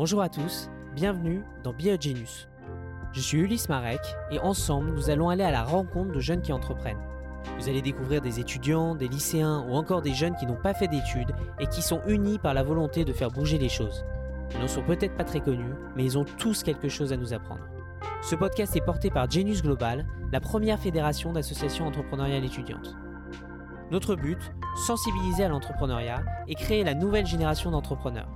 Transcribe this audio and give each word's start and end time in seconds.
Bonjour 0.00 0.22
à 0.22 0.30
tous, 0.30 0.70
bienvenue 0.94 1.44
dans 1.62 1.74
Be 1.74 2.00
Genius. 2.00 2.48
Je 3.12 3.20
suis 3.20 3.36
Ulysse 3.36 3.68
Marek 3.68 4.00
et 4.30 4.38
ensemble 4.38 4.92
nous 4.92 5.10
allons 5.10 5.28
aller 5.28 5.44
à 5.44 5.50
la 5.50 5.62
rencontre 5.62 6.10
de 6.10 6.20
jeunes 6.20 6.40
qui 6.40 6.54
entreprennent. 6.54 7.02
Vous 7.58 7.68
allez 7.68 7.82
découvrir 7.82 8.22
des 8.22 8.40
étudiants, 8.40 8.94
des 8.94 9.08
lycéens 9.08 9.62
ou 9.68 9.74
encore 9.74 10.00
des 10.00 10.14
jeunes 10.14 10.36
qui 10.36 10.46
n'ont 10.46 10.56
pas 10.56 10.72
fait 10.72 10.88
d'études 10.88 11.34
et 11.58 11.66
qui 11.66 11.82
sont 11.82 12.00
unis 12.06 12.38
par 12.38 12.54
la 12.54 12.62
volonté 12.62 13.04
de 13.04 13.12
faire 13.12 13.30
bouger 13.30 13.58
les 13.58 13.68
choses. 13.68 14.06
Ils 14.54 14.60
n'en 14.60 14.68
sont 14.68 14.82
peut-être 14.82 15.18
pas 15.18 15.24
très 15.24 15.40
connus, 15.40 15.74
mais 15.94 16.04
ils 16.04 16.16
ont 16.16 16.24
tous 16.38 16.62
quelque 16.62 16.88
chose 16.88 17.12
à 17.12 17.18
nous 17.18 17.34
apprendre. 17.34 17.68
Ce 18.22 18.34
podcast 18.34 18.74
est 18.76 18.80
porté 18.86 19.10
par 19.10 19.30
Genius 19.30 19.60
Global, 19.60 20.06
la 20.32 20.40
première 20.40 20.78
fédération 20.78 21.34
d'associations 21.34 21.86
entrepreneuriales 21.86 22.46
étudiantes. 22.46 22.96
Notre 23.90 24.16
but, 24.16 24.50
sensibiliser 24.86 25.44
à 25.44 25.50
l'entrepreneuriat 25.50 26.22
et 26.48 26.54
créer 26.54 26.84
la 26.84 26.94
nouvelle 26.94 27.26
génération 27.26 27.70
d'entrepreneurs. 27.70 28.30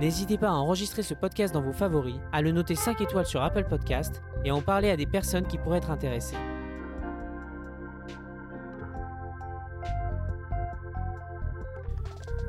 N'hésitez 0.00 0.38
pas 0.38 0.48
à 0.48 0.54
enregistrer 0.54 1.04
ce 1.04 1.14
podcast 1.14 1.54
dans 1.54 1.62
vos 1.62 1.72
favoris, 1.72 2.16
à 2.32 2.42
le 2.42 2.50
noter 2.50 2.74
5 2.74 3.00
étoiles 3.00 3.26
sur 3.26 3.42
Apple 3.42 3.64
Podcast 3.64 4.22
et 4.44 4.50
à 4.50 4.54
en 4.54 4.60
parler 4.60 4.90
à 4.90 4.96
des 4.96 5.06
personnes 5.06 5.46
qui 5.46 5.56
pourraient 5.56 5.78
être 5.78 5.92
intéressées. 5.92 6.36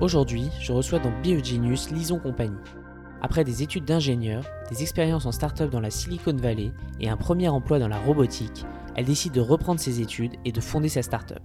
Aujourd'hui, 0.02 0.50
je 0.60 0.74
reçois 0.74 1.00
dans 1.00 1.12
BioGenius 1.22 1.92
Lison 1.92 2.20
Compagnie. 2.20 2.58
Après 3.22 3.44
des 3.44 3.62
études 3.62 3.86
d'ingénieur, 3.86 4.44
des 4.70 4.82
expériences 4.82 5.28
en 5.28 5.32
start-up 5.32 5.70
dans 5.70 5.80
la 5.80 5.92
Silicon 5.92 6.36
Valley 6.36 6.72
et 7.00 7.10
un 7.10 7.18
premier 7.18 7.48
emploi 7.48 7.78
dans 7.78 7.88
la 7.88 8.00
robotique, 8.00 8.66
elle 8.96 9.06
décide 9.06 9.34
de 9.34 9.42
reprendre 9.42 9.80
ses 9.80 10.02
études 10.02 10.34
et 10.46 10.52
de 10.52 10.62
fonder 10.62 10.90
sa 10.90 11.04
start-up. 11.04 11.44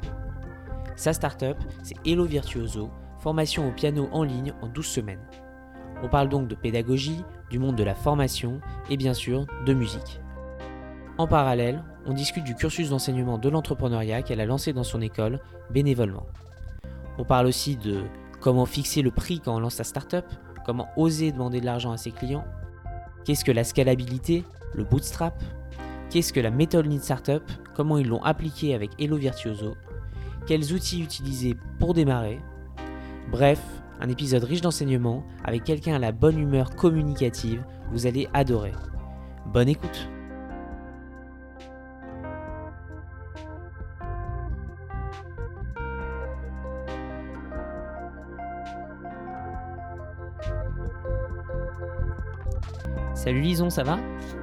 Sa 0.97 1.13
start-up, 1.13 1.59
c'est 1.83 1.97
Hello 2.07 2.25
Virtuoso, 2.25 2.91
formation 3.19 3.69
au 3.69 3.73
piano 3.73 4.09
en 4.13 4.25
ligne 4.25 4.55
en 4.63 4.67
12 4.67 4.87
semaines. 4.87 5.21
On 6.03 6.09
parle 6.09 6.29
donc 6.29 6.49
de 6.49 6.55
pédagogie, 6.55 7.25
du 7.51 7.59
monde 7.59 7.77
de 7.77 7.85
la 7.85 7.95
formation 7.95 8.61
et 8.89 8.97
bien 8.97 9.15
sûr 9.15 9.47
de 9.67 9.75
musique. 9.75 10.21
En 11.19 11.27
parallèle, 11.27 11.83
on 12.07 12.15
discute 12.15 12.45
du 12.45 12.55
cursus 12.55 12.91
d'enseignement 12.91 13.37
de 13.37 13.49
l'entrepreneuriat 13.49 14.23
qu'elle 14.23 14.41
a 14.41 14.47
lancé 14.47 14.73
dans 14.73 14.85
son 14.85 15.03
école 15.03 15.41
bénévolement. 15.71 16.27
On 17.19 17.25
parle 17.25 17.47
aussi 17.47 17.77
de 17.77 18.05
comment 18.41 18.65
fixer 18.65 19.03
le 19.03 19.11
prix 19.11 19.41
quand 19.41 19.55
on 19.55 19.61
lance 19.61 19.75
sa 19.75 19.85
startup, 19.85 20.25
comment 20.65 20.89
oser 20.97 21.33
demander 21.33 21.61
de 21.61 21.67
l'argent 21.67 21.93
à 21.93 21.99
ses 21.99 22.11
clients, 22.11 22.45
qu'est-ce 23.25 23.45
que 23.45 23.53
la 23.53 23.65
scalabilité, 23.65 24.45
le 24.73 24.85
bootstrap, 24.85 25.43
qu'est-ce 26.09 26.33
que 26.33 26.41
la 26.41 26.51
méthode 26.51 26.87
Lean 26.87 27.01
Startup, 27.01 27.43
comment 27.75 27.99
ils 27.99 28.09
l'ont 28.09 28.23
appliqué 28.23 28.75
avec 28.75 28.91
Hello 28.99 29.17
Virtuoso, 29.17 29.77
quels 30.47 30.73
outils 30.73 31.03
utiliser 31.03 31.57
pour 31.79 31.93
démarrer. 31.93 32.41
Bref, 33.31 33.61
un 34.01 34.09
épisode 34.09 34.45
riche 34.45 34.61
d'enseignements 34.63 35.25
avec 35.45 35.65
quelqu'un 35.65 35.95
à 35.95 35.99
la 35.99 36.13
bonne 36.13 36.39
humeur 36.39 36.75
communicative, 36.75 37.63
vous 37.91 38.07
allez 38.07 38.29
adorer. 38.33 38.73
Bonne 39.47 39.69
écoute 39.69 40.09
Salut 53.15 53.41
Lison, 53.41 53.69
ça 53.69 53.83
va? 53.83 53.99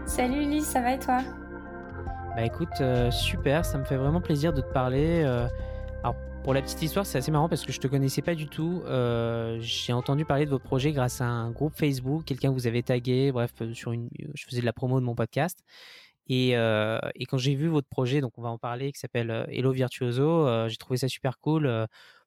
Salut 0.05 0.41
Lise, 0.41 0.65
ça 0.67 0.81
va 0.81 0.93
et 0.93 0.99
toi? 0.99 1.19
Bah 2.35 2.43
écoute, 2.45 2.69
euh, 2.81 3.09
super, 3.09 3.65
ça 3.65 3.79
me 3.79 3.83
fait 3.83 3.95
vraiment 3.95 4.21
plaisir 4.21 4.53
de 4.53 4.61
te 4.61 4.71
parler. 4.71 5.23
euh, 5.25 5.47
alors 6.03 6.15
pour 6.47 6.53
la 6.53 6.61
petite 6.61 6.81
histoire, 6.81 7.05
c'est 7.05 7.17
assez 7.17 7.29
marrant 7.29 7.49
parce 7.49 7.65
que 7.65 7.73
je 7.73 7.79
te 7.81 7.87
connaissais 7.87 8.21
pas 8.21 8.33
du 8.33 8.47
tout. 8.47 8.81
euh, 8.85 9.57
J'ai 9.59 9.91
entendu 9.91 10.23
parler 10.23 10.45
de 10.45 10.49
vos 10.49 10.59
projets 10.59 10.93
grâce 10.93 11.19
à 11.19 11.25
un 11.25 11.51
groupe 11.51 11.73
Facebook, 11.75 12.23
quelqu'un 12.23 12.51
que 12.51 12.53
vous 12.53 12.67
avez 12.67 12.83
tagué, 12.83 13.33
bref, 13.33 13.51
euh, 13.59 13.73
sur 13.73 13.91
une, 13.91 14.07
je 14.33 14.45
faisais 14.45 14.61
de 14.61 14.65
la 14.65 14.71
promo 14.71 15.01
de 15.01 15.05
mon 15.05 15.13
podcast. 15.13 15.59
Et, 16.27 16.55
euh, 16.55 16.99
et 17.15 17.25
quand 17.25 17.37
j'ai 17.37 17.53
vu 17.53 17.67
votre 17.67 17.89
projet, 17.89 18.21
donc 18.21 18.37
on 18.37 18.41
va 18.41 18.47
en 18.47 18.57
parler, 18.57 18.93
qui 18.93 18.99
s'appelle 19.01 19.45
Hello 19.49 19.73
Virtuoso, 19.73 20.69
j'ai 20.69 20.77
trouvé 20.77 20.95
ça 20.95 21.09
super 21.09 21.37
cool 21.39 21.69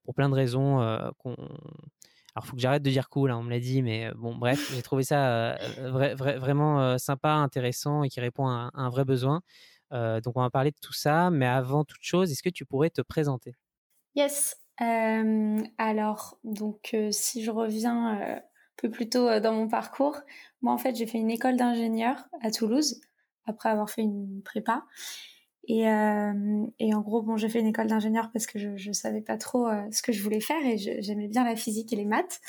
pour 0.04 0.14
plein 0.14 0.28
de 0.28 0.34
raisons 0.34 0.80
qu'on 1.16 1.34
alors, 2.34 2.44
faut 2.44 2.56
que 2.56 2.60
j'arrête 2.60 2.82
de 2.82 2.90
dire 2.90 3.08
cool, 3.08 3.30
hein, 3.30 3.38
on 3.38 3.42
me 3.42 3.50
l'a 3.50 3.58
dit, 3.58 3.80
mais 3.80 4.12
bon, 4.16 4.36
bref, 4.36 4.70
j'ai 4.74 4.82
trouvé 4.82 5.02
ça 5.02 5.56
vra- 5.78 6.14
vra- 6.14 6.36
vraiment 6.36 6.98
sympa, 6.98 7.30
intéressant 7.32 8.02
et 8.02 8.10
qui 8.10 8.20
répond 8.20 8.46
à 8.48 8.70
un, 8.74 8.90
vrai 8.90 9.06
besoin. 9.06 9.40
Donc, 9.90 10.36
on 10.36 10.42
va 10.42 10.50
parler 10.50 10.72
de 10.72 10.78
tout 10.82 10.92
ça, 10.92 11.30
mais 11.30 11.46
avant 11.46 11.84
toute 11.84 12.02
chose, 12.02 12.30
est-ce 12.30 12.42
que 12.42 12.50
tu 12.50 12.66
pourrais 12.66 12.90
te 12.90 13.00
présenter? 13.00 13.54
Yes. 14.14 14.56
Euh, 14.80 15.62
alors, 15.78 16.38
donc, 16.44 16.90
euh, 16.94 17.10
si 17.12 17.44
je 17.44 17.50
reviens 17.50 18.18
euh, 18.18 18.36
un 18.36 18.42
peu 18.76 18.90
plus 18.90 19.08
tôt 19.08 19.28
euh, 19.28 19.40
dans 19.40 19.52
mon 19.52 19.68
parcours, 19.68 20.16
moi, 20.62 20.72
en 20.72 20.78
fait, 20.78 20.94
j'ai 20.94 21.06
fait 21.06 21.18
une 21.18 21.30
école 21.30 21.56
d'ingénieur 21.56 22.28
à 22.42 22.50
Toulouse, 22.50 23.00
après 23.46 23.68
avoir 23.68 23.90
fait 23.90 24.02
une 24.02 24.42
prépa. 24.42 24.84
Et, 25.68 25.84
et 25.84 26.94
en 26.94 27.00
gros, 27.00 27.22
bon, 27.22 27.36
j'ai 27.36 27.48
fait 27.48 27.60
une 27.60 27.68
école 27.68 27.86
d'ingénieur 27.86 28.30
parce 28.32 28.46
que 28.46 28.58
je, 28.58 28.76
je 28.76 28.90
savais 28.90 29.20
pas 29.20 29.36
trop 29.36 29.68
ce 29.92 30.02
que 30.02 30.10
je 30.10 30.20
voulais 30.20 30.40
faire 30.40 30.60
et 30.66 30.78
j'aimais 30.78 31.28
bien 31.28 31.44
la 31.44 31.54
physique 31.54 31.92
et 31.92 31.96
les 31.96 32.06
maths. 32.06 32.40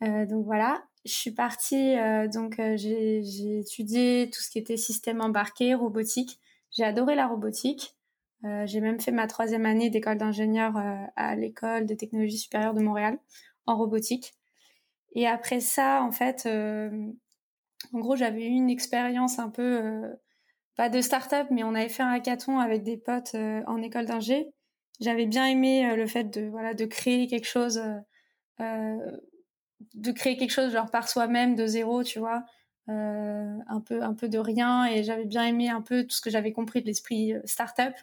Donc 0.00 0.44
voilà, 0.44 0.82
je 1.04 1.12
suis 1.12 1.30
partie, 1.30 1.94
donc 2.32 2.56
j'ai 2.74 3.60
étudié 3.60 4.28
tout 4.32 4.40
ce 4.40 4.50
qui 4.50 4.58
était 4.58 4.76
système 4.76 5.20
embarqué, 5.20 5.74
robotique. 5.74 6.40
J'ai 6.72 6.82
adoré 6.82 7.14
la 7.14 7.28
robotique. 7.28 7.94
Euh, 8.44 8.66
j'ai 8.66 8.80
même 8.80 9.00
fait 9.00 9.10
ma 9.10 9.26
troisième 9.26 9.64
année 9.64 9.88
d'école 9.90 10.18
d'ingénieur 10.18 10.76
euh, 10.76 11.04
à 11.16 11.34
l'école 11.34 11.86
de 11.86 11.94
technologie 11.94 12.36
supérieure 12.38 12.74
de 12.74 12.82
Montréal 12.82 13.18
en 13.66 13.76
robotique. 13.76 14.34
Et 15.14 15.26
après 15.26 15.60
ça, 15.60 16.02
en 16.02 16.10
fait, 16.12 16.44
euh, 16.46 16.90
en 17.92 17.98
gros, 18.00 18.16
j'avais 18.16 18.42
eu 18.44 18.50
une 18.50 18.68
expérience 18.68 19.38
un 19.38 19.48
peu, 19.48 20.02
pas 20.76 20.88
de 20.88 21.00
start-up, 21.00 21.46
mais 21.50 21.64
on 21.64 21.74
avait 21.74 21.88
fait 21.88 22.02
un 22.02 22.10
hackathon 22.10 22.58
avec 22.58 22.82
des 22.82 22.96
potes 22.96 23.36
en 23.66 23.80
école 23.82 24.06
d'ingé. 24.06 24.48
J'avais 25.00 25.26
bien 25.26 25.46
aimé 25.46 25.94
le 25.96 26.06
fait 26.06 26.24
de 26.24 26.48
voilà 26.48 26.74
de 26.74 26.84
créer 26.84 27.26
quelque 27.28 27.46
chose, 27.46 27.80
de 28.58 30.12
créer 30.12 30.36
quelque 30.36 30.50
chose 30.50 30.72
genre 30.72 30.90
par 30.90 31.08
soi-même 31.08 31.54
de 31.54 31.66
zéro, 31.66 32.02
tu 32.02 32.18
vois, 32.18 32.44
un 32.88 33.80
peu 33.86 34.02
un 34.02 34.14
peu 34.14 34.28
de 34.28 34.38
rien. 34.38 34.86
Et 34.86 35.04
j'avais 35.04 35.26
bien 35.26 35.44
aimé 35.46 35.68
un 35.68 35.82
peu 35.82 36.04
tout 36.04 36.16
ce 36.16 36.20
que 36.20 36.30
j'avais 36.30 36.52
compris 36.52 36.80
de 36.80 36.86
l'esprit 36.86 37.34
start-up. 37.44 37.94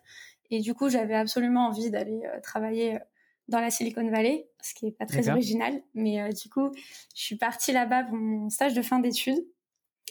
Et 0.52 0.60
du 0.60 0.74
coup, 0.74 0.90
j'avais 0.90 1.16
absolument 1.16 1.68
envie 1.68 1.90
d'aller 1.90 2.22
euh, 2.26 2.40
travailler 2.42 2.96
euh, 2.96 3.00
dans 3.48 3.60
la 3.60 3.72
Silicon 3.72 4.08
Valley, 4.10 4.50
ce 4.62 4.74
qui 4.74 4.88
est 4.88 4.92
pas 4.92 5.06
très 5.06 5.30
original. 5.30 5.82
Mais 5.94 6.22
euh, 6.22 6.30
du 6.30 6.50
coup, 6.50 6.72
je 7.16 7.22
suis 7.24 7.38
partie 7.38 7.72
là-bas 7.72 8.04
pour 8.04 8.18
mon 8.18 8.50
stage 8.50 8.74
de 8.74 8.82
fin 8.82 9.00
d'études 9.00 9.44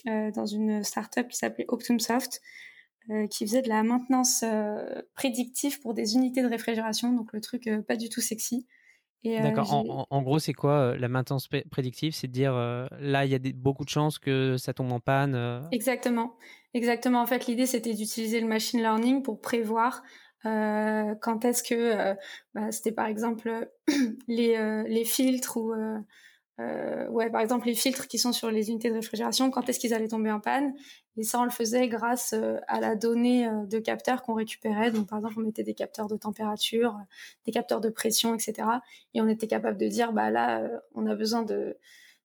euh, 0.07 0.31
dans 0.31 0.45
une 0.45 0.83
startup 0.83 1.27
qui 1.27 1.37
s'appelait 1.37 1.65
OptumSoft, 1.67 2.41
euh, 3.09 3.27
qui 3.27 3.45
faisait 3.45 3.61
de 3.61 3.69
la 3.69 3.83
maintenance 3.83 4.43
prédictive 5.15 5.79
pour 5.79 5.93
des 5.93 6.15
unités 6.15 6.41
de 6.41 6.47
réfrigération, 6.47 7.13
donc 7.13 7.33
le 7.33 7.41
truc 7.41 7.69
pas 7.87 7.95
du 7.95 8.09
tout 8.09 8.21
sexy. 8.21 8.67
D'accord. 9.23 9.71
En, 10.09 10.21
gros, 10.23 10.39
c'est 10.39 10.53
quoi 10.53 10.97
la 10.97 11.07
maintenance 11.07 11.47
pré- 11.47 11.63
prédictive? 11.69 12.13
C'est 12.13 12.27
de 12.27 12.31
dire 12.31 12.53
là, 12.53 13.25
il 13.25 13.31
y 13.31 13.35
a 13.35 13.39
des- 13.39 13.53
beaucoup 13.53 13.85
de 13.85 13.89
chances 13.89 14.17
que 14.17 14.57
ça 14.57 14.73
tombe 14.73 14.91
en 14.91 14.99
panne. 14.99 15.35
Exactement, 15.71 16.35
exactement. 16.73 17.21
En 17.21 17.27
fait, 17.27 17.45
l'idée 17.45 17.67
c'était 17.67 17.93
d'utiliser 17.93 18.39
le 18.41 18.47
machine 18.47 18.79
learning 18.79 19.21
pour 19.21 19.39
prévoir 19.39 20.01
euh, 20.45 21.15
quand 21.21 21.45
est-ce 21.45 21.63
que 21.63 21.75
euh, 21.75 22.15
bah, 22.53 22.71
c'était 22.71 22.91
par 22.91 23.05
exemple 23.05 23.69
les 24.27 24.55
euh, 24.55 24.83
les 24.87 25.05
filtres 25.05 25.57
ou 25.57 25.73
euh, 25.73 25.99
euh, 26.59 27.07
ouais 27.09 27.29
par 27.29 27.41
exemple 27.41 27.67
les 27.67 27.75
filtres 27.75 28.07
qui 28.07 28.17
sont 28.17 28.33
sur 28.33 28.49
les 28.49 28.69
unités 28.69 28.89
de 28.89 28.95
réfrigération 28.95 29.51
quand 29.51 29.69
est-ce 29.69 29.79
qu'ils 29.79 29.93
allaient 29.93 30.07
tomber 30.07 30.31
en 30.31 30.39
panne? 30.39 30.73
Et 31.17 31.23
ça 31.23 31.39
on 31.39 31.43
le 31.43 31.51
faisait 31.51 31.87
grâce 31.87 32.33
à 32.67 32.79
la 32.79 32.95
donnée 32.95 33.47
de 33.67 33.79
capteurs 33.79 34.23
qu'on 34.23 34.33
récupérait. 34.33 34.91
Donc 34.91 35.07
par 35.07 35.19
exemple 35.19 35.35
on 35.37 35.41
mettait 35.41 35.63
des 35.63 35.75
capteurs 35.75 36.07
de 36.07 36.17
température 36.17 36.97
des 37.45 37.51
capteurs 37.51 37.81
de 37.81 37.89
pression 37.89 38.33
etc 38.33 38.67
et 39.13 39.21
on 39.21 39.27
était 39.27 39.47
capable 39.47 39.77
de 39.77 39.87
dire 39.87 40.11
bah 40.13 40.31
là 40.31 40.67
on 40.95 41.05
a 41.05 41.15
besoin 41.15 41.43
de 41.43 41.77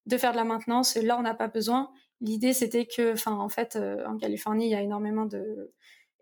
de 0.07 0.17
faire 0.17 0.33
de 0.33 0.37
la 0.37 0.45
maintenance. 0.45 0.97
Là 0.97 1.19
on 1.19 1.23
n'a 1.23 1.35
pas 1.35 1.49
besoin. 1.49 1.91
L'idée 2.21 2.55
c'était 2.55 2.87
que 2.87 3.13
enfin 3.13 3.33
en 3.33 3.49
fait 3.51 3.77
en 4.07 4.17
Californie 4.17 4.67
il 4.67 4.71
y 4.71 4.75
a 4.75 4.81
énormément 4.81 5.27
de 5.27 5.73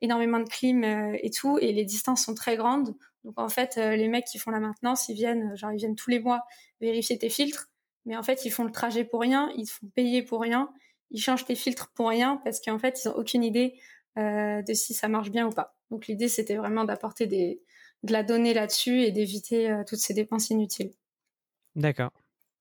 énormément 0.05 0.39
de 0.39 0.49
clim 0.49 0.85
euh, 0.85 1.17
et 1.23 1.31
tout 1.31 1.59
et 1.59 1.73
les 1.73 1.85
distances 1.85 2.25
sont 2.25 2.35
très 2.35 2.57
grandes. 2.57 2.95
Donc 3.25 3.39
en 3.39 3.49
fait 3.49 3.77
euh, 3.79 3.97
les 3.97 4.09
mecs 4.09 4.27
qui 4.27 4.39
font 4.39 4.51
la 4.51 4.61
maintenance 4.61 5.09
ils 5.09 5.15
viennent 5.15 5.53
euh, 5.53 5.57
genre 5.57 5.73
ils 5.73 5.79
viennent 5.79 5.97
tous 5.97 6.11
les 6.11 6.21
mois 6.21 6.45
vérifier 6.81 7.19
tes 7.19 7.31
filtres. 7.31 7.69
Mais 8.07 8.17
en 8.17 8.23
fait 8.23 8.45
ils 8.45 8.51
font 8.51 8.65
le 8.65 8.71
trajet 8.71 9.05
pour 9.05 9.21
rien 9.21 9.51
ils 9.57 9.67
te 9.67 9.73
font 9.73 9.87
payer 9.95 10.23
pour 10.23 10.41
rien 10.41 10.71
ils 11.11 11.21
changent 11.21 11.45
tes 11.45 11.55
filtres 11.55 11.91
pour 11.95 12.09
rien 12.09 12.41
parce 12.45 12.61
qu'en 12.61 12.79
fait 12.79 13.01
ils 13.03 13.09
ont 13.09 13.17
aucune 13.17 13.45
idée 13.45 13.75
de 14.17 14.75
si 14.75 14.95
ça 14.95 15.09
marche 15.09 15.31
bien 15.31 15.47
ou 15.47 15.51
pas. 15.51 15.77
Donc 15.91 16.07
l'idée 16.07 16.29
c'était 16.29 16.57
vraiment 16.57 16.85
d'apporter 16.85 17.27
des 17.27 17.63
de 18.05 18.13
la 18.13 18.23
donnée 18.23 18.55
là-dessus 18.55 19.03
et 19.03 19.11
d'éviter 19.11 19.83
toutes 19.89 19.99
ces 19.99 20.15
dépenses 20.15 20.51
inutiles. 20.51 20.93
D'accord. 21.75 22.11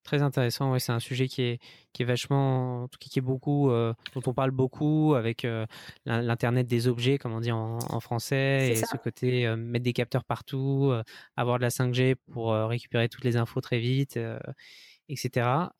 Très 0.04 0.20
intéressant. 0.20 0.70
Ouais, 0.70 0.80
c'est 0.80 0.92
un 0.92 1.00
sujet 1.00 1.28
qui 1.28 1.40
est, 1.40 1.58
qui 1.94 2.02
est 2.02 2.04
vachement, 2.04 2.88
qui 3.00 3.18
est 3.18 3.22
beaucoup, 3.22 3.70
euh, 3.70 3.94
dont 4.14 4.20
on 4.26 4.34
parle 4.34 4.50
beaucoup 4.50 5.14
avec 5.14 5.46
euh, 5.46 5.64
l'in- 6.04 6.20
l'internet 6.20 6.66
des 6.66 6.88
objets, 6.88 7.16
comme 7.16 7.32
on 7.32 7.40
dit 7.40 7.52
en, 7.52 7.78
en 7.78 8.00
français, 8.00 8.72
et 8.72 8.74
ça. 8.74 8.86
ce 8.86 8.98
côté 8.98 9.46
euh, 9.46 9.56
mettre 9.56 9.82
des 9.84 9.94
capteurs 9.94 10.24
partout, 10.24 10.92
avoir 11.38 11.56
de 11.56 11.62
la 11.62 11.70
5G 11.70 12.16
pour 12.32 12.52
récupérer 12.52 13.08
toutes 13.08 13.24
les 13.24 13.38
infos 13.38 13.62
très 13.62 13.78
vite. 13.78 14.18
etc. 15.08 15.72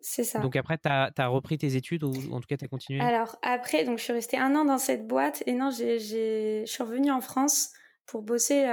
c'est 0.00 0.24
ça. 0.24 0.38
Donc 0.40 0.56
après, 0.56 0.78
tu 0.78 0.88
as, 0.88 1.28
repris 1.28 1.58
tes 1.58 1.76
études 1.76 2.04
ou 2.04 2.14
en 2.32 2.40
tout 2.40 2.46
cas, 2.48 2.56
tu 2.56 2.64
as 2.64 2.68
continué? 2.68 3.00
Alors 3.00 3.36
après, 3.42 3.84
donc 3.84 3.98
je 3.98 4.04
suis 4.04 4.12
restée 4.14 4.38
un 4.38 4.54
an 4.56 4.64
dans 4.64 4.78
cette 4.78 5.06
boîte 5.06 5.42
et 5.44 5.52
non, 5.52 5.70
je 5.70 6.64
suis 6.66 6.82
revenue 6.82 7.10
en 7.10 7.20
France 7.20 7.70
pour 8.06 8.22
bosser 8.22 8.64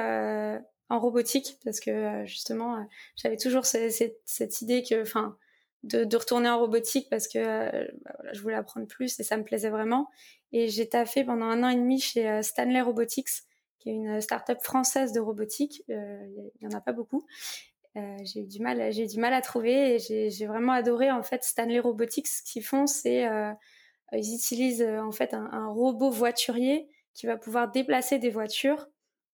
en 0.94 1.00
robotique 1.00 1.58
parce 1.64 1.80
que 1.80 2.24
justement, 2.26 2.88
j'avais 3.16 3.38
toujours 3.38 3.66
cette, 3.66 4.62
idée 4.62 4.84
que, 4.84 5.02
enfin, 5.02 5.38
de, 5.84 6.16
retourner 6.16 6.50
en 6.50 6.60
robotique 6.60 7.08
parce 7.10 7.28
que 7.28 7.40
bah 8.04 8.12
voilà, 8.18 8.34
je 8.34 8.42
voulais 8.42 8.56
apprendre 8.56 8.88
plus 8.88 9.20
et 9.20 9.24
ça 9.24 9.38
me 9.38 9.44
plaisait 9.44 9.70
vraiment. 9.70 10.10
Et 10.52 10.70
j'ai 10.70 10.88
taffé 10.88 11.24
pendant 11.24 11.46
un 11.46 11.64
an 11.64 11.70
et 11.70 11.76
demi 11.76 12.00
chez 12.00 12.44
Stanley 12.44 12.82
Robotics, 12.82 13.30
qui 13.80 13.90
est 13.90 13.94
une 13.94 14.22
start-up 14.22 14.62
française 14.62 15.12
de 15.12 15.20
robotique. 15.20 15.84
Il 15.88 16.52
y, 16.62 16.68
en 16.68 16.78
a 16.78 16.82
pas 16.82 16.94
beaucoup. 16.94 17.26
Euh, 17.96 18.18
j'ai 18.24 18.42
eu 18.42 18.48
du 18.48 18.60
mal, 18.60 18.92
j'ai 18.92 19.06
du 19.06 19.20
mal 19.20 19.34
à 19.34 19.42
trouver 19.42 19.96
et 19.96 20.30
j'ai 20.30 20.46
vraiment 20.48 20.74
adoré 20.74 21.12
en 21.12 21.24
fait 21.24 21.44
Stanley 21.44 21.80
Robotics. 21.80 22.28
Ce 22.28 22.42
qu'ils 22.44 22.64
font, 22.64 22.88
c'est 22.88 23.28
euh, 23.28 23.52
ils 24.14 24.36
utilisent 24.36 24.82
euh, 24.82 25.00
en 25.02 25.12
fait 25.12 25.34
un, 25.34 25.68
robot 25.68 26.10
voiturier 26.10 26.90
qui 27.14 27.28
va 27.28 27.38
pouvoir 27.38 27.70
déplacer 27.70 28.18
des 28.18 28.30
voitures. 28.30 28.88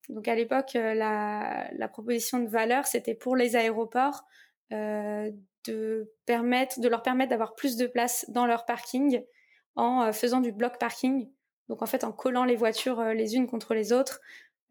Donc 0.09 0.27
à 0.27 0.35
l'époque, 0.35 0.71
la, 0.73 1.69
la, 1.71 1.88
proposition 1.88 2.39
de 2.39 2.47
valeur, 2.47 2.88
c'était 2.88 3.15
pour 3.15 3.35
les 3.35 3.56
aéroports 3.56 4.25
de 4.71 6.11
permettre, 6.25 6.79
de 6.79 6.88
leur 6.88 7.03
permettre 7.03 7.29
d'avoir 7.29 7.56
plus 7.56 7.77
de 7.77 7.88
place 7.88 8.25
dans 8.29 8.45
leur 8.45 8.65
parking 8.65 9.23
en 9.75 10.11
faisant 10.11 10.41
du 10.41 10.51
block 10.51 10.79
parking. 10.79 11.29
Donc 11.67 11.81
en 11.81 11.85
fait, 11.85 12.03
en 12.03 12.11
collant 12.11 12.44
les 12.44 12.56
voitures 12.56 13.03
les 13.03 13.35
unes 13.35 13.47
contre 13.47 13.73
les 13.73 13.94
autres 13.94 14.19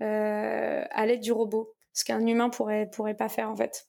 à 0.00 1.06
l'aide 1.06 1.20
du 1.20 1.32
robot 1.32 1.72
ce 1.92 2.04
qu'un 2.04 2.24
humain 2.26 2.48
pourrait 2.48 2.88
pourrait 2.90 3.16
pas 3.16 3.28
faire 3.28 3.50
en 3.50 3.56
fait. 3.56 3.88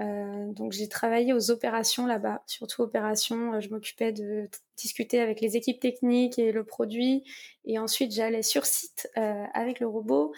Euh, 0.00 0.52
donc 0.52 0.72
j'ai 0.72 0.88
travaillé 0.88 1.32
aux 1.32 1.50
opérations 1.50 2.06
là-bas, 2.06 2.42
surtout 2.46 2.82
opérations. 2.82 3.54
Euh, 3.54 3.60
je 3.60 3.68
m'occupais 3.68 4.12
de 4.12 4.48
discuter 4.76 5.20
avec 5.20 5.40
les 5.40 5.56
équipes 5.56 5.80
techniques 5.80 6.38
et 6.38 6.50
le 6.50 6.64
produit, 6.64 7.22
et 7.64 7.78
ensuite 7.78 8.12
j'allais 8.12 8.42
sur 8.42 8.66
site 8.66 9.08
euh, 9.16 9.44
avec 9.54 9.80
le 9.80 9.86
robot, 9.86 10.32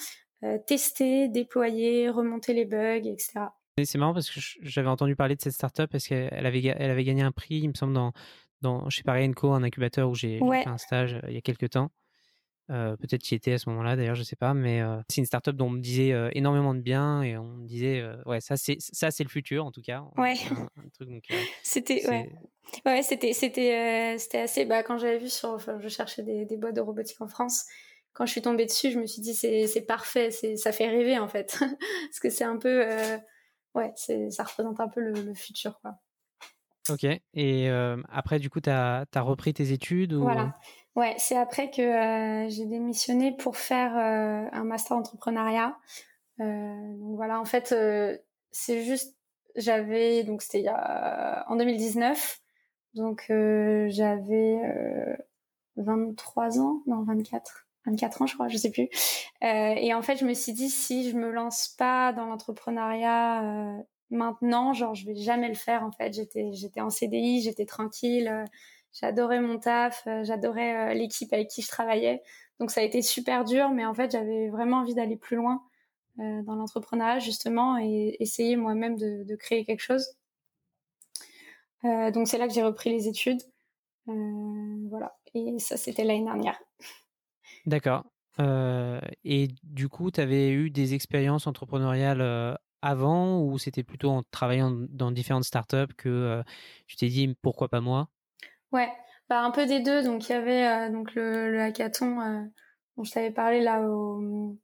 tester, 0.66 1.28
déployer, 1.28 2.08
remonter 2.10 2.52
les 2.52 2.66
bugs, 2.66 3.06
etc. 3.06 3.46
C'est 3.82 3.98
marrant 3.98 4.14
parce 4.14 4.30
que 4.30 4.38
j'avais 4.60 4.88
entendu 4.88 5.16
parler 5.16 5.34
de 5.34 5.40
cette 5.40 5.54
startup 5.54 5.90
parce 5.90 6.06
qu'elle 6.06 6.46
avait 6.46 6.62
elle 6.64 6.90
avait 6.90 7.04
gagné 7.04 7.22
un 7.22 7.32
prix, 7.32 7.56
il 7.56 7.68
me 7.68 7.74
semble 7.74 7.94
dans 7.94 8.12
dans 8.62 8.88
chez 8.90 9.02
Paris 9.02 9.28
Co, 9.32 9.52
un 9.52 9.62
incubateur 9.62 10.08
où 10.08 10.14
j'ai 10.14 10.38
fait 10.38 10.68
un 10.68 10.78
stage 10.78 11.20
il 11.26 11.34
y 11.34 11.38
a 11.38 11.40
quelques 11.40 11.70
temps. 11.70 11.90
Euh, 12.68 12.96
peut-être 12.96 13.22
qui 13.22 13.36
était 13.36 13.52
à 13.52 13.58
ce 13.58 13.68
moment-là 13.68 13.94
d'ailleurs 13.94 14.16
je 14.16 14.24
sais 14.24 14.34
pas 14.34 14.52
mais 14.52 14.80
euh, 14.80 14.96
c'est 15.08 15.18
une 15.18 15.24
startup 15.24 15.54
dont 15.54 15.66
on 15.66 15.70
me 15.70 15.80
disait 15.80 16.12
euh, 16.12 16.30
énormément 16.32 16.74
de 16.74 16.80
bien 16.80 17.22
et 17.22 17.38
on 17.38 17.44
me 17.44 17.64
disait 17.64 18.04
ouais 18.24 18.40
ça 18.40 18.56
c'est 18.56 18.78
ça 18.80 19.12
c'est 19.12 19.22
le 19.22 19.28
futur 19.28 19.64
en 19.64 19.70
tout 19.70 19.82
cas 19.82 20.02
ouais 20.16 20.34
c'était 21.62 22.04
ouais 22.08 22.32
ouais 22.84 23.02
c'était 23.04 23.34
c'était 23.34 24.18
c'était 24.18 24.40
assez 24.40 24.64
bah 24.64 24.82
quand 24.82 24.98
j'avais 24.98 25.18
vu 25.18 25.28
sur 25.28 25.50
enfin 25.50 25.78
je 25.78 25.86
cherchais 25.86 26.24
des, 26.24 26.44
des 26.44 26.56
boîtes 26.56 26.74
de 26.74 26.80
robotique 26.80 27.20
en 27.20 27.28
France 27.28 27.66
quand 28.12 28.26
je 28.26 28.32
suis 28.32 28.42
tombée 28.42 28.66
dessus 28.66 28.90
je 28.90 28.98
me 28.98 29.06
suis 29.06 29.22
dit 29.22 29.34
c'est 29.34 29.68
c'est 29.68 29.82
parfait 29.82 30.32
c'est 30.32 30.56
ça 30.56 30.72
fait 30.72 30.88
rêver 30.88 31.20
en 31.20 31.28
fait 31.28 31.56
parce 31.60 32.18
que 32.20 32.30
c'est 32.30 32.42
un 32.42 32.56
peu 32.56 32.84
ouais 33.76 33.92
c'est 33.94 34.28
ça 34.32 34.42
représente 34.42 34.80
un 34.80 34.88
peu 34.88 35.00
le, 35.00 35.12
le 35.12 35.34
futur 35.34 35.78
quoi 35.82 36.00
Ok. 36.88 37.04
Et 37.34 37.68
après, 37.68 38.38
du 38.38 38.48
coup, 38.48 38.60
tu 38.60 38.70
as, 38.70 39.04
repris 39.16 39.52
tes 39.52 39.72
études 39.72 40.12
ou... 40.12 40.22
Voilà. 40.22 40.54
Ouais, 40.96 41.14
c'est 41.18 41.36
après 41.36 41.70
que 41.70 41.82
euh, 41.82 42.48
j'ai 42.48 42.64
démissionné 42.66 43.32
pour 43.36 43.56
faire 43.58 43.96
euh, 43.96 44.48
un 44.52 44.64
master 44.64 44.96
entrepreneuriat. 44.96 45.76
donc 46.38 47.16
voilà, 47.16 47.40
en 47.40 47.44
fait, 47.44 47.74
c'est 48.50 48.82
juste, 48.82 49.14
j'avais, 49.56 50.24
donc 50.24 50.42
c'était 50.42 50.66
en 50.68 51.56
2019, 51.56 52.40
donc 52.94 53.26
j'avais 53.28 54.58
23 55.76 56.60
ans, 56.60 56.82
non 56.86 57.02
24. 57.04 57.66
24 57.86 58.22
ans, 58.22 58.26
je 58.26 58.34
crois, 58.34 58.48
je 58.48 58.56
sais 58.56 58.70
plus. 58.70 58.88
et 59.42 59.94
en 59.94 60.02
fait, 60.02 60.16
je 60.16 60.24
me 60.24 60.34
suis 60.34 60.52
dit 60.52 60.70
si 60.70 61.10
je 61.10 61.16
me 61.16 61.30
lance 61.30 61.68
pas 61.78 62.12
dans 62.12 62.26
l'entrepreneuriat 62.26 63.84
maintenant, 64.10 64.72
genre, 64.72 64.94
je 64.94 65.06
vais 65.06 65.16
jamais 65.16 65.48
le 65.48 65.54
faire, 65.54 65.84
en 65.84 65.90
fait. 65.90 66.12
J'étais, 66.12 66.52
j'étais 66.52 66.80
en 66.80 66.90
CDI, 66.90 67.42
j'étais 67.42 67.66
tranquille, 67.66 68.28
euh, 68.28 68.44
j'adorais 69.00 69.40
mon 69.40 69.58
taf, 69.58 70.06
euh, 70.06 70.24
j'adorais 70.24 70.92
euh, 70.92 70.94
l'équipe 70.94 71.32
avec 71.32 71.48
qui 71.48 71.62
je 71.62 71.68
travaillais. 71.68 72.22
Donc, 72.60 72.70
ça 72.70 72.80
a 72.80 72.84
été 72.84 73.02
super 73.02 73.44
dur, 73.44 73.70
mais 73.70 73.84
en 73.84 73.94
fait, 73.94 74.10
j'avais 74.10 74.48
vraiment 74.48 74.78
envie 74.78 74.94
d'aller 74.94 75.16
plus 75.16 75.36
loin 75.36 75.62
dans 76.18 76.54
l'entrepreneuriat, 76.54 77.18
justement, 77.18 77.76
et 77.76 78.16
essayer 78.20 78.56
moi-même 78.56 78.96
de, 78.96 79.36
créer 79.36 79.66
quelque 79.66 79.82
chose. 79.82 80.16
donc, 81.82 82.26
c'est 82.26 82.38
là 82.38 82.48
que 82.48 82.54
j'ai 82.54 82.62
repris 82.62 82.88
les 82.88 83.06
études. 83.06 83.42
voilà. 84.06 85.18
Et 85.34 85.58
ça, 85.58 85.76
c'était 85.76 86.04
l'année 86.04 86.24
dernière. 86.24 86.58
D'accord. 87.66 88.04
et 88.38 89.48
du 89.62 89.90
coup, 89.90 90.10
tu 90.10 90.22
avais 90.22 90.48
eu 90.48 90.70
des 90.70 90.94
expériences 90.94 91.46
entrepreneuriales 91.46 92.56
avant 92.82 93.40
ou 93.42 93.58
c'était 93.58 93.82
plutôt 93.82 94.10
en 94.10 94.22
travaillant 94.30 94.70
dans 94.90 95.10
différentes 95.10 95.44
startups 95.44 95.94
que 95.96 96.08
euh, 96.08 96.42
tu 96.86 96.96
t'es 96.96 97.08
dit 97.08 97.34
pourquoi 97.42 97.68
pas 97.68 97.80
moi? 97.80 98.08
Ouais, 98.72 98.88
bah 99.28 99.42
un 99.42 99.50
peu 99.50 99.66
des 99.66 99.80
deux. 99.80 100.02
Donc 100.02 100.28
il 100.28 100.32
y 100.32 100.34
avait 100.34 100.66
euh, 100.66 100.90
donc 100.90 101.14
le, 101.14 101.50
le 101.52 101.60
hackathon 101.60 102.20
euh, 102.20 102.42
dont 102.96 103.04
je 103.04 103.12
t'avais 103.12 103.30
parlé 103.30 103.60
là 103.60 103.80
au, 103.82 104.56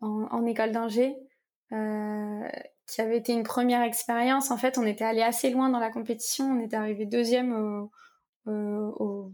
en, 0.00 0.46
école 0.46 0.72
d'ingé, 0.72 1.16
qui 1.70 3.00
avait 3.00 3.16
été 3.16 3.32
une 3.32 3.42
première 3.42 3.82
expérience. 3.82 4.50
En 4.50 4.56
fait, 4.56 4.78
on 4.78 4.86
était 4.86 5.04
allé 5.04 5.22
assez 5.22 5.50
loin 5.50 5.70
dans 5.70 5.78
la 5.78 5.90
compétition. 5.90 6.46
On 6.46 6.60
était 6.60 6.76
arrivé 6.76 7.06
deuxième 7.06 7.52
au, 7.52 7.90
au, 8.46 9.32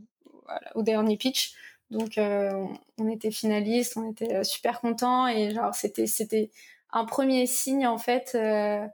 au 0.75 0.83
dernier 0.83 1.17
pitch. 1.17 1.55
Donc 1.91 2.19
on 2.19 3.09
était 3.09 3.33
finaliste, 3.33 3.97
on 3.97 4.13
était 4.13 4.45
super 4.45 4.81
content 4.81 5.27
et 5.27 5.53
genre 5.53 5.75
c'était 5.75 6.07
c'était 6.07 6.51
un 6.93 7.05
premier 7.05 7.47
signe 7.47 7.87
en 7.87 7.99
fait 7.99 8.33
euh, 8.35 8.87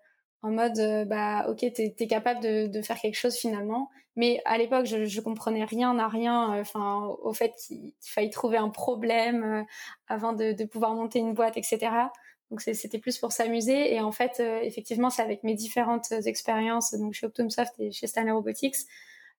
en 0.47 0.53
mode 0.53 0.79
euh, 0.79 1.05
bah 1.05 1.47
ok 1.49 1.59
t'es 1.75 1.95
es 1.99 2.07
capable 2.07 2.41
de, 2.41 2.83
faire 2.83 2.99
quelque 3.01 3.17
chose 3.17 3.37
finalement. 3.37 3.91
Mais 4.15 4.41
à 4.45 4.59
l'époque 4.59 4.87
je, 4.87 5.05
je 5.05 5.21
comprenais 5.21 5.65
rien 5.65 5.99
à 5.99 6.09
rien 6.09 6.55
euh, 6.55 6.61
enfin 6.61 7.05
au 7.23 7.33
fait 7.33 7.53
qu'il 7.57 7.93
fallait 8.01 8.31
trouver 8.31 8.57
un 8.57 8.71
problème 8.71 9.67
avant 10.09 10.33
de, 10.33 10.65
pouvoir 10.65 10.95
monter 10.95 11.19
une 11.19 11.35
boîte 11.35 11.57
etc 11.57 11.91
donc 12.51 12.61
c'était 12.61 12.99
plus 12.99 13.19
pour 13.19 13.33
s'amuser. 13.33 13.93
Et 13.95 14.01
en 14.01 14.13
fait 14.13 14.41
effectivement 14.63 15.11
c'est 15.11 15.23
avec 15.23 15.43
mes 15.43 15.55
différentes 15.55 16.13
expériences 16.13 16.95
donc 16.95 17.13
chez 17.15 17.27
Optumsoft 17.27 17.75
et 17.81 17.91
chez 17.91 18.07
Stanley 18.07 18.31
Robotics 18.31 18.77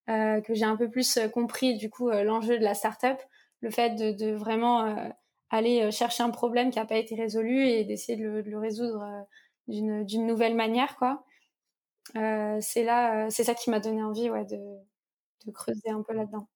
que 0.07 0.53
j'ai 0.53 0.65
un 0.65 0.75
peu 0.75 0.89
plus 0.89 1.19
compris 1.33 1.77
du 1.77 1.89
coup 1.89 2.09
l'enjeu 2.09 2.57
de 2.57 2.63
la 2.63 2.73
startup. 2.73 3.17
Le 3.61 3.71
fait 3.71 3.95
de, 3.95 4.33
vraiment 4.33 5.13
aller 5.49 5.81
euh, 5.81 5.91
chercher 5.91 6.23
un 6.23 6.29
problème 6.29 6.69
qui 6.71 6.79
n'a 6.79 6.85
pas 6.85 6.97
été 6.97 7.15
résolu 7.15 7.67
et 7.67 7.83
d'essayer 7.83 8.17
de 8.17 8.43
le, 8.45 8.59
résoudre 8.59 9.01
euh, 9.01 9.21
d'une 9.67 10.25
nouvelle 10.25 10.55
manière 10.55 10.95
quoi 10.97 11.23
euh, 12.15 12.57
c'est 12.61 12.83
là 12.83 13.29
c'est 13.29 13.43
ça 13.43 13.53
qui 13.53 13.69
m'a 13.69 13.79
donné 13.79 14.03
envie 14.03 14.29
ouais 14.29 14.45
de 14.45 15.51
creuser 15.51 15.89
un 15.89 16.01
peu 16.01 16.13
là-dedans 16.13 16.47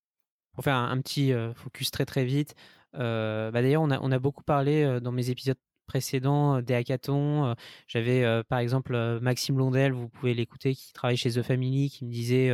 pour 0.54 0.64
faire 0.64 0.76
un, 0.76 1.02
petit 1.02 1.34
focus 1.56 1.92
très 1.92 2.06
très 2.06 2.26
vite 2.26 2.56
bah 2.94 3.52
d'ailleurs 3.52 3.82
on 3.82 3.92
a 3.92 4.00
on 4.02 4.12
a 4.12 4.20
beaucoup 4.20 4.44
parlé 4.44 5.00
dans 5.02 5.12
mes 5.12 5.30
épisodes 5.30 5.58
précédents 5.88 6.62
des 6.62 6.74
hackathons. 6.74 7.56
J'avais 7.88 8.44
par 8.50 8.60
exemple 8.60 9.20
Maxime 9.22 9.58
Londel, 9.58 9.92
vous 9.92 10.08
pouvez 10.10 10.34
l'écouter, 10.34 10.74
qui 10.74 10.94
travaille 10.94 11.18
chez 11.18 11.32
The 11.32 11.42
Family, 11.42 11.90
qui 11.90 12.06
me 12.06 12.12
disait 12.12 12.52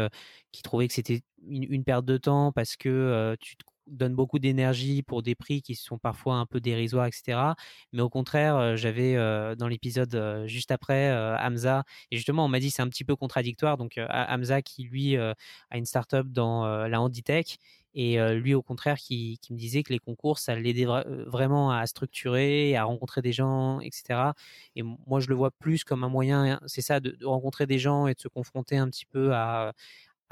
qu'il 0.52 0.64
trouvait 0.64 0.88
que 0.88 0.94
c'était 0.94 1.22
une, 1.48 1.72
une, 1.72 1.84
perte 1.84 2.06
de 2.06 2.18
temps 2.18 2.52
parce 2.52 2.76
que 2.76 3.36
tu 3.40 3.58
te 3.58 3.64
donne 3.88 4.16
beaucoup 4.16 4.40
d'énergie 4.40 5.04
pour 5.04 5.24
des 5.24 5.36
prix 5.36 5.62
qui 5.62 5.76
sont 5.76 5.98
parfois 5.98 6.36
un 6.36 6.46
peu 6.46 6.60
dérisoires, 6.60 7.06
etc. 7.06 7.54
Mais 7.94 8.02
au 8.02 8.10
contraire, 8.10 8.78
j'avais 8.78 9.16
dans 9.56 9.68
l'épisode 9.68 10.44
juste 10.46 10.72
après 10.72 11.12
Hamza, 11.40 11.84
et 12.12 12.18
justement 12.18 12.46
on 12.46 12.48
m'a 12.48 12.60
dit 12.60 12.72
c'est 12.72 12.82
un 12.82 12.90
petit 12.90 13.04
peu 13.04 13.16
contradictoire. 13.16 13.78
Donc 13.78 14.00
Hamza 14.10 14.62
qui 14.62 14.84
lui 14.84 15.18
a 15.18 15.36
une 15.74 15.86
startup 15.86 16.28
dans 16.32 16.66
la 16.88 17.02
handitech 17.02 17.58
et 17.94 18.20
lui 18.36 18.54
au 18.54 18.62
contraire 18.62 18.98
qui, 18.98 19.40
me 19.50 19.58
disait 19.58 19.84
que 19.84 19.92
les 19.92 20.00
concours 20.00 20.40
ça 20.40 20.56
l'aidait 20.56 20.86
vraiment 21.26 21.72
à 21.72 21.86
structurer, 21.88 22.76
à 22.76 22.84
rencontrer 22.84 23.22
des 23.22 23.34
gens, 23.34 23.80
etc. 23.80 24.34
Et 24.76 24.84
moi 24.84 25.20
je 25.20 25.28
le 25.30 25.36
vois 25.36 25.52
plus 25.52 25.84
comme 25.84 26.04
un 26.04 26.10
moyen, 26.10 26.60
c'est 26.68 26.82
ça, 26.82 27.00
de, 27.00 27.18
rencontrer 27.26 27.66
des 27.66 27.80
gens 27.80 28.08
et 28.08 28.14
de 28.14 28.20
se 28.20 28.28
confronter 28.28 28.78
un 28.78 28.90
petit 28.90 29.06
peu 29.06 29.34
à 29.34 29.74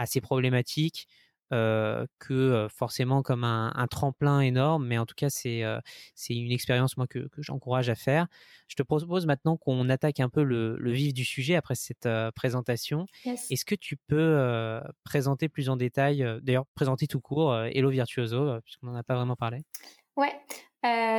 ces 0.06 0.22
problématiques 0.22 1.08
euh, 1.54 2.08
que 2.18 2.34
euh, 2.34 2.70
forcément 2.70 3.22
comme 3.22 3.44
un, 3.44 3.72
un, 3.76 3.86
tremplin 3.86 4.40
énorme, 4.40 4.88
mais 4.88 4.98
en 4.98 5.06
tout 5.06 5.14
cas 5.16 5.30
c'est 5.30 5.64
euh, 5.64 5.80
c'est 6.16 6.34
une 6.34 6.52
expérience 6.52 6.98
moi 6.98 7.06
que, 7.06 7.20
que 7.28 7.44
j'encourage 7.44 7.88
à 7.88 7.94
faire. 7.94 8.26
Je 8.68 8.76
te 8.76 8.82
propose 8.82 9.28
maintenant 9.28 9.56
qu'on 9.56 9.88
attaque 9.90 10.20
un 10.20 10.30
peu 10.30 10.42
le, 10.42 10.76
le, 10.80 10.92
vif 10.92 11.14
du 11.14 11.24
sujet 11.24 11.54
après 11.54 11.76
cette 11.76 12.10
présentation. 12.36 13.06
Est-ce 13.26 13.64
que 13.64 13.76
tu 13.76 13.96
peux 13.96 14.82
présenter 15.04 15.48
plus 15.48 15.70
en 15.70 15.76
détail, 15.76 16.26
d'ailleurs 16.42 16.66
présenter 16.74 17.06
tout 17.06 17.22
court 17.22 17.56
Hello 17.56 17.92
Virtuoso 17.92 18.60
puisqu'on 18.62 18.88
n'en 18.88 18.96
a 18.96 19.04
pas 19.04 19.16
vraiment 19.16 19.36
parlé? 19.36 19.62
Ouais. 20.16 20.34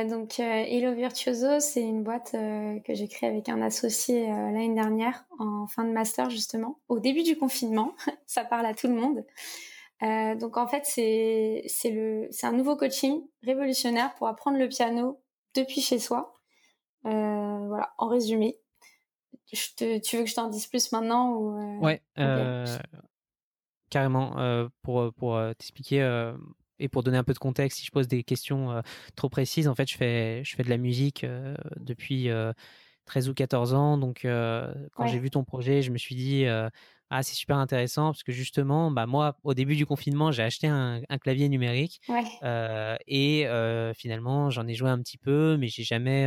donc 0.09 0.39
Hello 0.39 0.93
Virtuoso, 0.93 1.61
c'est 1.61 1.83
une 1.83 2.03
boîte 2.03 2.33
que 2.33 2.93
j'ai 2.93 3.07
créée 3.07 3.29
avec 3.29 3.47
un 3.47 3.61
associé 3.61 4.27
l'année 4.27 4.75
dernière 4.75 5.23
en 5.39 5.67
fin 5.67 5.85
de 5.85 5.91
master 5.91 6.29
justement, 6.29 6.79
au 6.89 6.99
début 6.99 7.23
du 7.23 7.37
confinement. 7.37 7.95
ça 8.27 8.43
parle 8.43 8.65
à 8.65 8.73
tout 8.73 8.87
le 8.87 8.95
monde. 8.95 9.23
Donc 10.01 10.57
en 10.57 10.67
fait 10.67 10.83
c'est 10.85 11.63
c'est 11.67 11.91
le 11.91 12.27
c'est 12.31 12.47
un 12.47 12.51
nouveau 12.51 12.75
coaching 12.75 13.21
révolutionnaire 13.43 14.13
pour 14.15 14.27
apprendre 14.27 14.57
le 14.57 14.67
piano 14.67 15.21
depuis 15.55 15.81
chez 15.81 15.99
soi. 15.99 16.39
voilà, 17.03 17.93
en 17.97 18.07
résumé. 18.07 18.59
Je 19.53 19.75
te, 19.75 19.99
tu 19.99 20.17
veux 20.17 20.23
que 20.23 20.29
je 20.29 20.35
t'en 20.35 20.49
dise 20.49 20.67
plus 20.67 20.91
maintenant 20.91 21.33
ou 21.33 21.81
Ouais, 21.81 22.01
carrément. 23.89 24.69
pour 24.83 25.13
pour 25.13 25.39
t'expliquer 25.57 26.33
et 26.79 26.89
pour 26.89 27.03
donner 27.03 27.17
un 27.17 27.23
peu 27.23 27.33
de 27.33 27.39
contexte, 27.39 27.79
si 27.79 27.85
je 27.85 27.91
pose 27.91 28.07
des 28.07 28.23
questions 28.23 28.71
euh, 28.71 28.81
trop 29.15 29.29
précises, 29.29 29.67
en 29.67 29.75
fait, 29.75 29.89
je 29.89 29.97
fais, 29.97 30.43
je 30.43 30.55
fais 30.55 30.63
de 30.63 30.69
la 30.69 30.77
musique 30.77 31.23
euh, 31.23 31.55
depuis 31.77 32.29
13 33.07 33.27
euh, 33.27 33.31
ou 33.31 33.33
14 33.33 33.73
ans. 33.73 33.97
Donc, 33.97 34.21
quand 34.23 35.07
j'ai 35.07 35.19
vu 35.19 35.29
ton 35.29 35.43
projet, 35.43 35.81
je 35.81 35.91
me 35.91 35.97
suis 35.97 36.15
dit, 36.15 36.45
ah, 37.09 37.23
c'est 37.23 37.35
super 37.35 37.57
intéressant 37.57 38.07
parce 38.07 38.23
que 38.23 38.33
justement, 38.33 38.91
bah 38.91 39.05
moi, 39.05 39.37
au 39.43 39.53
début 39.53 39.77
du 39.77 39.85
confinement, 39.85 40.31
j'ai 40.31 40.43
acheté 40.43 40.67
un, 40.67 41.01
clavier 41.21 41.47
numérique 41.47 42.01
euh, 42.43 42.97
et 43.07 43.47
finalement, 43.95 44.49
j'en 44.49 44.67
ai 44.67 44.73
joué 44.73 44.89
un 44.89 44.99
petit 44.99 45.17
peu, 45.17 45.55
mais 45.57 45.69
j'ai 45.69 45.83
jamais, 45.83 46.25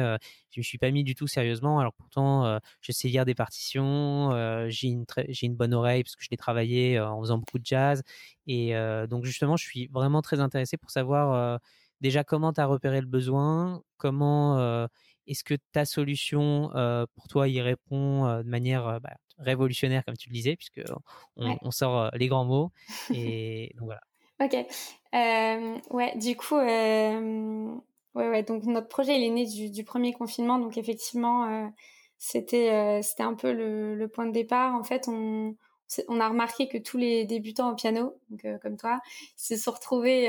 je 0.50 0.60
me 0.60 0.62
suis 0.62 0.78
pas 0.78 0.90
mis 0.90 1.04
du 1.04 1.14
tout 1.14 1.26
sérieusement. 1.26 1.80
Alors 1.80 1.92
pourtant, 1.92 2.58
je 2.80 2.92
sais 2.92 3.08
lire 3.08 3.26
des 3.26 3.34
partitions, 3.34 4.30
j'ai 4.68 4.88
une 4.88 5.04
j'ai 5.28 5.46
une 5.46 5.56
bonne 5.56 5.74
oreille 5.74 6.02
parce 6.02 6.16
que 6.16 6.24
je 6.24 6.28
l'ai 6.30 6.38
travaillé 6.38 6.98
en 6.98 7.20
faisant 7.20 7.38
beaucoup 7.38 7.58
de 7.58 7.66
jazz 7.66 8.02
et 8.46 8.72
donc 9.08 9.24
justement, 9.26 9.56
je 9.56 9.64
suis 9.64 9.88
vraiment 9.88 10.22
très 10.22 10.40
intéressé 10.40 10.78
pour 10.78 10.90
savoir 10.90 11.60
déjà 12.00 12.24
comment 12.24 12.52
tu 12.52 12.60
as 12.60 12.66
repéré 12.66 13.00
le 13.00 13.06
besoin, 13.06 13.82
comment 13.98 14.88
est-ce 15.30 15.44
que 15.44 15.54
ta 15.72 15.84
solution 15.84 16.70
pour 17.14 17.28
toi 17.28 17.48
y 17.48 17.60
répond 17.60 18.42
de 18.42 18.48
manière 18.48 19.00
bah, 19.00 19.14
révolutionnaire, 19.38 20.04
comme 20.04 20.16
tu 20.16 20.28
le 20.28 20.34
disais, 20.34 20.56
puisque 20.56 20.82
on, 21.36 21.70
sort 21.70 22.10
les 22.14 22.28
grands 22.28 22.44
mots. 22.44 22.72
Et 23.14 23.72
donc 23.78 23.86
voilà. 23.86 24.00
Ok. 24.40 24.54
Ouais, 25.90 26.16
du 26.16 26.36
coup, 26.36 26.56
ouais, 26.56 27.16
ouais. 28.14 28.42
Donc 28.42 28.64
notre 28.64 28.88
projet, 28.88 29.16
il 29.16 29.24
est 29.24 29.30
né 29.30 29.46
du, 29.46 29.70
du 29.70 29.84
premier 29.84 30.12
confinement. 30.12 30.58
Donc 30.58 30.76
effectivement, 30.76 31.72
c'était, 32.18 33.00
c'était 33.02 33.22
un 33.22 33.34
peu 33.34 33.52
le, 33.52 33.94
le, 33.94 34.08
point 34.08 34.26
de 34.26 34.32
départ. 34.32 34.74
En 34.74 34.82
fait, 34.82 35.06
on, 35.06 35.54
on 36.08 36.20
a 36.20 36.28
remarqué 36.28 36.68
que 36.68 36.78
tous 36.78 36.96
les 36.96 37.24
débutants 37.24 37.70
au 37.70 37.74
piano, 37.74 38.16
donc 38.30 38.46
comme 38.62 38.76
toi, 38.76 39.00
se 39.36 39.56
sont 39.56 39.72
retrouvés 39.72 40.28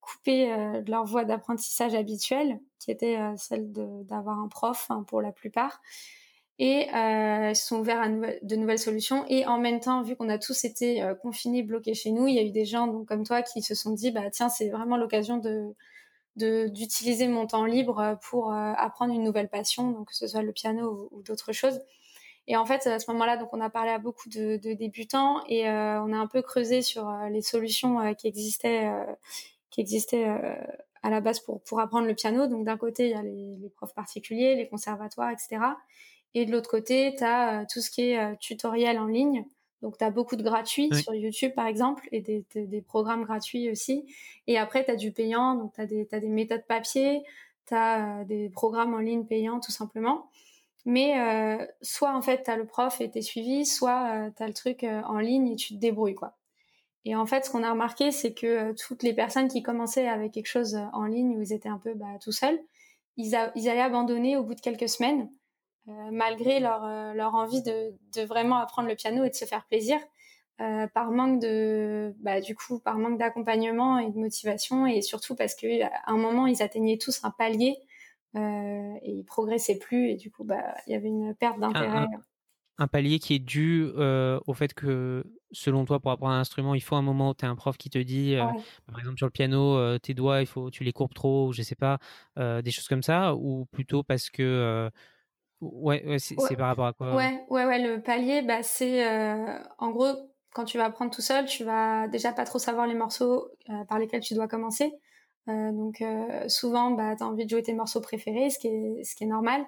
coupés 0.00 0.46
de 0.46 0.90
leur 0.90 1.04
voie 1.04 1.24
d'apprentissage 1.24 1.94
habituelle, 1.94 2.58
qui 2.78 2.90
était 2.90 3.18
celle 3.36 3.70
d'avoir 3.72 4.38
un 4.38 4.48
prof 4.48 4.86
hein, 4.90 5.04
pour 5.06 5.20
la 5.20 5.32
plupart 5.32 5.80
et 6.60 6.94
euh, 6.94 7.54
se 7.54 7.66
sont 7.66 7.80
ouverts 7.80 8.02
à 8.02 8.08
de 8.08 8.56
nouvelles 8.56 8.78
solutions. 8.78 9.24
Et 9.28 9.46
en 9.46 9.58
même 9.58 9.80
temps, 9.80 10.02
vu 10.02 10.14
qu'on 10.14 10.28
a 10.28 10.36
tous 10.36 10.64
été 10.64 11.02
euh, 11.02 11.14
confinés, 11.14 11.62
bloqués 11.62 11.94
chez 11.94 12.10
nous, 12.10 12.28
il 12.28 12.34
y 12.34 12.38
a 12.38 12.42
eu 12.42 12.50
des 12.50 12.66
gens 12.66 12.86
donc 12.86 13.08
comme 13.08 13.24
toi 13.24 13.40
qui 13.40 13.62
se 13.62 13.74
sont 13.74 13.92
dit 13.92 14.10
bah 14.10 14.30
tiens 14.30 14.50
c'est 14.50 14.68
vraiment 14.68 14.98
l'occasion 14.98 15.40
d'utiliser 16.36 17.28
mon 17.28 17.46
temps 17.46 17.64
libre 17.64 18.18
pour 18.28 18.52
euh, 18.52 18.72
apprendre 18.76 19.14
une 19.14 19.24
nouvelle 19.24 19.48
passion, 19.48 19.90
donc 19.90 20.08
que 20.08 20.14
ce 20.14 20.26
soit 20.26 20.42
le 20.42 20.52
piano 20.52 21.08
ou, 21.10 21.22
d'autres 21.22 21.52
choses. 21.52 21.80
Et 22.46 22.56
en 22.56 22.66
fait, 22.66 22.86
à 22.86 22.98
ce 22.98 23.10
moment-là, 23.12 23.38
on 23.52 23.60
a 23.60 23.70
parlé 23.70 23.90
à 23.90 23.98
beaucoup 23.98 24.28
de, 24.28 24.56
débutants 24.74 25.42
et 25.46 25.66
euh, 25.66 26.02
on 26.02 26.12
a 26.12 26.16
un 26.16 26.26
peu 26.26 26.42
creusé 26.42 26.82
sur 26.82 27.08
euh, 27.08 27.28
les 27.30 27.42
solutions 27.42 28.14
qui 28.14 28.26
existaient, 28.26 28.90
qui 29.70 29.80
existaient 29.80 30.26
à 31.02 31.10
la 31.10 31.20
base 31.20 31.40
pour 31.40 31.62
pour 31.62 31.80
apprendre 31.80 32.06
le 32.06 32.14
piano. 32.14 32.46
Donc 32.46 32.64
d'un 32.64 32.76
côté, 32.76 33.06
il 33.06 33.10
y 33.10 33.14
a 33.14 33.22
les, 33.22 33.56
les 33.56 33.68
profs 33.70 33.94
particuliers, 33.94 34.54
les 34.56 34.68
conservatoires, 34.68 35.30
etc. 35.30 35.58
Et 36.34 36.46
de 36.46 36.52
l'autre 36.52 36.70
côté, 36.70 37.14
tu 37.16 37.24
as 37.24 37.62
euh, 37.62 37.64
tout 37.70 37.80
ce 37.80 37.90
qui 37.90 38.10
est 38.10 38.18
euh, 38.18 38.34
tutoriel 38.38 38.98
en 38.98 39.06
ligne. 39.06 39.44
Donc, 39.82 39.96
tu 39.96 40.04
as 40.04 40.10
beaucoup 40.10 40.36
de 40.36 40.42
gratuits 40.42 40.90
sur 40.94 41.14
YouTube, 41.14 41.52
par 41.54 41.66
exemple, 41.66 42.06
et 42.12 42.20
des, 42.20 42.44
des, 42.54 42.82
programmes 42.82 43.24
gratuits 43.24 43.70
aussi. 43.70 44.04
Et 44.46 44.58
après, 44.58 44.84
tu 44.84 44.90
as 44.90 44.96
du 44.96 45.10
payant, 45.10 45.54
donc 45.54 45.72
tu 45.72 45.80
as, 45.80 45.84
as, 45.84 46.20
des 46.20 46.28
méthodes 46.28 46.66
papier, 46.66 47.22
tu 47.66 47.74
as 47.74 48.20
euh, 48.20 48.24
des 48.24 48.50
programmes 48.50 48.92
en 48.92 48.98
ligne 48.98 49.24
payants, 49.24 49.58
tout 49.58 49.72
simplement. 49.72 50.28
Mais 50.84 51.18
euh, 51.18 51.66
soit, 51.80 52.14
en 52.14 52.20
fait, 52.20 52.42
tu 52.44 52.50
as 52.50 52.56
le 52.56 52.66
prof 52.66 53.00
et 53.00 53.10
tu 53.10 53.18
es 53.18 53.22
suivi, 53.22 53.64
soit 53.64 54.26
euh, 54.26 54.30
tu 54.36 54.42
as 54.42 54.46
le 54.46 54.52
truc 54.52 54.84
en 54.84 55.18
ligne 55.18 55.48
et 55.48 55.56
tu 55.56 55.74
te 55.74 55.78
débrouilles, 55.78 56.14
quoi. 56.14 56.36
Et 57.04 57.16
en 57.16 57.26
fait, 57.26 57.46
ce 57.46 57.50
qu'on 57.50 57.62
a 57.62 57.70
remarqué, 57.70 58.10
c'est 58.10 58.34
que 58.34 58.72
toutes 58.72 59.02
les 59.02 59.14
personnes 59.14 59.48
qui 59.48 59.62
commençaient 59.62 60.06
avec 60.06 60.32
quelque 60.32 60.46
chose 60.46 60.78
en 60.92 61.04
ligne 61.04 61.36
où 61.36 61.40
ils 61.40 61.52
étaient 61.52 61.68
un 61.68 61.78
peu 61.78 61.94
bah, 61.94 62.18
tout 62.22 62.32
seuls, 62.32 62.58
ils, 63.16 63.36
ils 63.56 63.68
allaient 63.68 63.80
abandonner 63.80 64.36
au 64.36 64.44
bout 64.44 64.54
de 64.54 64.60
quelques 64.60 64.88
semaines 64.88 65.30
euh, 65.88 66.10
malgré 66.12 66.60
leur, 66.60 66.84
euh, 66.84 67.14
leur 67.14 67.34
envie 67.34 67.62
de, 67.62 67.94
de, 68.14 68.22
vraiment 68.22 68.56
apprendre 68.56 68.88
le 68.88 68.94
piano 68.94 69.24
et 69.24 69.30
de 69.30 69.34
se 69.34 69.46
faire 69.46 69.64
plaisir, 69.64 69.98
euh, 70.60 70.86
par 70.88 71.10
manque 71.10 71.40
de, 71.40 72.14
bah, 72.18 72.40
du 72.42 72.54
coup, 72.54 72.78
par 72.80 72.98
manque 72.98 73.18
d'accompagnement 73.18 73.98
et 73.98 74.10
de 74.10 74.18
motivation, 74.18 74.86
et 74.86 75.00
surtout 75.00 75.34
parce 75.34 75.54
qu'à 75.54 75.90
un 76.06 76.16
moment 76.18 76.46
ils 76.46 76.62
atteignaient 76.62 76.98
tous 76.98 77.24
un 77.24 77.30
palier 77.30 77.78
euh, 78.36 78.94
et 79.02 79.10
ils 79.10 79.24
progressaient 79.24 79.78
plus, 79.78 80.10
et 80.10 80.16
du 80.16 80.30
coup, 80.30 80.44
bah, 80.44 80.74
il 80.86 80.92
y 80.92 80.96
avait 80.96 81.08
une 81.08 81.34
perte 81.34 81.58
d'intérêt. 81.58 81.86
Un, 81.86 82.08
palier 82.88 83.18
qui 83.18 83.34
est 83.34 83.38
dû 83.38 83.86
euh, 83.96 84.40
au 84.46 84.54
fait 84.54 84.74
que, 84.74 85.24
selon 85.52 85.84
toi, 85.84 86.00
pour 86.00 86.10
apprendre 86.10 86.32
un 86.32 86.40
instrument, 86.40 86.74
il 86.74 86.80
faut 86.80 86.96
un 86.96 87.02
moment 87.02 87.30
où 87.30 87.34
tu 87.34 87.44
as 87.44 87.48
un 87.48 87.56
prof 87.56 87.76
qui 87.76 87.90
te 87.90 87.98
dit, 87.98 88.34
par 88.86 88.98
exemple 88.98 89.18
sur 89.18 89.26
le 89.26 89.32
piano, 89.32 89.98
tes 89.98 90.14
doigts, 90.14 90.40
il 90.40 90.46
faut, 90.46 90.70
tu 90.70 90.84
les 90.84 90.92
courbes 90.92 91.14
trop, 91.14 91.48
ou 91.48 91.52
je 91.52 91.62
sais 91.62 91.74
pas, 91.74 91.98
des 92.36 92.70
choses 92.70 92.88
comme 92.88 93.02
ça, 93.02 93.34
ou 93.34 93.66
plutôt 93.66 94.02
parce 94.02 94.30
que 94.30 94.90
Ouais, 95.60 96.02
ouais 96.06 96.18
c'est 96.18 96.56
par 96.56 96.68
rapport 96.68 96.86
à 96.86 96.92
quoi 96.94 97.16
Ouais, 97.16 97.44
ouais, 97.50 97.66
ouais. 97.66 97.86
Le 97.86 98.02
palier, 98.02 98.42
bah, 98.42 98.62
c'est 98.62 99.06
euh, 99.06 99.58
en 99.78 99.90
gros 99.90 100.06
quand 100.52 100.64
tu 100.64 100.78
vas 100.78 100.86
apprendre 100.86 101.12
tout 101.12 101.20
seul, 101.20 101.46
tu 101.46 101.64
vas 101.64 102.08
déjà 102.08 102.32
pas 102.32 102.44
trop 102.44 102.58
savoir 102.58 102.86
les 102.86 102.94
morceaux 102.94 103.48
euh, 103.68 103.84
par 103.84 103.98
lesquels 103.98 104.20
tu 104.22 104.34
dois 104.34 104.48
commencer. 104.48 104.92
Euh, 105.48 105.70
donc 105.72 106.00
euh, 106.00 106.48
souvent, 106.48 106.92
bah, 106.92 107.14
tu 107.16 107.22
as 107.22 107.26
envie 107.26 107.44
de 107.44 107.50
jouer 107.50 107.62
tes 107.62 107.74
morceaux 107.74 108.00
préférés, 108.00 108.50
ce 108.50 108.58
qui 108.58 108.68
est, 108.68 109.04
ce 109.04 109.14
qui 109.14 109.24
est 109.24 109.26
normal. 109.28 109.64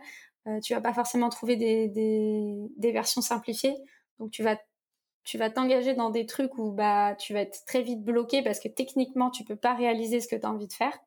Euh, 0.48 0.60
tu 0.60 0.74
vas 0.74 0.80
pas 0.80 0.92
forcément 0.92 1.28
trouver 1.28 1.56
des, 1.56 1.88
des, 1.88 2.56
des 2.76 2.92
versions 2.92 3.20
simplifiées. 3.20 3.76
Donc 4.18 4.30
tu 4.30 4.42
vas 4.42 4.56
tu 5.24 5.38
vas 5.38 5.50
t'engager 5.50 5.94
dans 5.94 6.10
des 6.10 6.26
trucs 6.26 6.58
où 6.58 6.72
bah 6.72 7.14
tu 7.16 7.32
vas 7.32 7.40
être 7.42 7.64
très 7.64 7.82
vite 7.82 8.02
bloqué 8.02 8.42
parce 8.42 8.58
que 8.58 8.68
techniquement 8.68 9.30
tu 9.30 9.44
peux 9.44 9.56
pas 9.56 9.74
réaliser 9.74 10.20
ce 10.20 10.28
que 10.28 10.36
tu 10.36 10.44
as 10.46 10.50
envie 10.50 10.66
de 10.66 10.72
faire. 10.72 10.98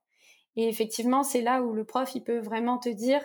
Et 0.56 0.70
effectivement, 0.70 1.24
c'est 1.24 1.42
là 1.42 1.62
où 1.62 1.74
le 1.74 1.84
prof 1.84 2.16
il 2.16 2.24
peut 2.24 2.40
vraiment 2.40 2.78
te 2.78 2.90
dire 2.90 3.22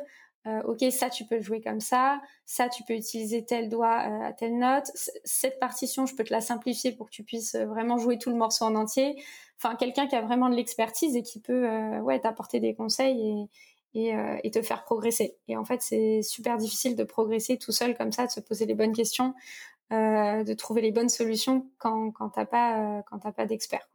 euh, 0.46 0.62
ok 0.64 0.90
ça 0.90 1.10
tu 1.10 1.26
peux 1.26 1.40
jouer 1.40 1.60
comme 1.60 1.80
ça, 1.80 2.20
ça 2.46 2.68
tu 2.70 2.82
peux 2.84 2.94
utiliser 2.94 3.44
tel 3.44 3.68
doigt 3.68 4.06
euh, 4.08 4.22
à 4.22 4.32
telle 4.32 4.58
note, 4.58 4.86
cette 5.24 5.60
partition 5.60 6.06
je 6.06 6.16
peux 6.16 6.24
te 6.24 6.32
la 6.32 6.40
simplifier 6.40 6.92
pour 6.92 7.06
que 7.06 7.12
tu 7.12 7.24
puisses 7.24 7.54
euh, 7.56 7.66
vraiment 7.66 7.98
jouer 7.98 8.18
tout 8.18 8.30
le 8.30 8.36
morceau 8.36 8.64
en 8.64 8.74
entier. 8.74 9.22
Enfin 9.58 9.76
quelqu'un 9.76 10.06
qui 10.06 10.16
a 10.16 10.22
vraiment 10.22 10.48
de 10.48 10.54
l'expertise 10.56 11.14
et 11.14 11.22
qui 11.22 11.40
peut 11.40 11.68
ouais 11.98 12.18
t'apporter 12.20 12.60
des 12.60 12.74
conseils 12.74 13.20
et 13.20 13.48
et, 13.94 14.12
et, 14.44 14.50
te 14.50 14.62
faire 14.62 14.84
progresser. 14.84 15.36
Et 15.48 15.56
en 15.56 15.64
fait 15.64 15.82
c'est 15.82 16.22
super 16.22 16.56
difficile 16.58 16.96
de 16.96 17.04
progresser 17.04 17.58
tout 17.58 17.72
seul 17.72 17.96
comme 17.96 18.12
ça, 18.12 18.26
de 18.26 18.30
se 18.30 18.40
poser 18.40 18.66
les 18.66 18.74
bonnes 18.74 18.92
questions, 18.92 19.34
de 19.90 20.54
trouver 20.54 20.80
les 20.82 20.92
bonnes 20.92 21.08
solutions 21.08 21.66
quand 21.78 22.12
quand 22.12 22.30
t'as 22.30 22.46
pas 22.46 23.02
quand 23.08 23.18
t'as 23.18 23.32
pas 23.32 23.46
d'expert. 23.46 23.88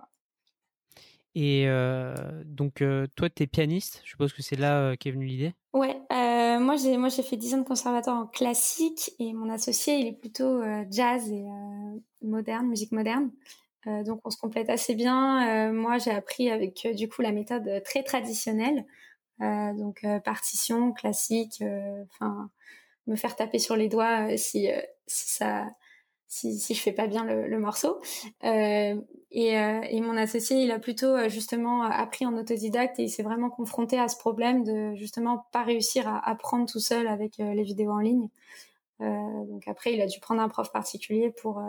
Et 1.35 1.65
euh, 1.67 2.15
donc, 2.45 2.81
euh, 2.81 3.07
toi, 3.15 3.29
tu 3.29 3.43
es 3.43 3.47
pianiste. 3.47 4.01
Je 4.05 4.11
suppose 4.11 4.31
que 4.31 4.41
c'est 4.41 4.55
là 4.55 4.79
euh, 4.79 4.95
qu'est 4.97 5.11
venue 5.11 5.25
l'idée. 5.25 5.53
Ouais, 5.73 6.01
euh, 6.13 6.59
moi 6.61 6.77
j'ai 6.77 6.95
moi 6.95 7.09
j'ai 7.09 7.21
fait 7.21 7.35
10 7.35 7.55
ans 7.55 7.57
de 7.57 7.63
conservatoire 7.65 8.17
en 8.17 8.27
classique 8.27 9.11
et 9.19 9.33
mon 9.33 9.49
associé 9.49 9.95
il 9.95 10.07
est 10.07 10.17
plutôt 10.17 10.61
jazz 10.89 11.29
et 11.29 11.43
moderne, 12.21 12.67
musique 12.67 12.93
moderne. 12.93 13.29
donc 13.85 14.21
on 14.23 14.29
se 14.29 14.37
complète 14.37 14.69
assez 14.69 14.95
bien. 14.95 15.73
moi 15.73 15.97
j'ai 15.97 16.11
appris 16.11 16.49
avec 16.49 16.87
du 16.95 17.09
coup 17.09 17.21
la 17.21 17.33
méthode 17.33 17.83
très 17.83 18.03
traditionnelle, 18.03 18.85
donc 19.39 20.05
partition 20.23 20.93
classique, 20.93 21.63
enfin 22.03 22.49
me 23.07 23.15
faire 23.15 23.35
taper 23.35 23.59
sur 23.59 23.75
les 23.75 23.89
doigts 23.89 24.35
si 24.37 24.69
si 25.07 25.29
ça 25.29 25.67
si, 26.27 26.59
si 26.59 26.73
je 26.73 26.81
fais 26.81 26.91
pas 26.91 27.07
bien 27.07 27.23
le, 27.23 27.47
le 27.47 27.59
morceau. 27.59 28.01
Euh, 28.43 28.99
et, 29.31 29.57
euh, 29.57 29.81
et, 29.89 30.01
mon 30.01 30.17
associé, 30.17 30.57
il 30.63 30.71
a 30.71 30.79
plutôt 30.79 31.15
euh, 31.15 31.29
justement 31.29 31.83
appris 31.83 32.25
en 32.25 32.35
autodidacte 32.37 32.99
et 32.99 33.03
il 33.03 33.09
s'est 33.09 33.23
vraiment 33.23 33.49
confronté 33.49 33.99
à 33.99 34.07
ce 34.07 34.17
problème 34.17 34.63
de 34.63 34.95
justement 34.95 35.45
pas 35.51 35.63
réussir 35.63 36.07
à 36.07 36.27
apprendre 36.27 36.65
tout 36.69 36.79
seul 36.79 37.07
avec 37.07 37.37
les 37.37 37.63
vidéos 37.63 37.91
en 37.91 37.99
ligne. 37.99 38.29
donc 38.99 39.67
après, 39.67 39.93
il 39.93 40.01
a 40.01 40.07
dû 40.07 40.19
prendre 40.19 40.41
un 40.41 40.49
prof 40.49 40.71
particulier 40.71 41.31
pour 41.41 41.61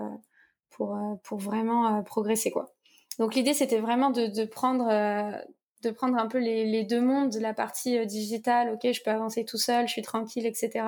pour 0.71 0.99
pour 1.23 1.39
vraiment 1.39 2.03
progresser 2.03 2.51
quoi. 2.51 2.71
Donc 3.19 3.35
l'idée, 3.35 3.55
c'était 3.55 3.81
vraiment 3.81 4.11
de, 4.11 4.27
de 4.27 4.45
prendre 4.45 4.87
de 5.83 5.91
prendre 5.91 6.17
un 6.17 6.27
peu 6.27 6.39
les, 6.39 6.65
les, 6.65 6.85
deux 6.85 7.01
mondes, 7.01 7.35
la 7.37 7.55
partie 7.55 8.05
digitale, 8.07 8.71
ok, 8.75 8.93
je 8.93 9.03
peux 9.03 9.11
avancer 9.11 9.45
tout 9.45 9.59
seul, 9.59 9.87
je 9.87 9.93
suis 9.93 10.03
tranquille, 10.03 10.47
etc. 10.47 10.85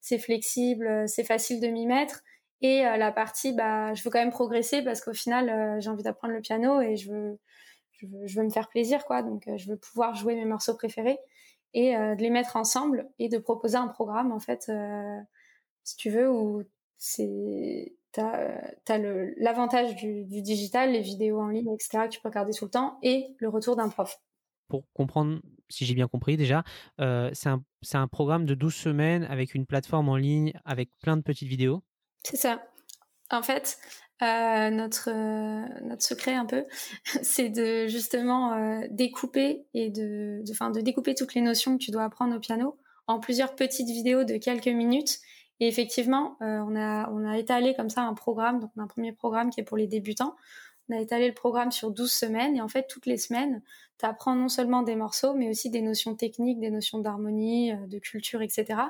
c'est 0.00 0.18
flexible, 0.18 1.08
c'est 1.08 1.24
facile 1.24 1.60
de 1.60 1.68
m'y 1.68 1.86
mettre 1.86 2.22
et 2.62 2.86
euh, 2.86 2.96
la 2.96 3.12
partie 3.12 3.52
bah 3.52 3.94
je 3.94 4.02
veux 4.02 4.10
quand 4.10 4.18
même 4.18 4.30
progresser 4.30 4.82
parce 4.82 5.00
qu'au 5.00 5.14
final 5.14 5.48
euh, 5.48 5.80
j'ai 5.80 5.88
envie 5.88 6.02
d'apprendre 6.02 6.34
le 6.34 6.40
piano 6.40 6.80
et 6.80 6.96
je 6.96 7.10
veux 7.10 7.38
je 7.92 8.06
veux, 8.06 8.26
je 8.26 8.38
veux 8.38 8.44
me 8.44 8.50
faire 8.50 8.68
plaisir, 8.70 9.04
quoi. 9.04 9.22
Donc, 9.22 9.42
je 9.58 9.68
veux 9.68 9.76
pouvoir 9.76 10.14
jouer 10.14 10.34
mes 10.34 10.46
morceaux 10.46 10.74
préférés 10.74 11.18
et 11.74 11.92
de 11.92 12.22
les 12.22 12.30
mettre 12.30 12.56
ensemble 12.56 13.06
et 13.18 13.28
de 13.28 13.36
proposer 13.36 13.76
un 13.76 13.88
programme, 13.88 14.32
en 14.32 14.40
fait, 14.40 14.72
si 15.84 15.96
tu 15.96 16.08
veux, 16.08 16.30
où 16.30 16.62
c'est 16.96 17.92
t'as 18.12 18.60
as 18.88 18.98
l'avantage 19.38 19.96
du, 19.96 20.24
du, 20.24 20.42
digital, 20.42 20.92
les 20.92 21.00
vidéos 21.00 21.40
en 21.40 21.48
ligne, 21.48 21.72
etc. 21.72 22.04
que 22.04 22.08
tu 22.08 22.20
peux 22.20 22.28
regarder 22.28 22.52
tout 22.52 22.64
le 22.64 22.70
temps 22.70 22.98
et 23.02 23.26
le 23.38 23.48
retour 23.48 23.76
d'un 23.76 23.88
prof. 23.88 24.18
Pour 24.68 24.84
comprendre, 24.92 25.40
si 25.68 25.84
j'ai 25.84 25.94
bien 25.94 26.08
compris 26.08 26.36
déjà, 26.36 26.62
euh, 27.00 27.30
c'est 27.32 27.48
un, 27.48 27.62
un, 27.94 28.08
programme 28.08 28.44
de 28.44 28.54
12 28.54 28.74
semaines 28.74 29.24
avec 29.24 29.54
une 29.54 29.66
plateforme 29.66 30.08
en 30.08 30.16
ligne 30.16 30.52
avec 30.64 30.90
plein 31.02 31.16
de 31.16 31.22
petites 31.22 31.48
vidéos. 31.48 31.82
C'est 32.24 32.36
ça. 32.36 32.62
En 33.30 33.42
fait, 33.42 33.78
euh, 34.22 34.70
notre 34.70 35.08
euh, 35.08 35.66
notre 35.82 36.02
secret 36.02 36.34
un 36.34 36.44
peu, 36.44 36.66
c'est 37.22 37.48
de 37.48 37.86
justement 37.86 38.52
euh, 38.52 38.86
découper 38.90 39.64
et 39.72 39.88
de, 39.88 40.42
de, 40.44 40.74
de 40.74 40.80
découper 40.82 41.14
toutes 41.14 41.34
les 41.34 41.40
notions 41.40 41.78
que 41.78 41.82
tu 41.82 41.90
dois 41.90 42.04
apprendre 42.04 42.36
au 42.36 42.40
piano 42.40 42.78
en 43.06 43.18
plusieurs 43.18 43.54
petites 43.54 43.88
vidéos 43.88 44.24
de 44.24 44.36
quelques 44.36 44.68
minutes 44.68 45.20
et 45.60 45.68
effectivement, 45.68 46.36
euh, 46.40 46.58
on, 46.66 46.74
a, 46.74 47.08
on 47.10 47.24
a 47.24 47.38
étalé 47.38 47.74
comme 47.74 47.90
ça 47.90 48.02
un 48.02 48.14
programme, 48.14 48.60
donc 48.60 48.70
on 48.76 48.80
a 48.80 48.84
un 48.84 48.88
premier 48.88 49.12
programme 49.12 49.50
qui 49.50 49.60
est 49.60 49.64
pour 49.64 49.76
les 49.76 49.86
débutants. 49.86 50.34
On 50.88 50.96
a 50.96 51.00
étalé 51.00 51.28
le 51.28 51.34
programme 51.34 51.70
sur 51.70 51.90
12 51.90 52.10
semaines 52.10 52.56
et 52.56 52.62
en 52.62 52.68
fait, 52.68 52.86
toutes 52.88 53.06
les 53.06 53.18
semaines, 53.18 53.62
tu 53.98 54.06
apprends 54.06 54.34
non 54.34 54.48
seulement 54.48 54.82
des 54.82 54.96
morceaux, 54.96 55.34
mais 55.34 55.50
aussi 55.50 55.70
des 55.70 55.82
notions 55.82 56.16
techniques, 56.16 56.58
des 56.58 56.70
notions 56.70 56.98
d'harmonie, 56.98 57.72
euh, 57.72 57.86
de 57.86 57.98
culture, 57.98 58.40
etc. 58.40 58.80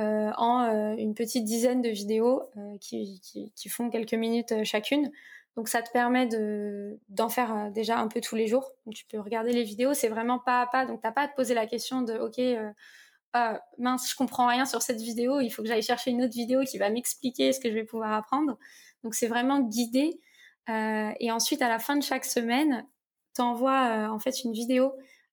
Euh, 0.00 0.30
en 0.38 0.96
une 0.96 1.14
petite 1.14 1.44
dizaine 1.44 1.82
de 1.82 1.90
vidéos 1.90 2.42
qui, 2.80 3.20
qui, 3.54 3.68
font 3.68 3.90
quelques 3.90 4.14
minutes 4.14 4.64
chacune. 4.64 5.12
Donc 5.54 5.68
ça 5.68 5.82
te 5.82 5.90
permet 5.92 6.26
de 6.26 6.98
d'en 7.10 7.28
faire 7.28 7.70
déjà 7.70 7.98
un 7.98 8.08
peu 8.08 8.22
tous 8.22 8.34
les 8.34 8.46
jours. 8.46 8.72
Tu 8.94 9.04
peux 9.04 9.20
regarder 9.20 9.52
les 9.52 9.64
vidéos, 9.64 9.92
c'est 9.92 10.08
vraiment 10.08 10.38
pas 10.38 10.62
à 10.62 10.66
pas. 10.66 10.86
Donc 10.86 11.02
t'as 11.02 11.12
pas 11.12 11.24
à 11.24 11.28
te 11.28 11.36
poser 11.36 11.52
la 11.52 11.66
question 11.66 12.00
de 12.00 12.14
ok 12.14 12.40
ah, 13.34 13.62
mince, 13.78 14.10
je 14.10 14.16
comprends 14.16 14.46
rien 14.46 14.66
sur 14.66 14.82
cette 14.82 15.00
vidéo, 15.00 15.40
il 15.40 15.50
faut 15.50 15.62
que 15.62 15.68
j'aille 15.68 15.82
chercher 15.82 16.10
une 16.10 16.22
autre 16.22 16.34
vidéo 16.34 16.62
qui 16.64 16.78
va 16.78 16.90
m'expliquer 16.90 17.52
ce 17.52 17.60
que 17.60 17.70
je 17.70 17.74
vais 17.74 17.84
pouvoir 17.84 18.12
apprendre. 18.12 18.58
Donc 19.04 19.14
c'est 19.14 19.28
vraiment 19.28 19.60
guidé. 19.60 20.20
Euh, 20.68 21.10
et 21.18 21.32
ensuite, 21.32 21.62
à 21.62 21.68
la 21.68 21.78
fin 21.78 21.96
de 21.96 22.02
chaque 22.02 22.24
semaine, 22.24 22.86
t'envoies 23.34 23.88
euh, 23.88 24.08
en 24.08 24.18
fait 24.18 24.44
une 24.44 24.52
vidéo 24.52 24.92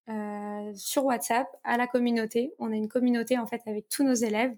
euh, 0.10 0.74
sur 0.76 1.06
WhatsApp 1.06 1.48
à 1.64 1.78
la 1.78 1.88
communauté. 1.88 2.54
On 2.58 2.72
a 2.72 2.76
une 2.76 2.88
communauté 2.88 3.38
en 3.38 3.46
fait 3.46 3.62
avec 3.68 3.90
tous 3.90 4.04
nos 4.04 4.14
élèves 4.14 4.56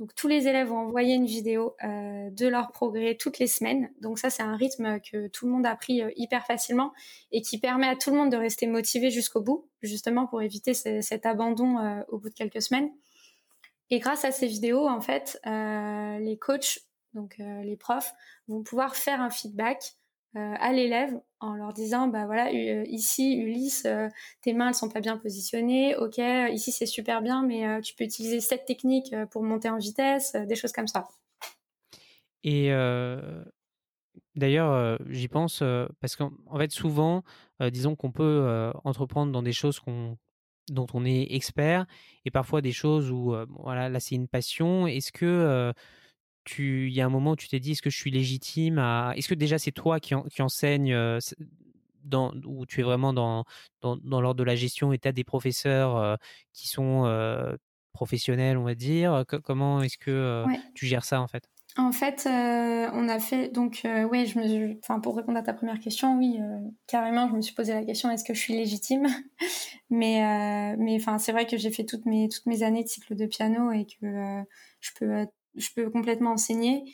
donc 0.00 0.14
tous 0.16 0.26
les 0.26 0.48
élèves 0.48 0.68
vont 0.68 0.78
envoyer 0.78 1.14
une 1.14 1.26
vidéo 1.26 1.76
euh, 1.84 2.28
de 2.30 2.48
leur 2.48 2.72
progrès 2.72 3.14
toutes 3.14 3.38
les 3.38 3.46
semaines. 3.46 3.92
Donc 4.00 4.18
ça 4.18 4.28
c'est 4.28 4.42
un 4.42 4.56
rythme 4.56 4.98
que 5.00 5.28
tout 5.28 5.46
le 5.46 5.52
monde 5.52 5.66
a 5.66 5.76
pris 5.76 6.02
euh, 6.02 6.10
hyper 6.16 6.44
facilement 6.46 6.92
et 7.30 7.42
qui 7.42 7.58
permet 7.58 7.86
à 7.86 7.94
tout 7.94 8.10
le 8.10 8.16
monde 8.16 8.32
de 8.32 8.36
rester 8.36 8.66
motivé 8.66 9.10
jusqu'au 9.10 9.40
bout, 9.40 9.68
justement 9.82 10.26
pour 10.26 10.42
éviter 10.42 10.74
cet 10.74 11.26
abandon 11.26 11.78
euh, 11.78 12.02
au 12.08 12.18
bout 12.18 12.28
de 12.28 12.34
quelques 12.34 12.62
semaines. 12.62 12.90
Et 13.90 14.00
grâce 14.00 14.24
à 14.24 14.32
ces 14.32 14.48
vidéos, 14.48 14.88
en 14.88 15.00
fait, 15.02 15.38
les 15.44 16.38
coachs, 16.40 16.80
donc 17.12 17.36
les 17.38 17.76
profs, 17.76 18.14
vont 18.48 18.62
pouvoir 18.62 18.96
faire 18.96 19.20
un 19.20 19.28
feedback 19.28 19.94
à 20.34 20.72
l'élève 20.72 21.14
en 21.44 21.54
leur 21.54 21.72
disant 21.72 22.08
bah 22.08 22.24
voilà 22.24 22.48
euh, 22.48 22.84
ici 22.88 23.36
Ulysse 23.36 23.84
euh, 23.86 24.08
tes 24.40 24.54
mains 24.54 24.68
elles 24.68 24.74
sont 24.74 24.88
pas 24.88 25.00
bien 25.00 25.18
positionnées. 25.18 25.94
Ok 25.96 26.18
ici 26.18 26.72
c'est 26.72 26.86
super 26.86 27.22
bien 27.22 27.42
mais 27.42 27.66
euh, 27.66 27.80
tu 27.80 27.94
peux 27.94 28.04
utiliser 28.04 28.40
cette 28.40 28.64
technique 28.64 29.14
pour 29.30 29.42
monter 29.42 29.68
en 29.68 29.76
vitesse 29.76 30.34
des 30.34 30.56
choses 30.56 30.72
comme 30.72 30.88
ça. 30.88 31.04
Et 32.42 32.70
d'ailleurs 34.34 34.98
j'y 35.08 35.28
pense 35.28 35.62
parce 36.00 36.16
qu'en 36.16 36.58
fait 36.58 36.70
souvent 36.70 37.22
disons 37.60 37.94
qu'on 37.94 38.12
peut 38.12 38.72
entreprendre 38.84 39.32
dans 39.32 39.42
des 39.42 39.52
choses 39.52 39.80
qu'on 39.80 40.18
dont 40.70 40.86
on 40.94 41.04
est 41.04 41.34
expert 41.34 41.84
et 42.24 42.30
parfois 42.30 42.62
des 42.62 42.72
choses 42.72 43.10
où 43.10 43.34
voilà 43.48 43.88
là 43.88 44.00
c'est 44.00 44.14
une 44.14 44.28
passion. 44.28 44.86
Est-ce 44.86 45.12
que 45.12 45.72
tu, 46.44 46.88
il 46.88 46.94
y 46.94 47.00
a 47.00 47.06
un 47.06 47.10
moment 47.10 47.32
où 47.32 47.36
tu 47.36 47.48
t'es 47.48 47.60
dit, 47.60 47.72
est-ce 47.72 47.82
que 47.82 47.90
je 47.90 47.96
suis 47.96 48.10
légitime 48.10 48.78
à, 48.78 49.12
est-ce 49.16 49.28
que 49.28 49.34
déjà 49.34 49.58
c'est 49.58 49.72
toi 49.72 50.00
qui, 50.00 50.14
qui 50.30 50.42
enseigne 50.42 50.94
dans, 52.04 52.32
où 52.44 52.66
tu 52.66 52.80
es 52.80 52.82
vraiment 52.82 53.12
dans, 53.12 53.44
dans, 53.80 53.96
dans 53.96 54.20
l'ordre 54.20 54.38
de 54.38 54.44
la 54.44 54.56
gestion 54.56 54.92
et 54.92 54.98
tu 54.98 55.08
as 55.08 55.12
des 55.12 55.24
professeurs 55.24 55.96
euh, 55.96 56.16
qui 56.52 56.68
sont 56.68 57.06
euh, 57.06 57.56
professionnels, 57.92 58.56
on 58.58 58.64
va 58.64 58.74
dire? 58.74 59.24
comment 59.44 59.82
est-ce 59.82 59.98
que 59.98 60.44
tu 60.74 60.86
gères 60.86 61.04
ça 61.04 61.20
en 61.20 61.28
fait? 61.28 61.48
En 61.76 61.90
fait, 61.90 62.22
on 62.26 63.08
a 63.08 63.18
fait 63.18 63.48
donc 63.48 63.82
oui, 63.84 64.26
je 64.26 64.38
me, 64.38 64.78
enfin 64.78 65.00
pour 65.00 65.16
répondre 65.16 65.38
à 65.38 65.42
ta 65.42 65.52
première 65.52 65.80
question, 65.80 66.18
oui, 66.18 66.38
carrément, 66.86 67.28
je 67.28 67.34
me 67.34 67.40
suis 67.40 67.54
posé 67.54 67.72
la 67.72 67.84
question 67.84 68.10
est-ce 68.10 68.22
que 68.22 68.34
je 68.34 68.38
suis 68.38 68.54
légitime? 68.54 69.06
Mais 69.90 70.76
mais 70.78 70.96
enfin 70.96 71.18
c'est 71.18 71.32
vrai 71.32 71.46
que 71.46 71.56
j'ai 71.56 71.70
fait 71.70 71.84
toutes 71.84 72.06
mes 72.06 72.28
toutes 72.28 72.46
mes 72.46 72.62
années 72.62 72.82
de 72.84 72.88
cycle 72.88 73.14
de 73.14 73.26
piano 73.26 73.70
et 73.70 73.86
que 73.86 74.42
je 74.80 74.90
peux 74.98 75.26
je 75.56 75.68
peux 75.74 75.90
complètement 75.90 76.32
enseigner. 76.32 76.84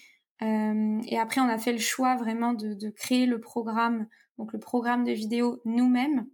Euh, 0.42 1.00
et 1.06 1.18
après, 1.18 1.40
on 1.40 1.48
a 1.48 1.58
fait 1.58 1.72
le 1.72 1.78
choix 1.78 2.16
vraiment 2.16 2.54
de, 2.54 2.74
de, 2.74 2.90
créer 2.90 3.26
le 3.26 3.40
programme, 3.40 4.06
donc 4.38 4.52
le 4.52 4.58
programme 4.58 5.04
de 5.04 5.12
vidéo 5.12 5.60
nous-mêmes. 5.64 6.26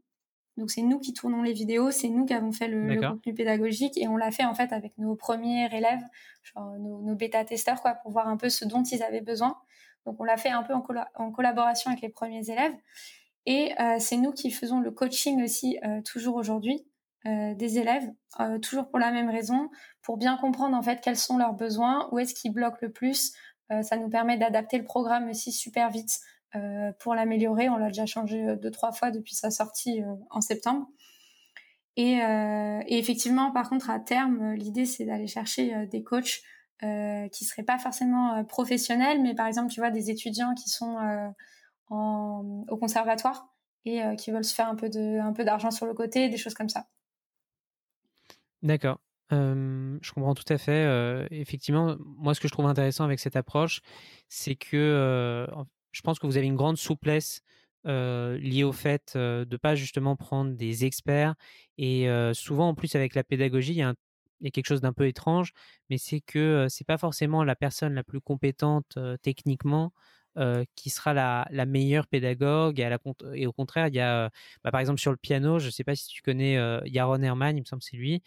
Donc 0.56 0.70
c'est 0.70 0.82
nous 0.82 0.98
qui 0.98 1.12
tournons 1.12 1.42
les 1.42 1.52
vidéos, 1.52 1.90
c'est 1.90 2.08
nous 2.08 2.24
qui 2.24 2.32
avons 2.32 2.52
fait 2.52 2.68
le, 2.68 2.86
le, 2.86 3.00
contenu 3.00 3.34
pédagogique 3.34 3.98
et 3.98 4.08
on 4.08 4.16
l'a 4.16 4.30
fait 4.30 4.44
en 4.44 4.54
fait 4.54 4.72
avec 4.72 4.96
nos 4.96 5.14
premiers 5.14 5.66
élèves, 5.66 6.02
genre 6.42 6.78
nos, 6.78 7.02
nos 7.02 7.14
bêta-testeurs 7.14 7.82
quoi, 7.82 7.92
pour 7.94 8.12
voir 8.12 8.28
un 8.28 8.38
peu 8.38 8.48
ce 8.48 8.64
dont 8.64 8.82
ils 8.82 9.02
avaient 9.02 9.20
besoin. 9.20 9.58
Donc 10.06 10.16
on 10.18 10.24
l'a 10.24 10.38
fait 10.38 10.48
un 10.48 10.62
peu 10.62 10.72
en, 10.72 10.82
en, 11.16 11.30
collaboration 11.30 11.90
avec 11.90 12.00
les 12.00 12.08
premiers 12.08 12.48
élèves 12.48 12.72
et 13.44 13.72
euh, 13.80 13.96
c'est 13.98 14.16
nous 14.16 14.32
qui 14.32 14.50
faisons 14.50 14.80
le 14.80 14.90
coaching 14.90 15.42
aussi 15.42 15.78
euh, 15.84 16.00
toujours 16.02 16.36
aujourd'hui. 16.36 16.86
Euh, 17.24 17.54
des 17.54 17.78
élèves, 17.78 18.08
euh, 18.38 18.58
toujours 18.58 18.88
pour 18.88 19.00
la 19.00 19.10
même 19.10 19.30
raison, 19.30 19.68
pour 20.02 20.16
bien 20.16 20.36
comprendre 20.36 20.76
en 20.76 20.82
fait 20.82 21.00
quels 21.00 21.16
sont 21.16 21.38
leurs 21.38 21.54
besoins, 21.54 22.08
où 22.12 22.20
est-ce 22.20 22.34
qu'ils 22.34 22.52
bloquent 22.52 22.78
le 22.82 22.92
plus. 22.92 23.32
Euh, 23.72 23.82
ça 23.82 23.96
nous 23.96 24.08
permet 24.08 24.36
d'adapter 24.36 24.78
le 24.78 24.84
programme 24.84 25.30
aussi 25.30 25.50
super 25.52 25.90
vite 25.90 26.20
pour 27.00 27.14
l'améliorer. 27.14 27.68
On 27.68 27.76
l'a 27.76 27.88
déjà 27.88 28.06
changé 28.06 28.56
deux 28.56 28.70
trois 28.70 28.90
fois 28.90 29.10
depuis 29.10 29.34
sa 29.34 29.50
sortie 29.50 30.00
en 30.30 30.40
septembre. 30.40 30.86
Et, 31.96 32.20
effectivement, 32.88 33.52
par 33.52 33.68
contre, 33.68 33.90
à 33.90 34.00
terme, 34.00 34.54
l'idée 34.54 34.86
c'est 34.86 35.04
d'aller 35.04 35.26
chercher 35.26 35.86
des 35.88 36.02
coachs 36.02 36.40
qui 36.80 37.44
seraient 37.44 37.62
pas 37.62 37.76
forcément 37.76 38.42
professionnels, 38.44 39.20
mais 39.20 39.34
par 39.34 39.48
exemple, 39.48 39.70
tu 39.70 39.80
vois, 39.80 39.90
des 39.90 40.08
étudiants 40.08 40.54
qui 40.54 40.70
sont 40.70 40.96
au 41.90 42.76
conservatoire 42.78 43.54
et 43.84 44.00
qui 44.16 44.30
veulent 44.30 44.44
se 44.44 44.54
faire 44.54 44.70
un 44.70 44.76
peu 44.76 45.44
d'argent 45.44 45.70
sur 45.70 45.84
le 45.84 45.92
côté, 45.92 46.30
des 46.30 46.38
choses 46.38 46.54
comme 46.54 46.70
ça. 46.70 46.86
D'accord. 48.62 49.00
Je 49.30 50.12
comprends 50.12 50.34
tout 50.34 50.50
à 50.52 50.58
fait. 50.58 51.26
Effectivement, 51.30 51.96
moi, 52.00 52.34
ce 52.34 52.40
que 52.40 52.48
je 52.48 52.52
trouve 52.52 52.66
intéressant 52.66 53.04
avec 53.04 53.18
cette 53.20 53.36
approche, 53.36 53.80
c'est 54.28 54.56
que 54.56 55.46
je 55.92 56.00
pense 56.02 56.18
que 56.18 56.26
vous 56.26 56.36
avez 56.36 56.46
une 56.46 56.56
grande 56.56 56.76
souplesse 56.76 57.42
liée 57.84 58.64
au 58.64 58.72
fait 58.72 59.16
de 59.16 59.56
pas 59.56 59.74
justement 59.74 60.16
prendre 60.16 60.52
des 60.52 60.84
experts. 60.84 61.34
Et 61.78 62.08
souvent, 62.34 62.68
en 62.68 62.74
plus, 62.74 62.94
avec 62.94 63.14
la 63.14 63.24
pédagogie, 63.24 63.72
il 63.72 63.78
y 63.78 63.82
a, 63.82 63.90
un, 63.90 63.94
il 64.40 64.46
y 64.46 64.48
a 64.48 64.50
quelque 64.50 64.66
chose 64.68 64.80
d'un 64.80 64.92
peu 64.92 65.06
étrange, 65.06 65.52
mais 65.90 65.98
c'est 65.98 66.20
que 66.20 66.66
c'est 66.68 66.86
pas 66.86 66.98
forcément 66.98 67.44
la 67.44 67.56
personne 67.56 67.94
la 67.94 68.04
plus 68.04 68.20
compétente 68.20 68.98
techniquement 69.22 69.92
qui 70.74 70.90
sera 70.90 71.14
la, 71.14 71.66
meilleure 71.66 72.06
pédagogue 72.06 72.78
et, 73.34 73.46
au 73.46 73.52
contraire 73.52 73.88
il 73.88 73.94
y 73.94 74.00
a 74.00 74.30
bah, 74.62 74.70
par 74.70 74.80
exemple 74.80 75.00
sur 75.00 75.10
le 75.10 75.16
piano 75.16 75.58
je 75.58 75.70
sais 75.70 75.82
pas 75.82 75.94
si 75.94 76.08
tu 76.08 76.20
connais 76.20 76.58
Yaron 76.84 77.22
Herman 77.22 77.56
il 77.56 77.60
me 77.60 77.64
semble 77.64 77.82
c'est 77.82 77.96
lui 77.96 78.22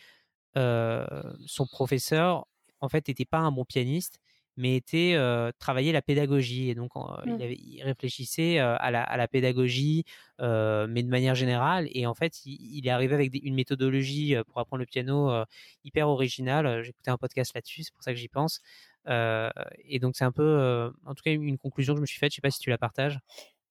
son 0.56 1.66
professeur, 1.68 2.48
en 2.82 2.90
fait, 2.90 3.08
n'était 3.08 3.26
pas 3.26 3.40
un 3.40 3.52
bon 3.52 3.66
pianiste, 3.66 4.20
mais 4.60 4.76
était 4.76 5.14
euh, 5.16 5.52
travaillait 5.58 5.94
la 5.94 6.02
pédagogie 6.02 6.70
et 6.70 6.76
donc 6.76 6.94
mmh. 6.94 7.22
il, 7.28 7.42
avait, 7.42 7.56
il, 7.56 7.82
réfléchissait 7.82 8.60
euh, 8.60 8.76
à, 8.78 8.92
la, 8.92 9.02
à, 9.02 9.16
la, 9.16 9.30
pédagogie, 9.30 10.04
euh, 10.42 10.86
mais 10.90 11.02
de 11.02 11.08
manière 11.08 11.34
générale. 11.34 11.88
Et 11.92 12.06
en 12.06 12.14
fait, 12.14 12.46
il, 12.46 12.58
il 12.78 12.86
est 12.86 12.90
arrivé 12.90 13.16
avec 13.16 13.32
des, 13.32 13.40
une 13.40 13.56
méthodologie 13.56 14.36
euh, 14.36 14.44
pour 14.44 14.60
apprendre 14.60 14.82
le 14.82 14.86
piano 14.86 15.32
euh, 15.32 15.46
hyper 15.86 16.10
originale. 16.10 16.84
J'ai 16.84 16.90
écouté 16.90 17.10
un 17.10 17.18
podcast 17.18 17.54
là-dessus, 17.56 17.84
c'est 17.84 17.94
pour 17.94 18.04
ça 18.04 18.12
que 18.12 18.20
j'y 18.20 18.28
pense. 18.28 18.60
et 19.08 20.00
donc 20.00 20.18
c'est 20.18 20.26
un 20.26 20.34
peu, 20.34 20.92
en 21.06 21.16
tout 21.16 21.24
cas, 21.24 21.32
une 21.32 21.58
conclusion 21.58 21.94
que 21.94 22.00
je 22.00 22.02
me 22.02 22.06
suis 22.06 22.20
faite. 22.20 22.32
Je 22.34 22.36
sais 22.36 22.42
pas 22.42 22.52
si 22.52 22.60
tu 22.60 22.70
la 22.70 22.78
partages. 22.78 23.18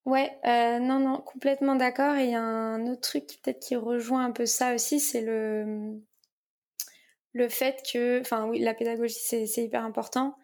Ouais, 0.07 0.39
non, 0.81 1.01
non, 1.01 1.19
complètement 1.21 1.77
d'accord. 1.77 2.17
Et 2.17 2.25
il 2.25 2.31
y 2.31 2.35
a 2.35 2.43
un 2.43 2.87
autre 2.87 3.03
truc 3.03 3.25
peut-être 3.43 3.61
qui 3.61 3.77
rejoint 3.77 4.25
un 4.25 4.33
peu 4.33 4.47
ça 4.47 4.75
aussi, 4.75 5.01
c'est 5.01 5.21
le 5.21 6.01
le 7.33 7.49
fait 7.49 7.83
que, 7.93 8.21
enfin 8.21 8.47
oui, 8.47 8.59
la 8.61 8.75
pédagogie 8.75 9.19
c'est 9.21 9.45
hyper 9.63 9.85
important 9.85 10.35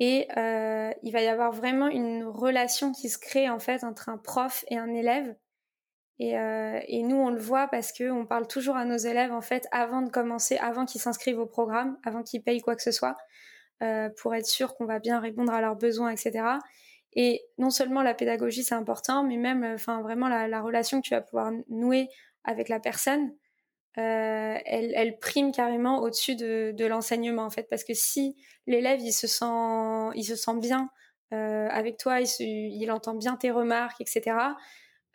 et 0.00 0.28
euh, 0.36 0.90
il 1.02 1.12
va 1.12 1.22
y 1.22 1.26
avoir 1.26 1.52
vraiment 1.52 1.88
une 1.88 2.24
relation 2.24 2.92
qui 2.92 3.08
se 3.08 3.18
crée 3.18 3.48
en 3.48 3.58
fait 3.58 3.82
entre 3.84 4.08
un 4.08 4.18
prof 4.18 4.64
et 4.68 4.78
un 4.78 4.92
élève. 4.94 5.36
Et, 6.20 6.36
euh, 6.38 6.80
et 6.88 7.02
nous 7.02 7.16
on 7.16 7.30
le 7.30 7.38
voit 7.38 7.68
parce 7.68 7.92
que 7.92 8.10
on 8.10 8.26
parle 8.26 8.46
toujours 8.48 8.76
à 8.76 8.84
nos 8.84 8.96
élèves 8.96 9.32
en 9.32 9.40
fait 9.40 9.68
avant 9.70 10.02
de 10.02 10.10
commencer, 10.10 10.56
avant 10.58 10.84
qu'ils 10.84 11.00
s'inscrivent 11.00 11.38
au 11.38 11.46
programme, 11.46 11.96
avant 12.04 12.22
qu'ils 12.22 12.42
payent 12.42 12.60
quoi 12.60 12.74
que 12.76 12.82
ce 12.82 12.90
soit, 12.90 13.16
euh, 13.82 14.08
pour 14.20 14.34
être 14.34 14.46
sûr 14.46 14.76
qu'on 14.76 14.84
va 14.84 14.98
bien 14.98 15.20
répondre 15.20 15.52
à 15.52 15.60
leurs 15.60 15.76
besoins, 15.76 16.10
etc. 16.10 16.44
Et 17.14 17.42
non 17.56 17.70
seulement 17.70 18.02
la 18.02 18.14
pédagogie 18.14 18.64
c'est 18.64 18.74
important, 18.74 19.22
mais 19.24 19.36
même, 19.36 19.64
enfin 19.64 20.02
vraiment 20.02 20.28
la, 20.28 20.60
relation 20.60 21.00
que 21.00 21.06
tu 21.06 21.14
vas 21.14 21.20
pouvoir 21.20 21.52
nouer 21.68 22.08
avec 22.44 22.68
la 22.68 22.80
personne, 22.80 23.32
elle, 24.00 24.92
elle, 24.94 25.18
prime 25.18 25.52
carrément 25.52 26.00
au-dessus 26.00 26.36
de, 26.36 26.86
l'enseignement 26.86 27.44
en 27.44 27.50
fait, 27.50 27.66
parce 27.68 27.84
que 27.84 27.94
si 27.94 28.36
l'élève 28.66 29.00
il 29.00 29.12
se 29.12 29.26
sent, 29.26 30.14
il 30.14 30.24
se 30.24 30.36
sent 30.36 30.58
bien 30.60 30.90
euh, 31.32 31.68
avec 31.70 31.96
toi, 31.96 32.20
il, 32.20 32.90
entend 32.90 33.14
bien 33.14 33.36
tes 33.36 33.50
remarques, 33.50 34.00
etc. 34.00 34.36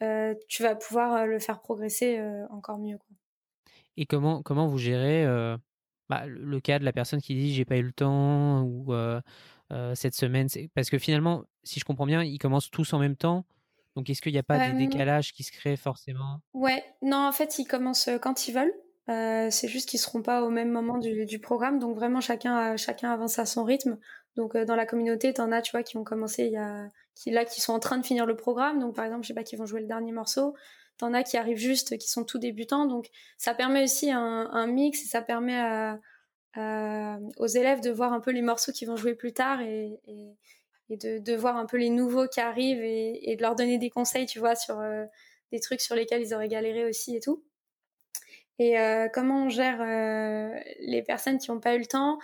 Euh, 0.01 0.35
tu 0.49 0.63
vas 0.63 0.75
pouvoir 0.75 1.25
le 1.25 1.39
faire 1.39 1.61
progresser 1.61 2.19
encore 2.49 2.77
mieux. 2.77 2.97
Et 3.95 4.05
comment 4.05 4.41
comment 4.41 4.67
vous 4.67 4.77
gérez 4.77 5.25
bah, 6.09 6.25
le 6.27 6.59
cas 6.59 6.79
de 6.79 6.83
la 6.83 6.91
personne 6.91 7.21
qui 7.21 7.35
dit 7.35 7.53
j'ai 7.53 7.65
pas 7.65 7.77
eu 7.77 7.83
le 7.83 7.93
temps 7.93 8.63
ou 8.63 8.93
cette 9.95 10.15
semaine, 10.15 10.47
parce 10.75 10.89
que 10.89 10.97
finalement, 10.97 11.43
si 11.63 11.79
je 11.79 11.85
comprends 11.85 12.05
bien, 12.05 12.23
ils 12.23 12.37
commencent 12.37 12.69
tous 12.69 12.93
en 12.93 12.99
même 12.99 13.15
temps. 13.15 13.45
Donc, 13.95 14.09
est-ce 14.09 14.21
qu'il 14.21 14.31
n'y 14.31 14.39
a 14.39 14.43
pas 14.43 14.69
des 14.69 14.87
décalages 14.87 15.33
qui 15.33 15.43
se 15.43 15.51
créent 15.51 15.77
forcément? 15.77 16.39
Ouais, 16.53 16.83
non, 17.01 17.27
en 17.27 17.31
fait, 17.31 17.59
ils 17.59 17.65
commencent 17.65 18.09
quand 18.21 18.47
ils 18.47 18.53
veulent. 18.53 18.73
Euh, 19.09 19.49
c'est 19.51 19.67
juste 19.67 19.89
qu'ils 19.89 19.99
seront 19.99 20.21
pas 20.21 20.43
au 20.43 20.49
même 20.49 20.71
moment 20.71 20.97
du, 20.97 21.25
du 21.25 21.39
programme, 21.39 21.77
donc 21.77 21.95
vraiment 21.95 22.21
chacun 22.21 22.77
chacun 22.77 23.11
avance 23.11 23.37
à 23.37 23.45
son 23.45 23.65
rythme. 23.65 23.97
Donc 24.37 24.55
dans 24.55 24.75
la 24.75 24.85
communauté, 24.85 25.33
t'en 25.33 25.51
as, 25.51 25.61
tu 25.61 25.71
vois, 25.71 25.83
qui 25.83 25.97
ont 25.97 26.03
commencé 26.03 26.45
il 26.45 26.53
y 26.53 26.57
a, 26.57 26.89
qui 27.13 27.29
là, 27.29 27.45
qui 27.45 27.61
sont 27.61 27.73
en 27.73 27.79
train 27.79 27.97
de 27.97 28.05
finir 28.05 28.25
le 28.25 28.35
programme. 28.35 28.79
Donc 28.79 28.95
par 28.95 29.05
exemple, 29.05 29.23
je 29.23 29.27
sais 29.27 29.33
pas, 29.33 29.43
qui 29.43 29.55
vont 29.55 29.65
jouer 29.65 29.81
le 29.81 29.87
dernier 29.87 30.11
morceau. 30.11 30.55
T'en 30.97 31.13
as 31.13 31.23
qui 31.23 31.37
arrivent 31.37 31.57
juste, 31.57 31.97
qui 31.97 32.09
sont 32.09 32.23
tout 32.23 32.39
débutants. 32.39 32.85
Donc 32.85 33.07
ça 33.37 33.53
permet 33.53 33.83
aussi 33.83 34.11
un, 34.11 34.49
un 34.51 34.67
mix 34.67 35.03
et 35.03 35.07
ça 35.07 35.21
permet 35.21 35.59
à, 35.59 35.99
aux 37.37 37.47
élèves 37.47 37.81
de 37.81 37.91
voir 37.91 38.13
un 38.13 38.19
peu 38.21 38.31
les 38.31 38.41
morceaux 38.41 38.71
qui 38.71 38.85
vont 38.85 38.95
jouer 38.95 39.15
plus 39.15 39.33
tard 39.33 39.61
et, 39.61 39.99
et, 40.07 40.37
et 40.93 40.97
de, 40.97 41.19
de, 41.19 41.35
voir 41.35 41.57
un 41.57 41.65
peu 41.65 41.77
les 41.77 41.89
nouveaux 41.89 42.27
qui 42.27 42.39
arrivent 42.39 42.83
et, 42.83 43.31
et 43.31 43.35
de 43.35 43.41
leur 43.41 43.55
donner 43.55 43.77
des 43.77 43.89
conseils, 43.89 44.25
tu 44.25 44.39
vois, 44.39 44.55
sur 44.55 44.79
euh, 44.79 45.05
des 45.51 45.59
trucs 45.59 45.81
sur 45.81 45.95
lesquels 45.95 46.21
ils 46.21 46.33
auraient 46.33 46.47
galéré 46.47 46.85
aussi 46.85 47.15
et 47.15 47.19
tout. 47.19 47.43
Et 48.59 48.79
euh, 48.79 49.07
comment 49.11 49.45
on 49.45 49.49
gère 49.49 49.81
euh, 49.81 50.57
les 50.79 51.01
personnes 51.01 51.37
qui 51.39 51.51
n'ont 51.51 51.59
pas 51.59 51.75
eu 51.75 51.79
le 51.79 51.85
temps? 51.85 52.19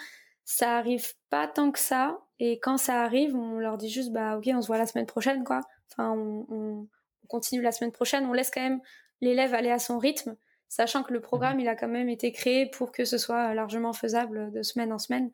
Ça 0.46 0.78
arrive 0.78 1.14
pas 1.30 1.48
tant 1.48 1.72
que 1.72 1.80
ça. 1.80 2.20
Et 2.40 2.60
quand 2.60 2.78
ça 2.78 3.02
arrive, 3.04 3.36
on 3.36 3.58
leur 3.60 3.78
dit 3.78 3.90
juste 3.90 4.12
bah 4.12 4.38
ok, 4.38 4.50
on 4.54 4.62
se 4.62 4.68
voit 4.68 4.78
la 4.78 4.86
semaine 4.86 5.06
prochaine, 5.06 5.44
quoi. 5.44 5.62
Enfin, 5.92 6.12
on, 6.12 6.46
on, 6.50 6.88
on 7.24 7.28
continue 7.28 7.62
la 7.62 7.72
semaine 7.72 7.92
prochaine. 7.92 8.26
On 8.26 8.34
laisse 8.34 8.52
quand 8.52 8.62
même 8.62 8.82
l'élève 9.22 9.54
aller 9.54 9.72
à 9.72 9.80
son 9.80 9.98
rythme 9.98 10.38
sachant 10.70 11.04
que 11.04 11.12
le 11.12 11.20
programme, 11.20 11.56
mhm. 11.56 11.62
il 11.62 11.68
a 11.68 11.76
quand 11.76 11.88
même 11.88 12.10
été 12.10 12.32
créé 12.32 12.68
pour 12.68 12.92
que 12.92 13.04
ce 13.04 13.18
soit 13.18 13.54
largement 13.54 13.92
faisable 13.92 14.52
de 14.52 14.62
semaine 14.62 14.94
en 14.94 15.00
semaine. 15.00 15.32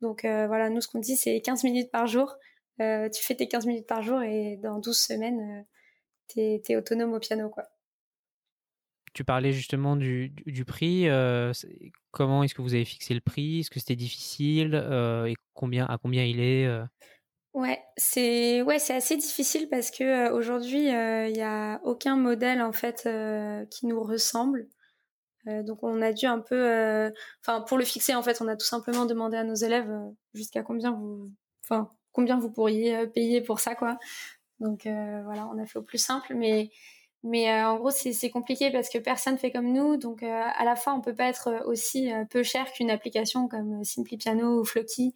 Donc 0.00 0.24
euh, 0.24 0.46
voilà, 0.46 0.70
nous, 0.70 0.80
ce 0.80 0.88
qu'on 0.88 1.00
dit, 1.00 1.16
c'est 1.16 1.40
15 1.40 1.64
minutes 1.64 1.90
par 1.90 2.06
jour. 2.06 2.36
Euh, 2.80 3.08
tu 3.08 3.22
fais 3.22 3.34
tes 3.34 3.48
15 3.48 3.66
minutes 3.66 3.86
par 3.86 4.02
jour 4.02 4.22
et 4.22 4.56
dans 4.62 4.78
12 4.78 4.98
semaines, 4.98 5.40
euh, 5.40 5.62
t'es 6.28 6.62
es 6.68 6.76
autonome 6.76 7.14
au 7.14 7.18
piano, 7.18 7.48
quoi. 7.48 7.64
Tu 9.14 9.24
parlais 9.24 9.52
justement 9.52 9.96
du, 9.96 10.28
du, 10.44 10.66
prix. 10.66 11.06
comment 12.10 12.42
est-ce 12.42 12.54
que 12.54 12.60
vous 12.60 12.74
avez 12.74 12.84
fixé 12.84 13.14
le 13.14 13.22
prix? 13.22 13.60
Est-ce 13.60 13.70
que 13.70 13.80
c'était 13.80 13.96
difficile 13.96 14.74
Et 15.26 15.34
combien 15.54 15.86
à 15.86 15.96
combien 15.96 16.22
il 16.22 16.38
est 16.38 16.68
Ouais, 17.54 17.82
c'est 17.96 18.60
ouais, 18.60 18.78
c'est 18.78 18.92
assez 18.92 19.16
difficile 19.16 19.70
parce 19.70 19.90
que 19.90 20.30
aujourd'hui, 20.32 20.88
il 20.88 21.32
n'y 21.32 21.40
a 21.40 21.80
aucun 21.84 22.16
modèle 22.16 22.60
en 22.60 22.72
fait 22.72 23.08
qui 23.70 23.86
nous 23.86 24.02
ressemble. 24.02 24.68
Euh, 25.48 25.62
donc 25.62 25.82
on 25.82 26.02
a 26.02 26.12
dû 26.12 26.26
un 26.26 26.40
peu, 26.40 26.56
euh, 26.56 27.10
enfin 27.40 27.60
pour 27.60 27.78
le 27.78 27.84
fixer 27.84 28.14
en 28.14 28.22
fait, 28.22 28.40
on 28.40 28.48
a 28.48 28.56
tout 28.56 28.66
simplement 28.66 29.06
demandé 29.06 29.36
à 29.36 29.44
nos 29.44 29.54
élèves 29.54 29.90
euh, 29.90 30.10
jusqu'à 30.34 30.62
combien 30.62 30.92
vous, 30.92 31.30
enfin 31.64 31.90
combien 32.16 32.38
vous 32.38 32.50
pourriez 32.50 33.06
payer 33.06 33.40
pour 33.40 33.60
ça 33.60 33.74
quoi. 33.74 33.98
Donc 34.60 34.82
voilà, 34.84 35.48
on 35.52 35.58
a 35.58 35.66
fait 35.66 35.78
au 35.78 35.82
plus 35.82 35.98
simple, 35.98 36.34
mais 36.34 36.70
mais 37.22 37.52
en 37.64 37.76
gros 37.76 37.90
c'est 37.90 38.30
compliqué 38.30 38.70
parce 38.70 38.88
que 38.88 38.98
personne 38.98 39.38
fait 39.38 39.50
comme 39.50 39.72
nous, 39.72 39.96
donc 39.96 40.22
à 40.22 40.64
la 40.64 40.76
fois 40.76 40.94
on 40.94 41.00
peut 41.00 41.14
pas 41.14 41.28
être 41.28 41.62
aussi 41.66 42.10
peu 42.30 42.42
cher 42.42 42.72
qu'une 42.72 42.90
application 42.90 43.48
comme 43.48 43.84
Simply 43.84 44.16
Piano 44.16 44.60
ou 44.60 44.64
Flocky 44.64 45.14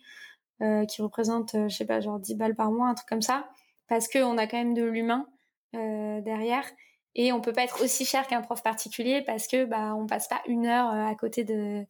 qui 0.88 1.02
représente 1.02 1.52
je 1.54 1.74
sais 1.74 1.86
pas 1.86 2.00
genre 2.00 2.20
10 2.20 2.34
balles 2.34 2.54
par 2.54 2.70
mois, 2.70 2.88
un 2.88 2.94
truc 2.94 3.08
comme 3.08 3.22
ça, 3.22 3.48
parce 3.88 4.08
que 4.08 4.18
on 4.22 4.36
a 4.38 4.46
quand 4.46 4.58
même 4.58 4.74
de 4.74 4.84
l'humain 4.84 5.26
derrière 5.72 6.64
et 7.14 7.32
on 7.32 7.40
peut 7.40 7.52
pas 7.52 7.62
être 7.62 7.82
aussi 7.82 8.04
cher 8.04 8.26
qu'un 8.26 8.40
prof 8.40 8.62
particulier 8.62 9.22
parce 9.22 9.46
que 9.46 9.64
bah 9.64 9.94
on 9.94 10.06
passe 10.06 10.28
pas 10.28 10.40
une 10.46 10.66
heure 10.66 10.92
euh, 10.92 11.06
à 11.06 11.14
côté 11.14 11.44
de 11.44 11.84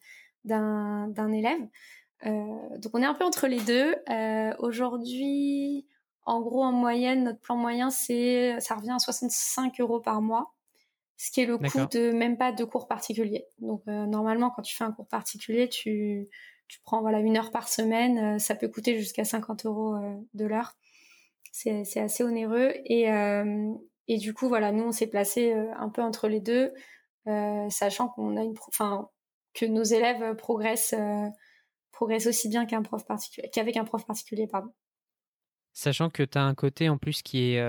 d'un 0.44 1.08
d'un 1.08 1.32
élève. 1.32 1.60
Euh, 2.26 2.78
donc 2.78 2.92
on 2.94 3.02
est 3.02 3.06
un 3.06 3.14
peu 3.14 3.24
entre 3.24 3.46
les 3.46 3.60
deux. 3.60 3.94
Euh, 4.10 4.54
Aujourd'hui, 4.58 5.86
en 6.24 6.40
gros 6.40 6.62
en 6.62 6.72
moyenne, 6.72 7.24
notre 7.24 7.40
plan 7.40 7.56
moyen 7.56 7.90
c'est 7.90 8.58
ça 8.60 8.74
revient 8.74 8.92
à 8.92 8.98
65 8.98 9.80
euros 9.80 10.00
par 10.00 10.20
mois, 10.20 10.54
ce 11.16 11.30
qui 11.30 11.40
est 11.40 11.46
le 11.46 11.58
coût 11.58 11.86
de 11.90 12.12
même 12.12 12.36
pas 12.36 12.52
de 12.52 12.64
cours 12.64 12.88
particuliers. 12.88 13.46
Donc 13.58 13.82
euh, 13.88 14.06
normalement 14.06 14.50
quand 14.50 14.62
tu 14.62 14.76
fais 14.76 14.84
un 14.84 14.92
cours 14.92 15.08
particulier, 15.08 15.68
tu 15.68 16.28
tu 16.68 16.80
prends 16.82 17.00
voilà 17.00 17.18
une 17.18 17.36
heure 17.36 17.50
par 17.50 17.68
semaine, 17.68 18.36
euh, 18.36 18.38
ça 18.38 18.54
peut 18.54 18.68
coûter 18.68 18.98
jusqu'à 18.98 19.24
50 19.24 19.66
euros 19.66 19.96
de 20.34 20.44
l'heure. 20.44 20.76
C'est 21.52 21.84
c'est 21.84 22.00
assez 22.00 22.22
onéreux 22.22 22.72
et 22.84 23.08
et 24.08 24.18
du 24.18 24.34
coup, 24.34 24.48
voilà, 24.48 24.72
nous, 24.72 24.82
on 24.82 24.90
s'est 24.90 25.06
placé 25.06 25.52
un 25.52 25.88
peu 25.88 26.02
entre 26.02 26.26
les 26.26 26.40
deux, 26.40 26.72
euh, 27.28 27.70
sachant 27.70 28.08
qu'on 28.08 28.36
a 28.36 28.42
une, 28.42 28.56
enfin, 28.66 29.08
que 29.54 29.66
nos 29.66 29.84
élèves 29.84 30.34
progressent, 30.34 30.96
euh, 32.00 32.06
progressent 32.06 32.26
aussi 32.26 32.48
bien 32.48 32.66
qu'un 32.66 32.82
prof 32.82 33.04
particulier, 33.04 33.48
qu'avec 33.52 33.76
un 33.76 33.84
prof 33.84 34.04
particulier, 34.06 34.46
pardon. 34.46 34.72
Sachant 35.72 36.10
que 36.10 36.22
tu 36.22 36.38
as 36.38 36.44
un 36.44 36.54
côté 36.54 36.88
en 36.88 36.98
plus 36.98 37.22
qui 37.22 37.52
est 37.52 37.60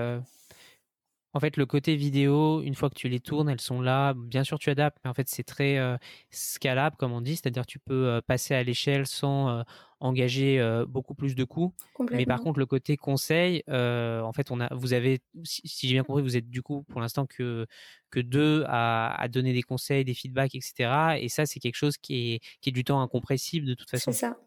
en 1.34 1.40
fait, 1.40 1.56
le 1.56 1.64
côté 1.64 1.96
vidéo, 1.96 2.60
une 2.62 2.74
fois 2.74 2.90
que 2.90 2.94
tu 2.94 3.08
les 3.08 3.20
tournes, 3.20 3.48
elles 3.48 3.60
sont 3.60 3.80
là. 3.80 4.12
Bien 4.14 4.44
sûr, 4.44 4.58
tu 4.58 4.68
adaptes, 4.68 4.98
mais 5.02 5.10
en 5.10 5.14
fait, 5.14 5.28
c'est 5.28 5.44
très 5.44 5.78
euh, 5.78 5.96
scalable, 6.30 6.96
comme 6.96 7.12
on 7.12 7.22
dit. 7.22 7.36
C'est-à-dire, 7.36 7.64
tu 7.64 7.78
peux 7.78 8.06
euh, 8.06 8.20
passer 8.20 8.54
à 8.54 8.62
l'échelle 8.62 9.06
sans 9.06 9.48
euh, 9.48 9.62
engager 9.98 10.60
beaucoup 10.88 11.14
plus 11.14 11.34
de 11.34 11.44
coûts. 11.44 11.72
Mais 12.10 12.26
par 12.26 12.40
contre, 12.40 12.58
le 12.58 12.66
côté 12.66 12.96
conseil, 12.96 13.62
en 13.68 14.32
fait, 14.34 14.50
on 14.50 14.60
a, 14.60 14.74
vous 14.74 14.92
avez, 14.92 15.20
si, 15.44 15.86
j'ai 15.86 15.94
bien 15.94 16.02
compris, 16.02 16.22
vous 16.22 16.36
êtes 16.36 16.50
du 16.50 16.60
coup 16.60 16.82
pour 16.82 17.00
l'instant 17.00 17.24
que 17.24 17.66
que 18.10 18.18
deux 18.18 18.64
à, 18.66 19.14
à, 19.14 19.28
donner 19.28 19.52
des 19.52 19.62
conseils, 19.62 20.04
des 20.04 20.12
feedbacks, 20.12 20.56
etc. 20.56 21.18
Et 21.20 21.28
ça, 21.28 21.46
c'est 21.46 21.60
quelque 21.60 21.76
chose 21.76 21.96
qui 21.98 22.34
est 22.34 22.40
qui 22.60 22.70
est 22.70 22.72
du 22.72 22.82
temps 22.82 23.00
incompressible 23.00 23.64
de 23.64 23.74
toute 23.74 23.88
façon. 23.88 24.10
C'est 24.10 24.18
ça, 24.18 24.40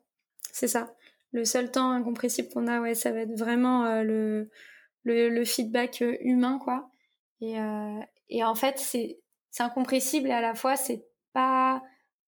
c'est 0.52 0.68
ça. 0.68 0.94
Le 1.32 1.46
seul 1.46 1.72
temps 1.72 1.90
incompressible 1.90 2.50
qu'on 2.54 2.68
a, 2.68 2.82
ouais, 2.82 2.94
ça 2.94 3.14
va 3.14 3.22
être 3.22 3.38
vraiment 3.38 4.04
le 4.04 4.50
le, 5.06 5.46
feedback 5.46 6.02
euh, 6.02 6.18
humain, 6.22 6.60
quoi. 6.62 6.90
Et, 7.42 7.60
euh, 7.60 8.00
et 8.30 8.44
en 8.44 8.56
fait, 8.56 8.80
c'est 8.80 9.20
incompressible 9.60 10.28
et 10.28 10.34
à 10.34 10.42
la 10.42 10.54
fois 10.54 10.76
c'est 10.76 11.06
pas 11.32 11.82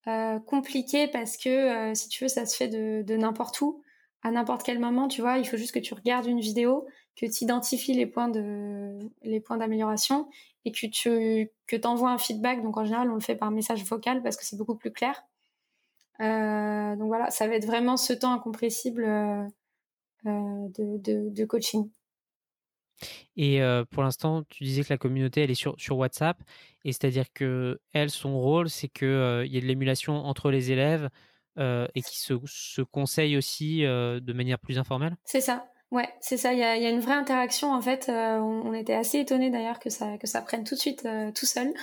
euh, 0.07 0.39
compliqué 0.39 1.07
parce 1.07 1.35
que 1.35 1.93
si 1.93 2.07
tu 2.07 2.23
veux, 2.23 2.29
ça 2.29 2.45
se 2.45 2.55
fait 2.55 2.67
de, 2.67 3.01
de 3.01 3.17
n'importe 3.17 3.59
où, 3.61 3.83
à 4.21 4.31
n'importe 4.31 4.63
quel 4.63 4.79
moment. 4.79 5.07
Tu 5.07 5.21
vois, 5.21 5.37
il 5.37 5.45
faut 5.45 5.57
juste 5.57 5.73
que 5.73 5.79
tu 5.79 5.93
regardes 5.93 6.25
une 6.25 6.39
vidéo, 6.39 6.87
que 7.15 7.25
tu 7.25 7.43
identifies 7.43 7.93
les 7.93 8.05
points 8.05 8.29
d'amélioration 8.29 10.29
et 10.65 10.71
que 10.71 10.87
tu 10.87 11.51
que 11.67 12.05
un 12.05 12.17
feedback. 12.17 12.61
Donc 12.61 12.77
en 12.77 12.85
général, 12.85 13.11
on 13.11 13.15
le 13.15 13.21
fait 13.21 13.35
par 13.35 13.51
message 13.51 13.83
vocal 13.83 14.23
parce 14.23 14.37
que 14.37 14.45
c'est 14.45 14.57
beaucoup 14.57 14.75
plus 14.75 14.91
clair. 14.91 15.23
Donc 16.19 17.07
voilà, 17.07 17.29
ça 17.29 17.47
va 17.47 17.55
être 17.55 17.65
vraiment 17.65 17.97
ce 17.97 18.13
temps 18.13 18.31
incompressible 18.31 19.05
de, 20.23 21.45
coaching. 21.45 21.89
Et 23.36 23.60
pour 23.91 24.03
l'instant, 24.03 24.43
tu 24.49 24.63
disais 24.63 24.83
que 24.83 24.91
la 24.91 24.97
communauté, 24.97 25.43
elle 25.43 25.51
est 25.51 25.55
sur, 25.55 25.75
WhatsApp. 25.97 26.38
Et 26.83 26.91
c'est-à-dire 26.91 27.31
que 27.33 27.79
elle, 27.93 28.10
son 28.10 28.39
rôle, 28.39 28.69
c'est 28.69 28.88
qu'il 28.88 29.07
euh, 29.07 29.45
y 29.45 29.57
ait 29.57 29.62
de 29.62 29.65
l'émulation 29.65 30.15
entre 30.15 30.51
les 30.51 30.71
élèves 30.71 31.10
et 31.60 32.03
qui 32.03 32.19
se, 32.19 32.36
se 32.45 32.83
conseillent 32.83 33.36
aussi 33.36 33.81
de 33.81 34.33
manière 34.33 34.60
plus 34.60 34.77
informelle? 34.77 35.17
C'est 35.25 35.41
ça. 35.41 35.67
Ouais, 35.89 36.07
c'est 36.19 36.38
ça. 36.38 36.53
Il 36.53 36.60
y 36.60 36.63
a, 36.63 36.89
une 36.89 36.99
vraie 36.99 37.15
interaction 37.15 37.73
en 37.73 37.81
fait. 37.81 38.10
On, 38.10 38.73
était 38.73 38.93
assez 38.93 39.19
étonnés 39.19 39.49
d'ailleurs 39.49 39.79
que 39.79 39.89
ça 39.89 40.17
que 40.19 40.27
ça 40.27 40.41
prenne 40.41 40.63
tout 40.63 40.75
de 40.75 40.79
suite 40.79 41.07
tout 41.33 41.47
seul. 41.47 41.73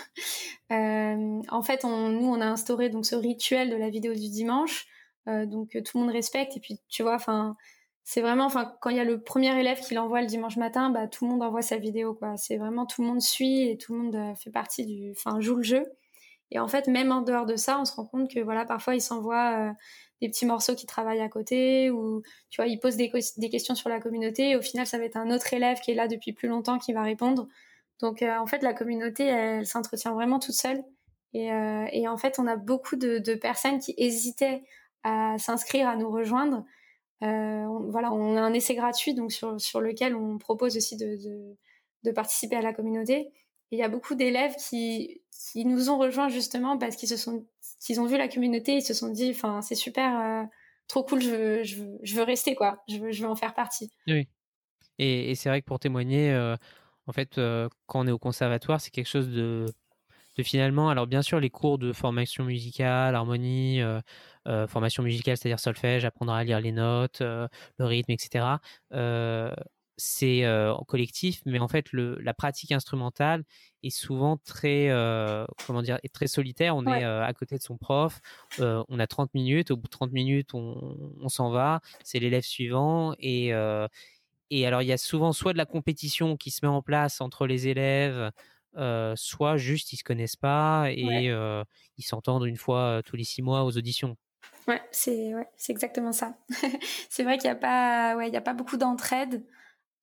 en 0.70 1.62
fait, 1.62 1.82
nous 1.82 1.90
on 1.90 2.40
a 2.40 2.46
instauré 2.46 2.88
donc 2.88 3.04
ce 3.04 3.16
rituel 3.16 3.70
de 3.70 3.76
la 3.76 3.90
vidéo 3.90 4.12
du 4.12 4.30
dimanche, 4.30 4.86
donc 5.26 5.70
tout 5.84 5.98
le 5.98 6.04
monde 6.04 6.12
respecte 6.12 6.56
et 6.56 6.60
puis 6.60 6.78
tu 6.88 7.02
vois, 7.02 7.16
enfin 7.16 7.56
c'est 8.04 8.20
vraiment, 8.20 8.44
enfin, 8.44 8.76
quand 8.82 8.90
il 8.90 8.96
y 8.96 9.00
a 9.00 9.04
le 9.04 9.20
premier 9.22 9.58
élève 9.58 9.80
qui 9.80 9.94
l'envoie 9.94 10.20
le 10.20 10.26
dimanche 10.26 10.58
matin, 10.58 10.90
bah 10.90 11.08
tout 11.08 11.24
le 11.24 11.30
monde 11.30 11.42
envoie 11.42 11.62
sa 11.62 11.78
vidéo, 11.78 12.14
quoi. 12.14 12.36
C'est 12.36 12.58
vraiment 12.58 12.84
tout 12.84 13.00
le 13.00 13.08
monde 13.08 13.22
suit 13.22 13.70
et 13.70 13.78
tout 13.78 13.94
le 13.94 14.02
monde 14.02 14.14
euh, 14.14 14.34
fait 14.34 14.50
partie 14.50 14.84
du, 14.84 15.12
enfin, 15.12 15.40
joue 15.40 15.56
le 15.56 15.62
jeu. 15.62 15.86
Et 16.50 16.58
en 16.58 16.68
fait, 16.68 16.86
même 16.86 17.10
en 17.12 17.22
dehors 17.22 17.46
de 17.46 17.56
ça, 17.56 17.80
on 17.80 17.86
se 17.86 17.94
rend 17.94 18.04
compte 18.04 18.30
que 18.30 18.40
voilà, 18.40 18.66
parfois 18.66 18.94
ils 18.94 19.00
s'envoient 19.00 19.70
euh, 19.70 19.72
des 20.20 20.28
petits 20.28 20.44
morceaux 20.44 20.74
qui 20.74 20.84
travaillent 20.86 21.22
à 21.22 21.30
côté 21.30 21.90
ou 21.90 22.22
tu 22.50 22.60
vois, 22.60 22.66
ils 22.66 22.78
posent 22.78 22.96
des, 22.96 23.10
questions 23.50 23.74
sur 23.74 23.88
la 23.88 24.00
communauté. 24.00 24.50
Et 24.50 24.56
au 24.56 24.62
final, 24.62 24.86
ça 24.86 24.98
va 24.98 25.04
être 25.04 25.16
un 25.16 25.30
autre 25.30 25.52
élève 25.54 25.80
qui 25.80 25.92
est 25.92 25.94
là 25.94 26.06
depuis 26.06 26.34
plus 26.34 26.48
longtemps 26.48 26.78
qui 26.78 26.92
va 26.92 27.02
répondre. 27.02 27.48
Donc 28.00 28.22
euh, 28.22 28.36
en 28.36 28.46
fait, 28.46 28.62
la 28.62 28.74
communauté, 28.74 29.24
elle, 29.24 29.66
s'entretient 29.66 30.12
vraiment 30.12 30.38
toute 30.38 30.54
seule. 30.54 30.84
Et, 31.32 31.48
et, 31.92 32.06
en 32.06 32.16
fait, 32.16 32.38
on 32.38 32.46
a 32.46 32.54
beaucoup 32.54 32.94
de 32.94 33.34
personnes 33.34 33.80
qui 33.80 33.92
hésitaient 33.98 34.62
à 35.02 35.36
s'inscrire, 35.36 35.88
à 35.88 35.96
nous 35.96 36.08
rejoindre 36.08 36.64
on, 37.24 37.90
voilà, 37.90 38.12
on 38.12 38.36
a 38.36 38.40
un 38.40 38.52
essai 38.52 38.74
gratuit 38.74 39.14
donc 39.14 39.32
sur, 39.32 39.60
sur 39.60 39.80
lequel 39.80 40.14
on 40.14 40.38
propose 40.38 40.76
aussi 40.76 40.96
de, 40.96 41.18
de, 42.02 42.10
participer 42.12 42.56
à 42.56 42.62
la 42.62 42.72
communauté. 42.72 43.32
Et 43.70 43.76
il 43.76 43.78
y 43.78 43.82
a 43.82 43.88
beaucoup 43.88 44.14
d'élèves 44.14 44.54
qui, 44.56 45.22
qui 45.52 45.64
nous 45.64 45.90
ont 45.90 45.98
rejoints 45.98 46.28
justement 46.28 46.78
parce 46.78 46.96
qu'ils 46.96 47.08
se 47.08 47.16
sont, 47.16 47.46
ont 47.98 48.06
vu 48.06 48.16
la 48.16 48.28
communauté, 48.28 48.76
ils 48.76 48.82
se 48.82 48.94
sont 48.94 49.08
dit, 49.08 49.30
enfin, 49.30 49.62
c'est 49.62 49.74
super, 49.74 50.46
trop 50.86 51.02
cool, 51.02 51.22
je 51.22 51.30
veux, 51.30 51.62
je 52.02 52.14
veux, 52.14 52.22
rester 52.22 52.54
quoi, 52.54 52.82
je 52.88 52.98
veux, 52.98 53.10
je 53.10 53.22
veux 53.22 53.28
en 53.28 53.36
faire 53.36 53.54
partie. 53.54 53.90
Oui. 54.06 54.28
Et, 54.98 55.34
c'est 55.34 55.48
vrai 55.48 55.60
que 55.60 55.66
pour 55.66 55.78
témoigner, 55.78 56.34
en 57.06 57.12
fait, 57.12 57.40
quand 57.86 58.00
on 58.00 58.06
est 58.06 58.12
au 58.12 58.18
conservatoire, 58.18 58.80
c'est 58.80 58.90
quelque 58.90 59.08
chose 59.08 59.28
de 59.28 59.66
de 60.36 60.42
finalement, 60.42 60.88
alors 60.88 61.06
bien 61.06 61.22
sûr, 61.22 61.40
les 61.40 61.50
cours 61.50 61.78
de 61.78 61.92
formation 61.92 62.44
musicale, 62.44 63.14
harmonie, 63.14 63.80
euh, 63.80 64.00
euh, 64.48 64.66
formation 64.66 65.02
musicale, 65.02 65.36
c'est-à-dire 65.36 65.60
solfège, 65.60 66.04
apprendre 66.04 66.32
à 66.32 66.44
lire 66.44 66.60
les 66.60 66.72
notes, 66.72 67.20
euh, 67.20 67.48
le 67.78 67.84
rythme, 67.84 68.10
etc. 68.12 68.58
c'est 69.96 70.44
en 70.48 70.82
collectif, 70.84 71.40
mais 71.46 71.60
en 71.60 71.68
fait, 71.68 71.92
le, 71.92 72.18
la 72.20 72.34
pratique 72.34 72.72
instrumentale 72.72 73.44
est 73.84 73.90
souvent 73.90 74.38
très, 74.38 74.88
comment 75.66 75.82
dire, 75.82 75.98
est 76.02 76.12
très 76.12 76.26
solitaire. 76.26 76.74
On 76.74 76.84
est 76.86 77.04
à 77.04 77.32
côté 77.32 77.56
de 77.56 77.62
son 77.62 77.76
prof, 77.78 78.20
on 78.58 78.98
a 78.98 79.06
30 79.06 79.32
minutes, 79.34 79.70
au 79.70 79.76
bout 79.76 79.84
de 79.84 79.90
30 79.90 80.10
minutes, 80.12 80.52
on, 80.54 81.14
on 81.20 81.28
s'en 81.28 81.50
va, 81.50 81.80
c'est 82.02 82.18
l'élève 82.18 82.42
suivant 82.42 83.14
et 83.20 83.52
et 84.50 84.66
alors, 84.66 84.82
il 84.82 84.86
y 84.86 84.92
a 84.92 84.98
souvent 84.98 85.32
soit 85.32 85.52
de 85.52 85.58
la 85.58 85.66
compétition 85.66 86.36
qui 86.36 86.50
se 86.50 86.64
met 86.64 86.70
en 86.70 86.82
place 86.82 87.20
entre 87.20 87.46
les 87.46 87.66
élèves, 87.68 88.30
euh, 88.76 89.14
soit 89.16 89.56
juste 89.56 89.92
ils 89.92 89.96
se 89.96 90.04
connaissent 90.04 90.36
pas 90.36 90.90
et 90.90 91.30
euh, 91.30 91.62
ils 91.96 92.02
s'entendent 92.02 92.46
une 92.46 92.56
fois 92.56 92.80
euh, 92.80 93.02
tous 93.02 93.16
les 93.16 93.24
six 93.24 93.42
mois 93.42 93.64
aux 93.64 93.76
auditions. 93.76 94.16
Ouais, 94.66 94.82
c'est 94.90 95.34
ouais, 95.34 95.46
c'est 95.56 95.72
exactement 95.72 96.12
ça. 96.12 96.36
c'est 97.08 97.22
vrai 97.22 97.38
qu'il 97.38 97.46
y 97.46 97.50
a 97.50 97.56
pas 97.56 98.16
ouais, 98.16 98.28
il 98.28 98.34
y 98.34 98.36
a 98.36 98.40
pas 98.40 98.54
beaucoup 98.54 98.76
d'entraide. 98.76 99.44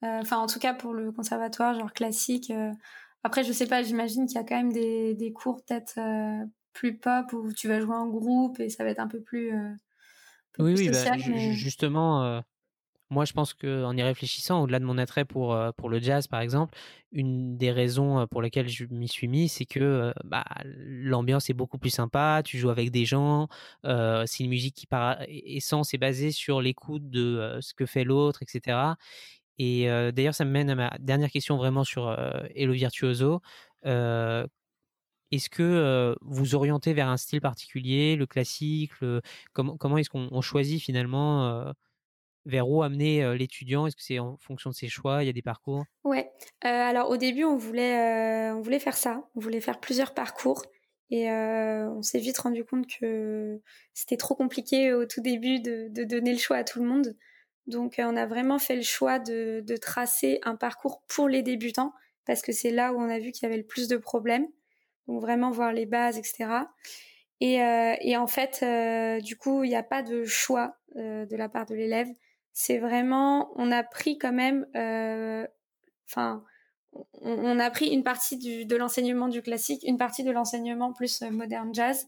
Enfin, 0.03 0.37
en 0.37 0.47
tout 0.47 0.59
cas 0.59 0.73
pour 0.73 0.93
le 0.93 1.11
conservatoire 1.11 1.75
genre 1.75 1.93
classique. 1.93 2.51
Après, 3.23 3.43
je 3.43 3.51
sais 3.51 3.67
pas, 3.67 3.83
j'imagine 3.83 4.25
qu'il 4.25 4.35
y 4.35 4.39
a 4.39 4.43
quand 4.43 4.55
même 4.55 4.73
des 4.73 5.13
des 5.13 5.31
cours 5.31 5.63
peut-être 5.63 5.99
plus 6.73 6.97
pop 6.97 7.31
où 7.33 7.53
tu 7.53 7.67
vas 7.67 7.79
jouer 7.79 7.95
en 7.95 8.07
groupe 8.07 8.59
et 8.59 8.69
ça 8.69 8.83
va 8.83 8.89
être 8.89 8.99
un 8.99 9.07
peu 9.07 9.21
plus. 9.21 9.51
oui, 10.57 10.73
oui, 10.75 10.89
bah, 10.89 11.17
justement 11.17 12.41
moi, 13.11 13.25
je 13.25 13.33
pense 13.33 13.53
qu'en 13.53 13.95
y 13.95 14.01
réfléchissant, 14.01 14.63
au-delà 14.63 14.79
de 14.79 14.85
mon 14.85 14.97
attrait 14.97 15.25
pour 15.25 15.53
euh, 15.53 15.71
pour 15.75 15.89
le 15.89 15.99
jazz, 15.99 16.27
par 16.27 16.39
exemple, 16.41 16.77
une 17.11 17.57
des 17.57 17.71
raisons 17.71 18.19
euh, 18.19 18.25
pour 18.25 18.41
lesquelles 18.41 18.69
je 18.69 18.85
m'y 18.89 19.07
suis 19.07 19.27
mis, 19.27 19.49
c'est 19.49 19.65
que 19.65 19.79
euh, 19.79 20.11
bah, 20.23 20.45
l'ambiance 20.63 21.49
est 21.49 21.53
beaucoup 21.53 21.77
plus 21.77 21.89
sympa. 21.89 22.41
Tu 22.45 22.57
joues 22.57 22.69
avec 22.69 22.89
des 22.91 23.05
gens. 23.05 23.49
Euh, 23.85 24.23
c'est 24.25 24.43
une 24.43 24.49
musique 24.49 24.75
qui, 24.75 24.87
par 24.87 25.17
essence, 25.27 25.93
est 25.93 25.97
basée 25.97 26.31
sur 26.31 26.61
l'écoute 26.61 27.09
de 27.09 27.59
ce 27.61 27.73
que 27.73 27.85
fait 27.85 28.03
l'autre, 28.05 28.43
etc. 28.43 28.95
Et 29.59 29.85
d'ailleurs, 30.13 30.33
ça 30.35 30.45
me 30.45 30.51
mène 30.51 30.69
à 30.71 30.75
ma 30.75 30.97
dernière 30.99 31.29
question 31.29 31.57
vraiment 31.57 31.83
sur 31.83 32.09
Hello 32.55 32.73
Virtuoso. 32.73 33.41
Est-ce 33.83 35.49
que 35.49 36.15
vous 36.21 36.55
orientez 36.55 36.93
vers 36.93 37.09
un 37.09 37.17
style 37.17 37.41
particulier, 37.41 38.15
le 38.15 38.25
classique 38.25 38.91
Comment, 39.53 39.77
comment 39.77 39.97
est-ce 39.97 40.09
qu'on 40.09 40.41
choisit 40.41 40.81
finalement 40.81 41.73
vers 42.45 42.69
où 42.69 42.83
amener 42.83 43.35
l'étudiant? 43.37 43.87
Est-ce 43.87 43.95
que 43.95 44.03
c'est 44.03 44.19
en 44.19 44.37
fonction 44.37 44.69
de 44.69 44.75
ses 44.75 44.87
choix? 44.87 45.23
Il 45.23 45.27
y 45.27 45.29
a 45.29 45.33
des 45.33 45.41
parcours? 45.41 45.83
Ouais. 46.03 46.31
Alors 46.61 47.09
au 47.09 47.17
début, 47.17 47.43
on 47.43 47.57
voulait, 47.57 48.51
on 48.51 48.61
voulait 48.61 48.79
faire 48.79 48.97
ça. 48.97 49.23
On 49.35 49.39
voulait 49.39 49.61
faire 49.61 49.79
plusieurs 49.79 50.13
parcours. 50.13 50.63
Et 51.11 51.29
on 51.29 52.01
s'est 52.01 52.19
vite 52.19 52.37
rendu 52.37 52.63
compte 52.63 52.87
que 52.87 53.59
c'était 53.93 54.15
trop 54.15 54.33
compliqué 54.33 54.93
au 54.93 55.05
tout 55.05 55.21
début 55.21 55.59
de, 55.59 55.89
donner 56.05 56.31
le 56.31 56.39
choix 56.39 56.57
à 56.57 56.63
tout 56.63 56.81
le 56.81 56.87
monde. 56.87 57.17
Donc 57.67 57.95
on 57.99 58.15
a 58.15 58.25
vraiment 58.25 58.59
fait 58.59 58.77
le 58.77 58.81
choix 58.81 59.19
de, 59.19 59.75
tracer 59.77 60.39
un 60.43 60.55
parcours 60.55 61.03
pour 61.07 61.27
les 61.27 61.43
débutants 61.43 61.93
parce 62.25 62.41
que 62.41 62.53
c'est 62.53 62.71
là 62.71 62.93
où 62.93 62.99
on 62.99 63.09
a 63.09 63.19
vu 63.19 63.31
qu'il 63.31 63.43
y 63.43 63.51
avait 63.51 63.57
le 63.57 63.67
plus 63.67 63.89
de 63.89 63.97
problèmes. 63.97 64.47
Donc 65.07 65.19
vraiment 65.19 65.51
voir 65.51 65.73
les 65.73 65.85
bases, 65.85 66.17
etc. 66.17 66.45
Et, 67.41 67.55
et 67.55 68.15
en 68.15 68.27
fait, 68.27 68.63
du 69.21 69.35
coup, 69.35 69.65
il 69.65 69.69
n'y 69.69 69.75
a 69.75 69.83
pas 69.83 70.03
de 70.03 70.23
choix 70.23 70.77
de 70.95 71.35
la 71.35 71.49
part 71.49 71.65
de 71.65 71.75
l'élève 71.75 72.07
c'est 72.53 72.79
vraiment, 72.79 73.51
on 73.55 73.71
a 73.71 73.83
pris 73.83 74.17
quand 74.17 74.33
même, 74.33 74.67
euh, 74.75 75.45
enfin, 76.09 76.43
on, 77.21 77.59
a 77.59 77.71
pris 77.71 77.87
une 77.87 78.03
partie 78.03 78.37
du, 78.37 78.65
de 78.65 78.75
l'enseignement 78.75 79.29
du 79.29 79.41
classique, 79.41 79.83
une 79.85 79.97
partie 79.97 80.23
de 80.23 80.31
l'enseignement 80.31 80.91
plus 80.93 81.21
euh, 81.21 81.31
moderne 81.31 81.73
jazz, 81.73 82.05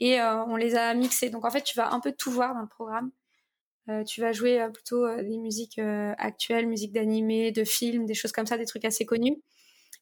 et 0.00 0.20
euh, 0.20 0.44
on 0.44 0.56
les 0.56 0.74
a 0.74 0.92
mixés. 0.94 1.30
Donc 1.30 1.44
en 1.44 1.50
fait, 1.50 1.62
tu 1.62 1.76
vas 1.76 1.92
un 1.92 2.00
peu 2.00 2.12
tout 2.12 2.30
voir 2.30 2.54
dans 2.54 2.60
le 2.60 2.68
programme. 2.68 3.10
tu 4.06 4.20
vas 4.20 4.32
jouer 4.32 4.66
plutôt 4.74 5.06
des 5.22 5.38
musiques 5.38 5.80
actuelles, 6.18 6.66
musiques 6.66 6.92
d'animé, 6.92 7.52
de 7.52 7.64
films, 7.64 8.04
des 8.06 8.14
choses 8.14 8.32
comme 8.32 8.46
ça, 8.46 8.58
des 8.58 8.66
trucs 8.66 8.84
assez 8.84 9.06
connus. 9.06 9.42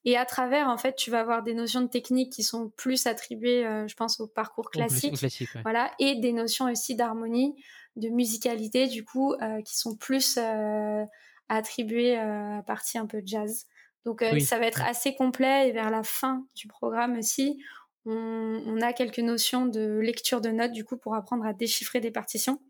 Et 0.05 0.17
à 0.17 0.27
travers, 0.27 0.69
en 0.69 0.77
fait, 0.77 0.97
tu 0.97 1.11
vas 1.11 1.21
avoir 1.21 1.43
des 1.43 1.55
notions 1.55 1.81
de 1.81 1.87
technique 1.87 2.33
qui 2.33 2.43
sont 2.43 2.71
plus 2.77 3.07
attribuées, 3.07 3.62
je 3.87 3.95
pense, 3.95 4.21
au 4.21 4.27
parcours 4.27 4.71
classique. 4.71 5.14
Voilà, 5.62 5.90
et 5.99 6.17
des 6.17 6.33
notions 6.33 6.71
aussi 6.71 6.95
d'harmonie 6.95 7.55
de 7.97 8.09
musicalité 8.09 8.87
du 8.87 9.05
coup 9.05 9.35
euh, 9.35 9.62
qui 9.62 9.77
sont 9.77 9.97
plus 9.97 10.38
euh, 10.38 11.05
attribués 11.49 12.19
euh, 12.19 12.59
à 12.59 12.62
partie 12.62 12.99
un 12.99 13.07
peu 13.07 13.23
jazz. 13.25 13.67
Donc 14.05 14.23
ça 14.40 14.59
va 14.59 14.67
être 14.67 14.83
assez 14.83 15.14
complet 15.14 15.69
et 15.69 15.73
vers 15.73 15.90
la 15.90 16.03
fin 16.03 16.47
du 16.55 16.69
programme 16.69 17.17
aussi, 17.17 17.59
on, 18.05 18.62
on, 18.67 18.83
a 18.83 18.93
quelques 18.93 19.21
notions 19.21 19.64
de 19.64 19.99
lecture 19.99 20.43
de 20.43 20.51
notes 20.51 20.73
du 20.73 20.85
coup 20.85 20.99
pour 20.99 21.14
apprendre 21.14 21.47
à 21.47 21.55
déchiffrer 21.55 22.01
des 22.01 22.11
partitions. 22.11 22.61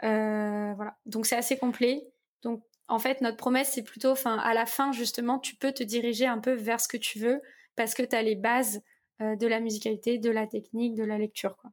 voilà, 0.00 0.96
donc 1.04 1.26
c'est 1.26 1.34
assez 1.34 1.58
complet. 1.58 2.06
Donc 2.44 2.62
en 2.88 2.98
fait 2.98 3.20
notre 3.20 3.36
promesse 3.36 3.72
c'est 3.72 3.82
plutôt, 3.82 4.10
enfin 4.10 4.38
à 4.38 4.54
la 4.54 4.66
fin 4.66 4.92
justement 4.92 5.38
tu 5.38 5.56
peux 5.56 5.72
te 5.72 5.82
diriger 5.82 6.26
un 6.26 6.38
peu 6.38 6.52
vers 6.52 6.80
ce 6.80 6.88
que 6.88 6.96
tu 6.96 7.18
veux 7.18 7.40
parce 7.76 7.94
que 7.94 8.02
tu 8.02 8.16
as 8.16 8.22
les 8.22 8.36
bases 8.36 8.82
de 9.20 9.46
la 9.46 9.60
musicalité, 9.60 10.18
de 10.18 10.30
la 10.30 10.46
technique, 10.46 10.94
de 10.94 11.04
la 11.04 11.18
lecture 11.18 11.56
quoi. 11.56 11.70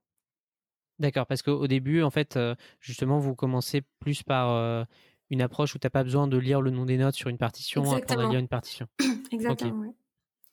D'accord, 1.00 1.26
parce 1.26 1.41
qu'au 1.41 1.67
début, 1.67 2.04
en 2.04 2.10
fait, 2.10 2.36
euh, 2.36 2.56
justement, 2.82 3.19
vous 3.19 3.34
commencez 3.34 3.82
plus 4.00 4.22
par 4.22 4.52
euh, 4.52 4.84
une 5.30 5.41
approche 5.41 5.74
où 5.74 5.80
tu 5.80 5.86
n'as 5.86 5.89
pas 5.89 6.04
besoin 6.04 6.28
de 6.28 6.38
lire 6.38 6.62
le 6.62 6.72
nom 6.72 6.86
des 6.86 6.98
notes 6.98 7.15
sur 7.15 7.30
une 7.30 7.38
partition, 7.38 7.89
apprendre 7.93 8.22
à 8.22 8.26
lire 8.26 8.39
une 8.39 8.50
partition. 8.50 8.88
Exactement, 9.32 9.80
oui. 9.80 9.93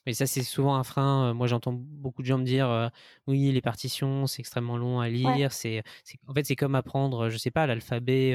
Et 0.07 0.15
ça, 0.15 0.27
c'est 0.27 0.43
souvent 0.43 0.77
un 0.77 0.85
frein. 0.85 1.35
Moi, 1.35 1.47
j'entends 1.47 1.73
beaucoup 1.73 2.23
de 2.23 2.27
gens 2.27 2.39
me 2.39 2.45
dire, 2.45 2.91
oui, 3.27 3.51
les 3.53 3.61
partitions, 3.61 4.27
c'est 4.27 4.41
extrêmement 4.41 4.77
long 4.77 5.01
à 5.01 5.09
lire. 5.09 5.53
C'est, 5.53 5.83
en 6.29 6.35
fait, 6.35 6.45
c'est 6.45 6.57
comme 6.57 6.75
apprendre, 6.75 7.29
je 7.29 7.37
sais 7.37 7.51
pas, 7.51 7.67
l'alphabet 7.67 8.35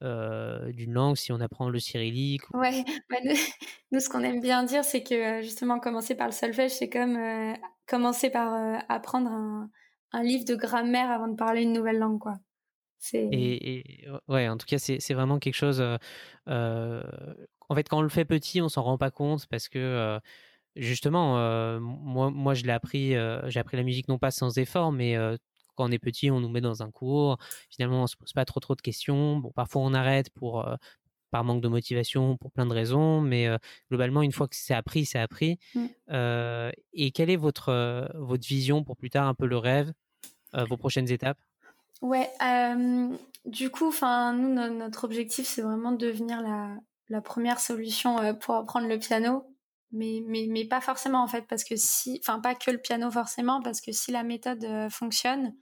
d'une 0.00 0.92
langue 0.92 1.16
si 1.16 1.32
on 1.32 1.40
apprend 1.40 1.68
le 1.68 1.78
cyrillique. 1.78 2.42
Ouais. 2.54 2.84
Bah, 3.10 3.16
nous, 3.92 4.00
ce 4.00 4.08
qu'on 4.08 4.22
aime 4.22 4.40
bien 4.40 4.62
dire, 4.62 4.84
c'est 4.84 5.02
que 5.02 5.42
justement, 5.42 5.80
commencer 5.80 6.14
par 6.14 6.28
le 6.28 6.32
solfège, 6.32 6.72
c'est 6.72 6.88
comme 6.88 7.18
commencer 7.86 8.30
par 8.30 8.82
apprendre 8.88 9.30
un 9.30 9.70
un 10.12 10.22
livre 10.22 10.44
de 10.44 10.54
grammaire 10.54 11.10
avant 11.10 11.28
de 11.28 11.36
parler 11.36 11.62
une 11.62 11.72
nouvelle 11.72 11.98
langue, 11.98 12.18
quoi. 12.18 12.34
C'est... 12.98 13.28
Et, 13.32 14.06
ouais, 14.28 14.48
en 14.48 14.58
tout 14.58 14.66
cas, 14.66 14.78
c'est, 14.78 15.14
vraiment 15.14 15.38
quelque 15.38 15.54
chose. 15.54 15.82
Euh, 16.48 17.02
en 17.68 17.74
fait, 17.74 17.88
quand 17.88 17.98
on 17.98 18.02
le 18.02 18.10
fait 18.10 18.26
petit, 18.26 18.60
on 18.60 18.68
s'en 18.68 18.82
rend 18.82 18.98
pas 18.98 19.10
compte 19.10 19.46
parce 19.46 19.68
que 19.68 19.78
euh, 19.78 20.18
justement, 20.76 21.38
euh, 21.38 21.80
moi, 21.80 22.30
moi, 22.30 22.54
je 22.54 22.64
l'ai 22.64 22.72
appris. 22.72 23.14
Euh, 23.14 23.40
j'ai 23.48 23.60
appris 23.60 23.76
la 23.76 23.82
musique 23.82 24.08
non 24.08 24.18
pas 24.18 24.30
sans 24.30 24.58
effort, 24.58 24.92
mais 24.92 25.16
quand 25.76 25.88
on 25.88 25.92
est 25.92 25.98
petit, 25.98 26.30
on 26.30 26.40
nous 26.40 26.48
met 26.48 26.60
dans 26.60 26.82
un 26.82 26.90
cours. 26.90 27.38
Finalement, 27.70 28.02
on 28.02 28.06
se 28.06 28.16
pose 28.16 28.32
pas 28.32 28.44
trop 28.44 28.60
trop 28.60 28.74
de 28.74 28.82
questions. 28.82 29.36
Bon, 29.38 29.50
parfois 29.50 29.82
on 29.82 29.94
arrête 29.94 30.30
pour 30.30 30.68
par 31.30 31.44
manque 31.44 31.62
de 31.62 31.68
motivation, 31.68 32.36
pour 32.36 32.50
plein 32.50 32.66
de 32.66 32.72
raisons, 32.72 33.20
mais 33.20 33.48
globalement, 33.88 34.22
une 34.22 34.32
fois 34.32 34.48
que 34.48 34.56
c'est 34.56 34.74
appris, 34.74 35.06
c'est 35.06 35.20
appris. 35.20 35.58
Mm. 35.74 35.86
Euh, 36.10 36.72
et 36.92 37.12
quelle 37.12 37.30
est 37.30 37.36
votre 37.36 38.10
votre 38.14 38.46
vision 38.46 38.82
pour 38.84 38.96
plus 38.96 39.10
tard, 39.10 39.28
un 39.28 39.34
peu 39.34 39.46
le 39.46 39.56
rêve 39.56 39.92
euh, 40.54 40.64
vos 40.64 40.76
prochaines 40.76 41.10
étapes? 41.10 41.38
Ouais, 42.02 42.30
euh, 42.42 43.08
du 43.44 43.70
coup, 43.70 43.88
enfin, 43.88 44.32
nous, 44.32 44.54
notre 44.54 45.04
objectif, 45.04 45.46
c'est 45.46 45.62
vraiment 45.62 45.92
de 45.92 45.98
devenir 45.98 46.40
la, 46.40 46.74
la 47.08 47.20
première 47.20 47.60
solution 47.60 48.18
euh, 48.18 48.32
pour 48.32 48.54
apprendre 48.54 48.88
le 48.88 48.98
piano, 48.98 49.44
mais, 49.92 50.22
mais, 50.26 50.46
mais 50.48 50.64
pas 50.64 50.80
forcément 50.80 51.22
en 51.22 51.26
fait, 51.26 51.46
parce 51.48 51.64
que 51.64 51.76
si, 51.76 52.20
enfin, 52.22 52.40
pas 52.40 52.54
que 52.54 52.70
le 52.70 52.78
piano 52.78 53.10
forcément, 53.10 53.60
parce 53.62 53.80
que 53.80 53.92
si 53.92 54.12
la 54.12 54.22
méthode 54.22 54.66
fonctionne, 54.90 55.54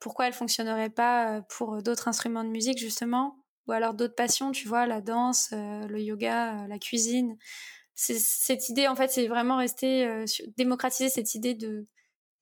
pourquoi 0.00 0.26
elle 0.26 0.32
fonctionnerait 0.32 0.90
pas 0.90 1.42
pour 1.48 1.82
d'autres 1.82 2.08
instruments 2.08 2.44
de 2.44 2.50
musique 2.50 2.78
justement, 2.78 3.36
ou 3.66 3.72
alors 3.72 3.94
d'autres 3.94 4.14
passions, 4.14 4.52
tu 4.52 4.68
vois, 4.68 4.86
la 4.86 5.00
danse, 5.00 5.50
le 5.52 6.00
yoga, 6.00 6.66
la 6.68 6.78
cuisine. 6.78 7.36
Cette 7.94 8.68
idée, 8.68 8.88
en 8.88 8.94
fait, 8.94 9.08
c'est 9.10 9.26
vraiment 9.26 9.56
rester 9.56 10.24
démocratiser 10.56 11.08
cette 11.08 11.34
idée 11.34 11.54
de 11.54 11.86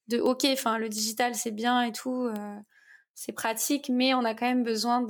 de 0.09 0.19
ok, 0.21 0.47
enfin 0.53 0.79
le 0.79 0.89
digital 0.89 1.35
c'est 1.35 1.51
bien 1.51 1.83
et 1.83 1.93
tout, 1.93 2.25
euh, 2.25 2.57
c'est 3.15 3.33
pratique, 3.33 3.89
mais 3.89 4.15
on 4.15 4.25
a 4.25 4.35
quand 4.35 4.47
même 4.47 4.63
besoin 4.63 5.03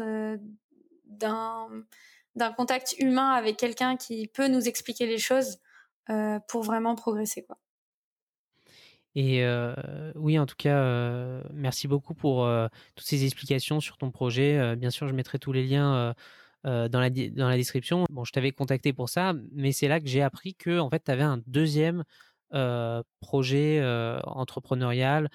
d'un 1.07 1.69
d'un 2.37 2.53
contact 2.53 2.95
humain 2.99 3.31
avec 3.31 3.57
quelqu'un 3.57 3.97
qui 3.97 4.29
peut 4.29 4.49
nous 4.49 4.69
expliquer 4.69 5.07
les 5.07 5.19
choses 5.19 5.59
euh, 6.11 6.39
pour 6.49 6.63
vraiment 6.63 6.95
progresser 6.95 7.45
quoi. 7.45 7.59
Et 9.19 9.43
oui, 10.15 10.39
en 10.39 10.45
tout 10.45 10.57
cas, 10.59 11.43
merci 11.55 11.89
beaucoup 11.89 12.13
pour 12.13 12.47
toutes 12.95 13.07
ces 13.07 13.25
explications 13.25 13.81
sur 13.81 13.97
ton 13.97 14.11
projet. 14.11 14.77
bien 14.77 14.91
sûr, 14.91 15.09
je 15.09 15.15
mettrai 15.15 15.39
tous 15.39 15.53
les 15.53 15.65
liens 15.65 16.15
dans, 16.65 17.01
la, 17.01 17.09
dans 17.09 17.49
la 17.49 17.57
description. 17.57 18.05
Bon, 18.11 18.25
je 18.25 18.33
t'avais 18.33 18.53
contacté 18.53 18.93
pour 18.93 19.09
ça, 19.09 19.33
mais 19.53 19.73
c'est 19.73 19.89
là 19.89 20.01
que 20.01 20.07
j'ai 20.07 20.21
appris 20.21 20.55
que 20.55 20.79
en 20.79 20.91
fait, 20.91 21.03
tu 21.03 21.11
avais 21.11 21.23
un 21.23 21.41
deuxième 21.47 22.05
projet 23.23 23.83
entrepreneurial 24.25 25.31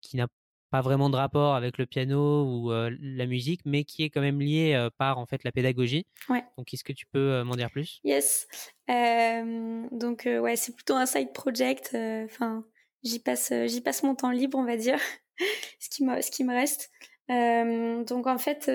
qui 0.00 0.16
n'a 0.16 0.26
pas 0.72 0.80
vraiment 0.80 1.10
de 1.10 1.16
rapport 1.16 1.54
avec 1.54 1.76
le 1.76 1.84
piano 1.84 2.44
ou 2.44 2.72
la 2.72 3.26
musique, 3.26 3.60
mais 3.66 3.84
qui 3.84 4.02
est 4.02 4.10
quand 4.10 4.22
même 4.22 4.40
lié 4.40 4.88
par 4.96 5.18
en 5.18 5.26
fait 5.26 5.44
la 5.44 5.52
pédagogie. 5.52 6.06
Ouais. 6.30 6.42
Donc, 6.56 6.72
est-ce 6.72 6.82
que 6.82 6.94
tu 6.94 7.04
peux 7.06 7.42
m'en 7.42 7.56
dire 7.56 7.70
plus? 7.70 8.00
Yes. 8.04 8.48
donc, 8.88 10.22
ouais, 10.26 10.56
c'est 10.56 10.74
plutôt 10.74 10.94
un 10.94 11.04
side 11.04 11.32
project. 11.34 11.90
Enfin, 12.24 12.64
j'y 13.04 13.18
passe, 13.18 13.52
j'y 13.66 13.82
passe 13.82 14.02
mon 14.02 14.14
temps 14.14 14.30
libre, 14.30 14.56
on 14.56 14.64
va 14.64 14.78
dire, 14.78 14.98
ce 15.78 15.90
qui 15.90 16.04
me, 16.04 16.22
ce 16.22 16.30
qui 16.30 16.42
me 16.42 16.54
reste. 16.54 16.90
donc, 17.28 18.26
en 18.26 18.38
fait, 18.38 18.70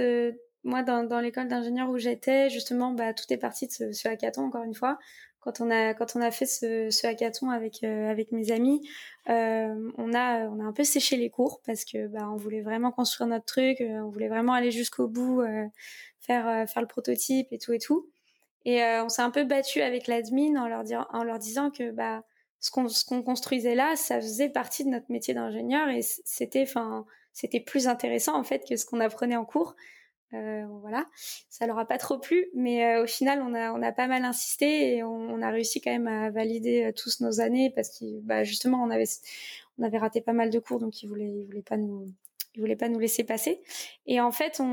moi, 0.64 0.84
dans, 0.84 1.04
dans 1.04 1.20
l'école 1.20 1.48
d'ingénieur 1.48 1.90
où 1.90 1.98
j'étais, 1.98 2.52
justement, 2.52 2.92
bah, 2.92 3.16
tout 3.16 3.26
est 3.32 3.38
parti 3.38 3.66
de 3.66 3.72
ce, 3.72 3.92
ce 3.92 4.08
hackathon, 4.08 4.44
encore 4.44 4.64
une 4.64 4.76
fois 4.76 5.00
quand 5.40 5.62
on 5.62 5.70
a 5.70 5.94
quand 5.94 6.16
on 6.16 6.22
a 6.22 6.32
fait 6.32 6.46
ce, 6.46 6.90
ce 6.90 7.08
hackathon 7.08 7.50
avec 7.50 7.84
euh, 7.84 8.10
avec 8.10 8.32
mes 8.32 8.52
amis, 8.52 8.88
euh, 9.30 9.92
on 9.98 10.14
a 10.14 10.48
on 10.48 10.60
a 10.60 10.64
un 10.64 10.74
peu 10.74 10.84
séché 10.84 11.18
les 11.18 11.30
cours 11.30 11.62
parce 11.66 11.86
que 11.86 12.08
bah 12.08 12.30
on 12.32 12.36
voulait 12.36 12.62
vraiment 12.62 12.92
construire 12.92 13.28
notre 13.28 13.46
truc, 13.46 13.82
euh, 13.82 14.02
on 14.02 14.10
voulait 14.10 14.28
vraiment 14.28 14.54
aller 14.54 14.72
jusqu'au 14.72 15.08
bout, 15.08 15.44
faire 16.20 16.68
faire 16.70 16.82
le 16.82 16.88
prototype 16.88 17.48
et 17.52 17.58
tout 17.58 17.74
et 17.74 17.80
tout. 17.80 18.10
Et 18.66 18.82
on 18.84 19.10
s'est 19.10 19.22
un 19.22 19.32
peu 19.32 19.46
battu 19.46 19.82
avec 19.82 20.08
l'admin 20.08 20.56
en 20.62 20.68
leur 20.68 20.84
dire 20.84 21.08
en 21.14 21.24
leur 21.24 21.40
disant 21.40 21.72
que 21.72 21.92
bah 21.92 22.24
ce 22.60 22.72
qu'on 22.72 22.90
ce 22.90 23.06
qu'on 23.06 23.24
construisait 23.24 23.76
là, 23.76 23.96
ça 23.96 24.20
faisait 24.20 24.50
partie 24.50 24.84
de 24.84 24.90
notre 24.90 25.12
métier 25.12 25.34
d'ingénieur 25.34 25.88
et 25.90 26.02
c'était 26.02 26.64
enfin 26.64 27.06
c'était 27.34 27.60
plus 27.60 27.88
intéressant 27.88 28.36
en 28.36 28.44
fait 28.44 28.68
que 28.68 28.76
ce 28.76 28.86
qu'on 28.86 29.00
apprenait 29.00 29.36
en 29.38 29.46
cours. 29.46 29.76
Euh, 30.34 30.66
voilà, 30.82 31.06
ça 31.50 31.68
leur 31.68 31.80
a 31.80 31.86
pas 31.88 31.98
trop 31.98 32.18
plu, 32.18 32.48
mais 32.54 32.86
euh, 32.86 33.04
au 33.04 33.08
final, 33.08 33.42
on 33.42 33.54
a 33.54 33.72
on 33.72 33.82
a 33.82 33.94
pas 33.94 34.08
mal 34.08 34.26
insisté 34.26 34.98
et 34.98 35.04
on, 35.04 35.42
a 35.42 35.50
réussi 35.50 35.80
quand 35.80 35.92
même 35.92 36.08
à 36.08 36.30
valider 36.30 36.84
euh, 36.84 36.92
tous 36.92 37.22
nos 37.22 37.40
années 37.40 37.72
parce 37.74 37.98
que 37.98 38.06
bah, 38.22 38.44
justement 38.44 38.84
on 38.84 38.90
avait 38.90 39.06
on 39.78 39.84
avait 39.84 39.98
raté 39.98 40.20
pas 40.20 40.34
mal 40.34 40.50
de 40.50 40.60
cours, 40.60 40.80
donc 40.80 41.02
ils 41.02 41.08
voulaient 41.08 41.32
ils 41.32 41.46
voulaient 41.46 41.62
pas 41.62 41.78
nous 41.78 42.12
ils 42.56 42.60
voulaient 42.60 42.76
pas 42.76 42.90
nous 42.90 43.00
laisser 43.00 43.24
passer. 43.24 43.62
Et 44.06 44.20
en 44.20 44.32
fait, 44.32 44.60
on, 44.60 44.66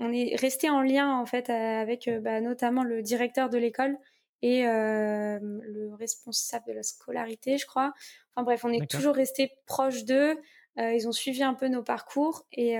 on 0.00 0.12
est 0.12 0.34
resté 0.36 0.70
en 0.70 0.80
lien 0.80 1.18
en 1.20 1.26
fait 1.26 1.50
avec 1.50 2.08
bah, 2.22 2.40
notamment 2.40 2.82
le 2.82 3.02
directeur 3.02 3.50
de 3.50 3.58
l'école 3.58 3.98
et 4.42 4.62
le 4.64 5.94
responsable 5.94 6.66
de 6.68 6.72
la 6.72 6.82
scolarité, 6.82 7.58
je 7.58 7.66
crois. 7.66 7.92
Enfin 8.34 8.44
bref, 8.44 8.64
on 8.64 8.70
est 8.70 8.88
toujours 8.88 9.14
resté 9.14 9.50
proche 9.66 10.04
d'eux. 10.04 10.38
ils 10.76 11.08
ont 11.08 11.12
suivi 11.12 11.42
un 11.42 11.54
peu 11.54 11.68
nos 11.68 11.82
parcours 11.82 12.46
et 12.52 12.78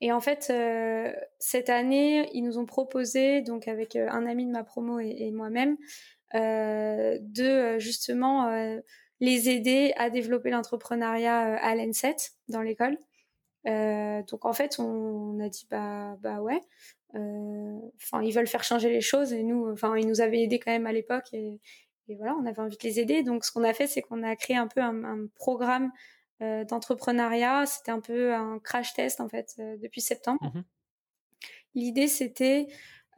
et 0.00 0.12
en 0.12 0.20
fait, 0.20 0.48
euh, 0.50 1.12
cette 1.38 1.68
année, 1.68 2.30
ils 2.32 2.42
nous 2.42 2.58
ont 2.58 2.64
proposé, 2.64 3.42
donc 3.42 3.68
avec 3.68 3.96
euh, 3.96 4.08
un 4.10 4.26
ami 4.26 4.46
de 4.46 4.50
ma 4.50 4.64
promo 4.64 4.98
et, 4.98 5.30
moi-même, 5.30 5.76
euh, 6.34 7.18
de 7.20 7.78
justement 7.78 8.50
les 9.20 9.50
aider 9.50 9.92
à 9.96 10.08
développer 10.08 10.50
l'entrepreneuriat 10.50 11.56
à 11.56 11.74
l'ENSET 11.74 12.16
dans 12.48 12.62
l'école. 12.62 12.96
donc 13.64 14.44
en 14.44 14.52
fait, 14.52 14.78
on, 14.78 15.38
a 15.40 15.48
dit 15.48 15.66
bah 15.70 16.16
bah 16.20 16.40
ouais. 16.40 16.60
Enfin, 17.14 18.22
ils 18.22 18.32
veulent 18.32 18.46
faire 18.46 18.64
changer 18.64 18.88
les 18.88 19.00
choses 19.00 19.32
et 19.32 19.42
nous, 19.42 19.70
enfin, 19.70 19.96
ils 19.96 20.06
nous 20.06 20.20
avaient 20.20 20.42
aidés 20.42 20.60
quand 20.60 20.70
même 20.70 20.86
à 20.86 20.92
l'époque 20.92 21.26
et, 21.32 21.60
et 22.08 22.16
voilà, 22.16 22.34
on 22.40 22.46
avait 22.46 22.60
envie 22.60 22.76
de 22.76 22.82
les 22.82 23.00
aider. 23.00 23.22
Donc 23.22 23.44
ce 23.44 23.52
qu'on 23.52 23.64
a 23.64 23.74
fait, 23.74 23.86
c'est 23.86 24.00
qu'on 24.00 24.22
a 24.22 24.36
créé 24.36 24.56
un 24.56 24.68
peu 24.68 24.80
un, 24.80 25.04
un 25.04 25.26
programme 25.34 25.86
euh, 25.86 25.88
d'entrepreneuriat. 26.40 27.66
C'était 27.66 27.90
un 27.90 28.00
peu 28.00 28.34
un 28.34 28.58
crash 28.58 28.94
test 28.94 29.20
en 29.20 29.28
fait 29.28 29.54
euh, 29.58 29.76
depuis 29.76 30.00
septembre. 30.00 30.40
Mhm. 30.42 30.64
L'idée 31.74 32.08
c'était 32.08 32.68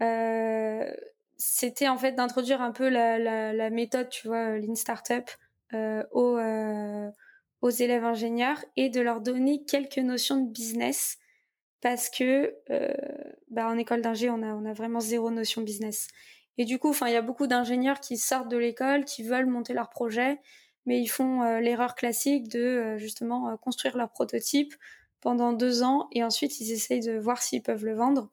euh, 0.01 0.93
c'était 1.37 1.89
en 1.89 1.99
fait 1.99 2.13
d'introduire 2.13 2.61
un 2.61 2.73
peu 2.73 2.89
la, 2.89 3.19
la, 3.19 3.53
la, 3.53 3.71
méthode, 3.71 4.09
tu 4.09 4.29
vois, 4.29 4.59
Lean 4.59 4.75
Startup 4.75 5.29
euh, 5.73 6.05
aux, 6.13 6.39
aux 7.63 7.71
élèves 7.71 8.05
ingénieurs 8.05 8.63
et 8.77 8.91
de 8.91 9.01
leur 9.01 9.21
donner 9.21 9.65
quelques 9.65 9.99
notions 9.99 10.37
de 10.37 10.51
business 10.51 11.19
parce 11.81 12.11
que 12.11 12.55
bah, 13.51 13.67
en 13.69 13.77
école 13.77 14.03
d'ingé 14.03 14.31
on 14.31 14.43
a 14.43 14.55
on 14.55 14.65
a 14.67 14.73
vraiment 14.73 15.01
zéro 15.01 15.31
notion 15.31 15.63
business. 15.63 16.09
Et 16.59 16.65
du 16.65 16.79
coup, 16.79 16.91
enfin, 16.91 17.09
il 17.09 17.15
y 17.15 17.17
a 17.17 17.23
beaucoup 17.23 17.47
d'ingénieurs 17.47 18.01
qui 18.01 18.19
sortent 18.19 18.51
de 18.51 18.59
l'école, 18.59 19.05
qui 19.05 19.23
veulent 19.23 19.47
monter 19.47 19.73
leur 19.73 19.89
projet, 19.89 20.39
mais 20.87 21.01
ils 21.01 21.09
font 21.09 21.43
euh, 21.43 21.61
l'erreur 21.61 21.95
classique 21.95 22.49
de 22.49 22.61
euh, 22.61 22.99
justement 22.99 23.51
euh, 23.51 23.57
construire 23.57 23.97
leur 23.97 24.11
prototype 24.11 24.75
pendant 25.21 25.53
deux 25.53 25.83
ans 25.83 26.09
et 26.13 26.25
ensuite 26.25 26.61
ils 26.61 26.73
essayent 26.73 27.05
de 27.05 27.19
voir 27.19 27.41
s'ils 27.43 27.63
peuvent 27.63 27.85
le 27.85 27.95
vendre. 27.95 28.31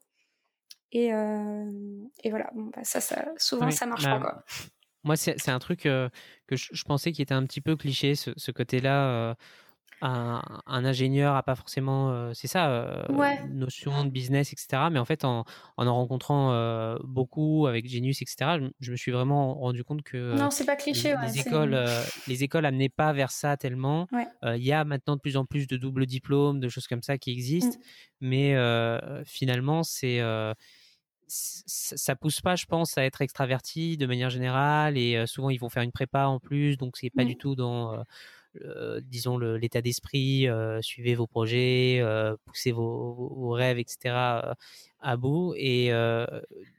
Et, 0.92 1.10
et 1.10 2.30
voilà, 2.30 2.50
bon, 2.52 2.64
bah, 2.74 2.82
ça, 2.82 3.00
ça, 3.00 3.24
souvent 3.36 3.70
ça 3.70 3.86
marche 3.86 4.02
pas. 4.02 4.18
Bah, 4.18 4.20
quoi. 4.20 4.44
Moi, 5.04 5.16
c'est 5.16 5.48
un 5.48 5.60
truc 5.60 5.82
que 5.82 6.10
je, 6.50 6.68
je, 6.72 6.82
pensais 6.82 7.12
qui 7.12 7.22
était 7.22 7.32
un 7.32 7.46
petit 7.46 7.60
peu 7.60 7.76
cliché, 7.76 8.16
ce, 8.16 8.32
ce 8.36 8.50
côté-là 8.50 9.36
un, 10.02 10.42
un, 10.66 10.84
ingénieur 10.84 11.34
a 11.34 11.42
pas 11.42 11.54
forcément, 11.54 12.10
euh, 12.10 12.32
c'est 12.34 12.46
ça, 12.46 12.70
euh, 12.70 13.02
notion 13.50 14.04
de 14.04 14.10
business, 14.10 14.52
etc. 14.52 14.84
Mais 14.90 14.98
en 14.98 15.04
fait, 15.04 15.24
en 15.24 15.44
en, 15.76 15.86
en 15.86 15.94
rencontrant 15.94 16.52
euh, 16.52 16.96
beaucoup 17.04 17.66
avec 17.66 17.88
Genius, 17.88 18.22
etc., 18.22 18.58
je, 18.80 18.92
me 18.92 18.96
suis 18.96 19.12
vraiment 19.12 19.54
rendu 19.54 19.84
compte 19.84 20.02
que 20.02 20.34
non, 20.36 20.50
c'est 20.50 20.64
pas 20.64 20.76
cliché. 20.76 21.14
Les, 21.20 21.28
les 21.28 21.38
écoles, 21.40 21.78
les 22.28 22.44
écoles 22.44 22.64
amenaient 22.64 22.88
pas 22.88 23.12
vers 23.12 23.30
ça 23.30 23.56
tellement. 23.56 24.06
Il 24.42 24.64
y 24.64 24.72
a 24.72 24.84
maintenant 24.84 25.16
de 25.16 25.20
plus 25.20 25.36
en 25.36 25.44
plus 25.44 25.66
de 25.66 25.76
doubles 25.76 26.06
diplômes, 26.06 26.60
de 26.60 26.68
choses 26.68 26.86
comme 26.86 27.02
ça 27.02 27.18
qui 27.18 27.30
existent, 27.32 27.78
mm. 28.20 28.28
mais 28.28 29.22
finalement, 29.24 29.82
c'est 29.82 30.20
ça 31.32 32.16
pousse 32.16 32.40
pas, 32.40 32.56
je 32.56 32.66
pense, 32.66 32.98
à 32.98 33.04
être 33.04 33.22
extraverti 33.22 33.96
de 33.96 34.06
manière 34.06 34.30
générale 34.30 34.98
et 34.98 35.24
souvent 35.28 35.50
ils 35.50 35.60
vont 35.60 35.68
faire 35.68 35.84
une 35.84 35.92
prépa 35.92 36.24
en 36.24 36.40
plus, 36.40 36.76
donc 36.76 36.96
c'est 36.96 37.10
pas 37.10 37.24
du 37.24 37.36
tout 37.36 37.54
dans 37.54 38.04
disons 39.02 39.38
l'état 39.38 39.80
d'esprit, 39.82 40.48
euh, 40.48 40.80
suivez 40.82 41.14
vos 41.14 41.26
projets, 41.26 41.98
euh, 42.00 42.36
poussez 42.44 42.72
vos, 42.72 43.14
vos, 43.14 43.50
rêves, 43.50 43.78
etc. 43.78 44.56
à 45.00 45.16
bout. 45.16 45.54
Et 45.56 45.90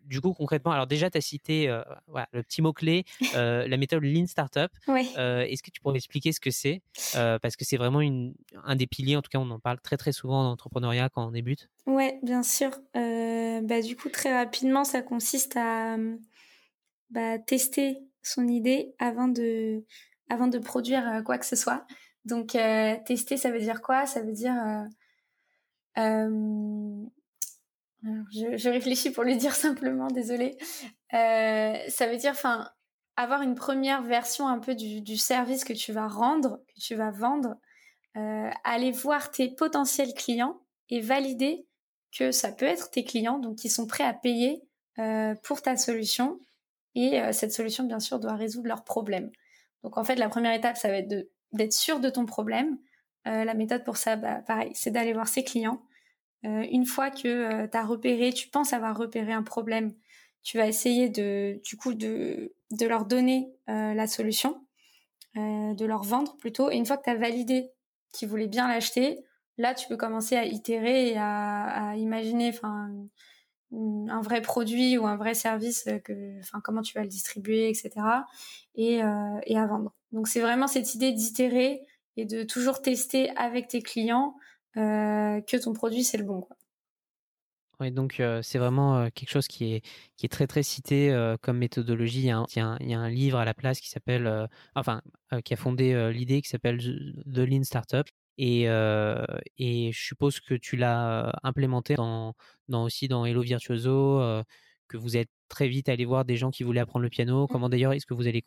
du 0.06 0.22
coup, 0.22 0.34
concrètement, 0.34 0.72
alors 0.72 0.88
déjà, 0.88 1.10
tu 1.10 1.18
as 1.18 1.22
cité 1.22 1.82
voilà, 2.08 2.28
le 2.34 2.44
petit 2.44 2.62
mot-clé, 2.62 3.06
la 3.34 3.78
méthode 3.78 4.04
Lean 4.04 4.28
Startup. 4.28 4.72
Est-ce 4.88 5.64
que 5.64 5.72
tu 5.72 5.82
pourrais 5.82 5.98
expliquer 5.98 6.32
ce 6.32 6.40
que 6.40 6.52
c'est 6.52 6.82
Parce 7.14 7.56
que 7.56 7.66
c'est 7.66 7.78
vraiment 7.78 8.02
une, 8.02 8.34
un 8.64 8.76
des 8.76 8.88
piliers, 8.88 9.16
en 9.16 9.22
tout 9.22 9.30
cas, 9.30 9.40
on 9.40 9.50
en 9.52 9.60
parle 9.60 9.80
très 9.82 9.98
très 9.98 10.12
souvent 10.12 10.42
en 10.42 10.52
entrepreneuriat 10.52 11.10
quand 11.10 11.28
on 11.28 11.32
débute? 11.32 11.70
Ouais, 11.86 12.20
bien 12.24 12.44
sûr. 12.44 12.72
bah, 12.94 13.82
du 13.82 13.96
coup, 13.96 14.10
très 14.10 14.34
rapidement, 14.34 14.84
ça 14.84 15.02
consiste 15.02 15.56
à 15.58 15.98
bah, 17.10 17.40
tester 17.40 18.00
son 18.24 18.48
idée 18.48 18.94
avant 19.00 19.28
de 19.28 19.84
avant 20.32 20.48
de 20.48 20.58
produire 20.60 21.08
euh, 21.08 21.22
quoi 21.22 21.38
que 21.38 21.46
ce 21.46 21.58
soit. 21.58 21.86
Donc 22.24 22.56
euh, 22.56 22.96
tester, 23.06 23.36
ça 23.36 23.52
veut 23.52 23.60
dire 23.60 23.82
quoi? 23.82 24.06
Ça 24.06 24.22
veut 24.22 24.32
dire 24.32 24.56
euh, 25.98 27.06
je, 28.32 28.70
réfléchis 28.70 29.12
pour 29.12 29.24
le 29.24 29.36
dire 29.36 29.54
simplement, 29.54 30.08
désolé. 30.08 30.58
ça 31.12 32.08
veut 32.08 32.18
dire, 32.18 32.34
avoir 33.18 33.42
une 33.42 33.56
première 33.56 34.02
version 34.02 34.48
un 34.48 34.60
peu 34.60 34.74
du, 34.74 35.02
du, 35.02 35.18
service 35.18 35.66
que 35.66 35.74
tu 35.74 35.92
vas 35.92 36.08
rendre, 36.08 36.62
que 36.74 36.80
tu 36.80 36.96
vas 36.96 37.12
vendre, 37.12 37.58
aller 38.64 38.92
voir 38.92 39.32
tes 39.32 39.50
potentiels 39.50 40.14
clients 40.14 40.62
et 40.90 41.02
valider 41.02 41.66
que 42.18 42.32
ça 42.32 42.52
peut 42.52 42.66
être 42.66 42.90
tes 42.90 43.04
clients, 43.04 43.40
donc 43.40 43.58
qui 43.58 43.70
sont 43.70 43.86
prêts 43.86 44.06
à 44.06 44.14
payer 44.14 44.64
pour 45.44 45.62
ta 45.62 45.76
solution. 45.76 46.40
Et 46.96 47.22
cette 47.34 47.52
solution, 47.52 47.84
bien 47.84 48.00
sûr, 48.00 48.20
doit 48.20 48.36
résoudre 48.36 48.68
leurs 48.68 48.84
problèmes. 48.84 49.32
Donc 49.84 49.98
en 49.98 50.04
fait, 50.04 50.16
la 50.16 50.30
première 50.30 50.54
étape, 50.54 50.78
ça 50.78 50.90
va 50.90 50.98
être 50.98 51.30
d'être 51.54 51.74
sûr 51.74 52.00
de 52.00 52.10
ton 52.10 52.26
problème. 52.26 52.78
Euh, 53.28 53.44
la 53.44 53.54
méthode 53.54 53.84
pour 53.84 53.98
ça, 53.98 54.16
bah, 54.16 54.42
pareil, 54.48 54.72
c'est 54.74 54.92
d'aller 54.92 55.14
voir 55.14 55.28
ses 55.28 55.44
clients. 55.44 55.82
Euh, 56.46 56.66
une 56.72 56.86
fois 56.86 57.12
que 57.12 57.28
euh, 57.28 57.68
tu 57.68 57.78
as 57.78 57.86
repéré, 57.86 58.34
tu 58.34 58.48
penses 58.48 58.74
avoir 58.74 58.98
repéré 58.98 59.32
un 59.32 59.44
problème, 59.44 59.94
tu 60.44 60.58
vas 60.58 60.68
essayer 60.68 61.10
de, 61.10 61.62
du 61.64 61.78
coup, 61.78 61.94
de, 61.94 62.52
leur 62.82 63.06
donner 63.06 63.54
euh, 63.70 63.94
la 63.94 64.08
solution, 64.08 64.66
de 65.36 65.86
leur 65.86 66.04
vendre 66.04 66.36
plutôt. 66.38 66.72
Et 66.72 66.76
une 66.76 66.86
fois 66.86 66.98
que 66.98 67.04
tu 67.04 67.10
as 67.12 67.16
validé 67.16 67.70
qu'ils 68.12 68.28
voulaient 68.28 68.48
bien 68.48 68.68
l'acheter, 68.68 69.24
là, 69.58 69.76
tu 69.76 69.88
peux 69.88 69.98
commencer 69.98 70.36
à 70.36 70.46
itérer 70.46 71.12
et 71.12 71.18
à, 71.18 71.94
imaginer, 71.96 72.52
un 73.74 74.22
vrai 74.22 74.42
produit 74.42 74.98
ou 74.98 75.08
un 75.08 75.16
vrai 75.16 75.34
service 75.34 75.88
que 76.04 76.40
comment 76.64 76.82
tu 76.82 76.94
vas 76.94 77.04
le 77.04 77.08
distribuer 77.08 77.70
etc 77.70 77.92
et, 78.76 79.04
euh, 79.04 79.40
et 79.46 79.58
à 79.58 79.66
vendre 79.66 79.94
donc 80.12 80.28
c'est 80.28 80.42
vraiment 80.42 80.68
cette 80.68 80.94
idée 80.94 81.12
d'itérer 81.12 81.82
et 82.18 82.26
de 82.26 82.44
toujours 82.44 82.82
tester 82.82 83.30
avec 83.38 83.70
tes 83.70 83.82
clients 83.82 84.36
euh, 84.78 85.42
que 85.42 85.58
ton 85.58 85.74
produit 85.74 86.04
c'est 86.04 86.18
le 86.18 86.26
bon 86.26 86.42
quoi 86.42 86.58
Oui, 87.80 87.92
donc 87.92 88.22
c'est 88.42 88.58
vraiment 88.58 89.10
quelque 89.12 89.30
chose 89.30 89.48
qui 89.48 89.82
est 90.22 90.32
très 90.32 90.48
très 90.48 90.64
cité 90.64 91.14
comme 91.42 91.58
méthodologie. 91.58 92.22
Il, 92.22 92.58
y 92.58 92.62
a 92.62 93.00
un, 93.00 93.10
livre 93.10 93.40
à 93.40 93.46
la 93.46 93.54
place 93.54 93.80
qui 93.80 93.90
s'appelle, 93.90 94.48
enfin, 94.76 95.02
qui 95.44 95.54
a 95.54 95.58
fondé 95.58 96.12
l'idée 96.14 96.42
qui 96.42 96.50
s'appelle 96.50 96.78
The 96.80 97.40
Lean 97.40 97.64
Startup. 97.64 98.06
Et, 98.38 98.64
et 98.64 99.92
je 99.92 100.00
suppose 100.00 100.40
que 100.40 100.56
tu 100.56 100.78
l'as 100.78 101.32
implémenté 101.44 101.96
dans, 101.96 102.34
dans 102.70 102.84
aussi 102.84 103.08
dans 103.08 103.26
Hello 103.26 103.42
Virtuoso, 103.42 104.44
que 104.88 104.98
vous 104.98 105.16
êtes 105.16 105.30
très 105.48 105.68
vite 105.68 105.90
allé 105.90 106.06
voir 106.06 106.26
des 106.26 106.38
gens 106.38 106.50
qui 106.50 106.64
voulaient 106.64 106.80
apprendre 106.80 107.04
le 107.04 107.10
piano. 107.10 107.44
Mmh. 107.44 107.48
Comment 107.48 107.70
d'ailleurs 107.70 107.94
est-ce 107.94 108.06
que 108.06 108.14
vous 108.14 108.28
allez 108.28 108.44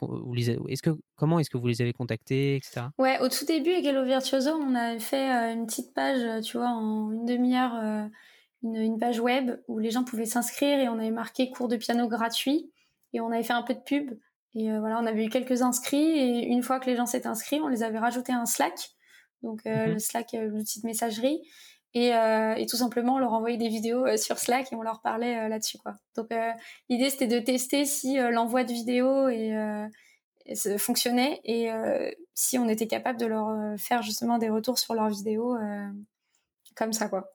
est-ce 0.68 0.82
que 0.82 0.90
comment 1.16 1.38
est-ce 1.38 1.50
que 1.50 1.58
vous 1.58 1.66
les 1.66 1.80
avez 1.82 1.92
contactés, 1.92 2.56
etc. 2.56 2.86
Ouais, 2.98 3.18
au 3.20 3.28
tout 3.28 3.44
début 3.44 3.70
avec 3.70 3.84
Hello 3.84 4.04
Virtuoso, 4.04 4.50
on 4.50 4.74
avait 4.74 4.98
fait 4.98 5.30
une 5.52 5.66
petite 5.66 5.94
page, 5.94 6.42
tu 6.42 6.56
vois, 6.56 6.68
en 6.68 7.12
une 7.12 7.24
demi-heure 7.24 8.10
une, 8.64 8.98
page 8.98 9.20
web 9.20 9.60
où 9.68 9.78
les 9.78 9.90
gens 9.90 10.04
pouvaient 10.04 10.26
s'inscrire 10.26 10.78
et 10.78 10.88
on 10.88 10.98
avait 10.98 11.10
marqué 11.10 11.50
cours 11.50 11.68
de 11.68 11.76
piano 11.76 12.08
gratuit 12.08 12.70
et 13.12 13.20
on 13.20 13.30
avait 13.30 13.42
fait 13.42 13.52
un 13.52 13.62
peu 13.62 13.74
de 13.74 13.80
pub 13.80 14.18
et 14.54 14.70
voilà 14.78 14.98
on 15.00 15.06
avait 15.06 15.26
eu 15.26 15.28
quelques 15.28 15.62
inscrits 15.62 16.18
et 16.18 16.46
une 16.46 16.62
fois 16.62 16.80
que 16.80 16.86
les 16.86 16.96
gens 16.96 17.06
s'étaient 17.06 17.26
inscrits 17.26 17.60
on 17.60 17.68
les 17.68 17.82
avait 17.82 17.98
rajoutés 17.98 18.32
à 18.32 18.40
un 18.40 18.46
Slack 18.46 18.94
donc 19.44 19.60
euh, 19.66 19.86
mhm. 19.86 19.92
le 19.92 19.98
Slack 19.98 20.34
euh, 20.34 20.48
l'outil 20.48 20.80
de 20.80 20.86
messagerie 20.86 21.40
et, 21.96 22.08
et, 22.08 22.66
tout 22.66 22.76
simplement 22.76 23.14
on 23.14 23.18
leur 23.18 23.32
envoyait 23.34 23.56
des 23.56 23.68
vidéos 23.68 24.16
sur 24.16 24.36
Slack 24.40 24.72
et 24.72 24.74
on 24.74 24.82
leur 24.82 25.00
parlait 25.00 25.48
là-dessus 25.48 25.78
quoi 25.78 25.94
donc 26.16 26.28
l'idée 26.88 27.08
c'était 27.08 27.28
de 27.28 27.38
tester 27.38 27.84
si 27.84 28.16
l'envoi 28.16 28.64
de 28.64 28.72
vidéos 28.72 29.28
et, 29.28 29.54
fonctionnait 30.76 31.40
et 31.44 31.70
si 32.34 32.58
on 32.58 32.68
était 32.68 32.88
capable 32.88 33.20
de 33.20 33.26
leur 33.26 33.78
faire 33.78 34.02
justement 34.02 34.38
des 34.38 34.48
retours 34.48 34.80
sur 34.80 34.94
leurs 34.94 35.08
vidéos 35.08 35.56
comme 36.74 36.92
ça 36.92 37.08
quoi 37.08 37.33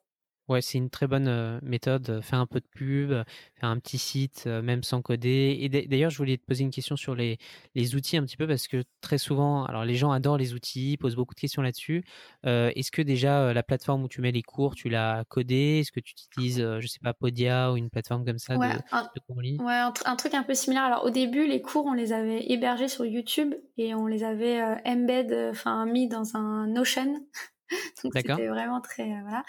Ouais, 0.50 0.62
c'est 0.62 0.80
une 0.80 0.90
très 0.90 1.06
bonne 1.06 1.60
méthode. 1.62 2.22
Faire 2.24 2.40
un 2.40 2.48
peu 2.48 2.60
de 2.60 2.66
pub, 2.66 3.10
faire 3.10 3.70
un 3.70 3.78
petit 3.78 4.00
site, 4.00 4.48
même 4.48 4.82
sans 4.82 5.04
coder. 5.04 5.58
Et 5.62 5.70
d'ailleurs, 5.70 6.10
je 6.10 6.18
voulais 6.18 6.38
te 6.38 6.44
poser 6.44 6.64
une 6.64 6.72
question 6.72 6.96
sur 6.96 7.14
les, 7.14 7.38
les 7.76 7.96
outils 7.96 8.18
un 8.18 8.24
petit 8.24 8.36
peu 8.36 8.48
parce 8.48 8.68
que 8.68 8.84
très 9.00 9.20
souvent, 9.20 9.66
alors 9.66 9.86
les 9.86 9.94
gens 9.94 10.12
adorent 10.12 10.40
les 10.40 10.56
outils, 10.56 10.98
posent 10.98 11.16
beaucoup 11.16 11.36
de 11.36 11.40
questions 11.40 11.62
là-dessus. 11.62 12.04
Est-ce 12.44 12.90
que 12.90 13.04
déjà 13.04 13.54
la 13.54 13.62
plateforme 13.62 14.04
où 14.04 14.08
tu 14.08 14.22
mets 14.22 14.32
les 14.32 14.42
cours, 14.42 14.74
tu 14.74 14.90
l'as 14.90 15.24
codée? 15.30 15.82
Est-ce 15.82 15.92
que 15.92 16.00
tu 16.00 16.14
utilises, 16.14 16.58
je 16.80 16.88
sais 16.88 17.00
pas, 17.00 17.14
Podia 17.14 17.72
ou 17.72 17.78
une 17.78 17.92
plateforme 17.92 18.26
comme 18.26 18.40
ça 18.40 18.58
ouais, 18.58 18.74
de, 18.74 18.82
un, 18.92 19.64
Ouais, 19.64 19.92
un, 20.06 20.16
truc 20.16 20.34
un 20.34 20.44
peu 20.44 20.56
similaire. 20.56 20.86
Alors 20.86 21.06
au 21.06 21.12
début, 21.12 21.46
les 21.46 21.62
cours, 21.62 21.86
on 21.86 21.94
les 21.94 22.12
avait 22.12 22.52
hébergés 22.52 22.88
sur 22.88 23.06
YouTube 23.06 23.54
et 23.78 23.94
on 23.94 24.08
les 24.08 24.24
avait 24.24 24.60
embed, 24.84 25.32
enfin 25.52 25.86
mis 25.86 26.08
dans 26.08 26.36
un 26.36 26.66
Notion. 26.66 27.22
Donc 28.04 28.14
c'était 28.16 28.48
vraiment 28.48 28.82
très 28.82 29.22
voilà. 29.22 29.44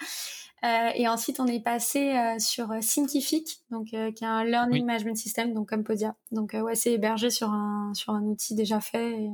Euh, 0.63 0.91
et 0.95 1.07
ensuite, 1.07 1.39
on 1.39 1.47
est 1.47 1.63
passé 1.63 2.15
euh, 2.15 2.37
sur 2.37 2.71
euh, 2.71 2.79
Thinkific, 2.81 3.61
donc 3.71 3.87
qui 3.87 3.95
est 3.95 4.23
un 4.23 4.43
learning 4.45 4.85
management 4.85 5.17
system, 5.17 5.53
donc 5.53 5.69
comme 5.69 5.83
Podia. 5.83 6.15
Donc 6.31 6.53
ouais, 6.53 6.75
c'est 6.75 6.93
hébergé 6.93 7.29
sur 7.31 7.49
un 7.49 7.93
sur 7.95 8.13
un 8.13 8.21
outil 8.23 8.55
déjà 8.55 8.79
fait 8.79 9.23
et 9.23 9.31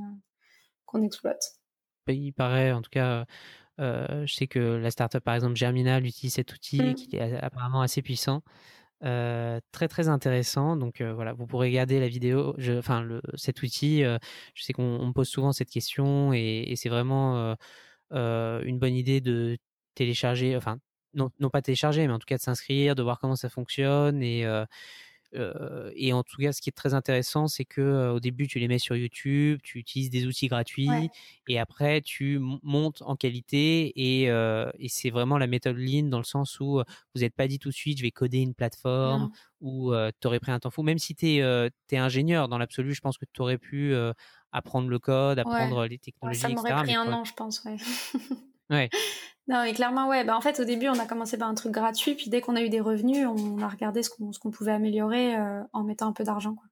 qu'on 0.85 1.03
exploite. 1.03 1.55
Il 2.07 2.31
paraît, 2.31 2.71
en 2.71 2.81
tout 2.81 2.89
cas, 2.89 3.25
je 3.77 4.33
sais 4.33 4.47
que 4.47 4.59
la 4.59 4.89
startup, 4.89 5.21
par 5.21 5.35
exemple, 5.35 5.55
Germinal 5.55 6.05
utilise 6.05 6.35
cet 6.35 6.53
outil 6.53 6.81
mmh. 6.81 6.93
qui 6.95 7.15
est 7.17 7.37
apparemment 7.41 7.81
assez 7.81 8.01
puissant. 8.01 8.41
très 9.01 9.87
très 9.89 10.07
intéressant. 10.07 10.77
Donc 10.77 11.01
voilà, 11.01 11.33
vous 11.33 11.45
pourrez 11.45 11.67
regarder 11.67 11.99
la 11.99 12.07
vidéo. 12.07 12.55
Enfin, 12.77 13.05
cet 13.35 13.61
outil, 13.63 14.03
je 14.03 14.63
sais 14.63 14.71
qu'on 14.71 15.05
me 15.05 15.11
pose 15.11 15.27
souvent 15.27 15.51
cette 15.51 15.69
question 15.69 16.31
et, 16.31 16.63
et 16.67 16.77
c'est 16.77 16.87
vraiment 16.87 17.57
une 18.11 18.79
bonne 18.79 18.95
idée 18.95 19.21
de 19.21 19.57
télécharger, 19.95 20.55
enfin 20.55 20.77
non, 21.13 21.31
non 21.39 21.49
pas 21.49 21.61
télécharger, 21.61 22.05
mais 22.05 22.13
en 22.13 22.19
tout 22.19 22.25
cas 22.25 22.37
de 22.37 22.41
s'inscrire, 22.41 22.95
de 22.95 23.03
voir 23.03 23.19
comment 23.19 23.35
ça 23.35 23.49
fonctionne 23.49 24.21
et 24.21 24.45
euh, 25.35 25.91
et 25.95 26.13
en 26.13 26.23
tout 26.23 26.41
cas, 26.41 26.53
ce 26.53 26.61
qui 26.61 26.69
est 26.69 26.75
très 26.75 26.93
intéressant, 26.93 27.47
c'est 27.47 27.65
que 27.65 27.81
euh, 27.81 28.13
au 28.13 28.19
début, 28.19 28.47
tu 28.47 28.59
les 28.59 28.67
mets 28.67 28.79
sur 28.79 28.95
YouTube, 28.95 29.59
tu 29.63 29.77
utilises 29.79 30.09
des 30.09 30.25
outils 30.25 30.47
gratuits, 30.47 30.89
et 31.47 31.59
après, 31.59 32.01
tu 32.01 32.39
montes 32.63 33.01
en 33.01 33.15
qualité. 33.15 33.91
Et, 33.95 34.29
euh, 34.29 34.69
et 34.79 34.89
c'est 34.89 35.09
vraiment 35.09 35.37
la 35.37 35.47
méthode 35.47 35.77
Lean 35.77 36.03
dans 36.03 36.17
le 36.17 36.23
sens 36.23 36.59
où 36.59 36.81
vous 37.15 37.21
n'êtes 37.21 37.35
pas 37.35 37.47
dit 37.47 37.59
tout 37.59 37.69
de 37.69 37.73
suite, 37.73 37.97
je 37.97 38.03
vais 38.03 38.11
coder 38.11 38.39
une 38.39 38.53
plateforme, 38.53 39.31
ou 39.61 39.93
tu 40.21 40.27
aurais 40.27 40.39
pris 40.39 40.51
un 40.51 40.59
temps 40.59 40.71
fou. 40.71 40.83
Même 40.83 40.99
si 40.99 41.15
tu 41.15 41.27
es, 41.27 41.69
es, 41.91 41.97
ingénieur, 41.97 42.47
dans 42.47 42.57
l'absolu, 42.57 42.93
je 42.93 43.01
pense 43.01 43.17
que 43.17 43.25
tu 43.31 43.41
aurais 43.41 43.57
pu 43.57 43.93
apprendre 44.51 44.89
le 44.89 44.99
code, 44.99 45.39
apprendre 45.39 45.85
les 45.85 45.97
technologies, 45.97 46.41
ça 46.41 46.49
m'aurait 46.49 46.73
pris 46.83 46.95
un 46.95 47.11
an, 47.11 47.23
je 47.23 47.33
pense. 47.33 47.63
Ouais. 47.63 47.77
ouais. 48.69 48.89
Non, 49.47 49.63
mais 49.63 49.73
clairement, 49.73 50.09
ouais. 50.09 50.25
Bah, 50.25 50.35
en 50.35 50.41
fait, 50.41 50.59
au 50.59 50.65
début, 50.65 50.89
on 50.89 50.99
a 50.99 51.05
commencé 51.05 51.37
par 51.37 51.47
un 51.47 51.55
truc 51.55 51.71
gratuit, 51.71 52.15
puis 52.15 52.29
dès 52.29 52.41
qu'on 52.41 52.55
a 52.57 52.61
eu 52.61 52.69
des 52.69 52.81
revenus, 52.81 53.25
on 53.27 53.61
a 53.61 53.67
regardé 53.67 54.03
ce 54.03 54.09
qu'on, 54.09 54.33
ce 54.33 54.39
qu'on 54.39 54.51
pouvait 54.51 54.73
améliorer 54.73 55.35
euh, 55.37 55.63
en 55.71 55.83
mettant 55.83 56.07
un 56.07 56.11
peu 56.11 56.25
d'argent. 56.25 56.53
Quoi. 56.53 56.65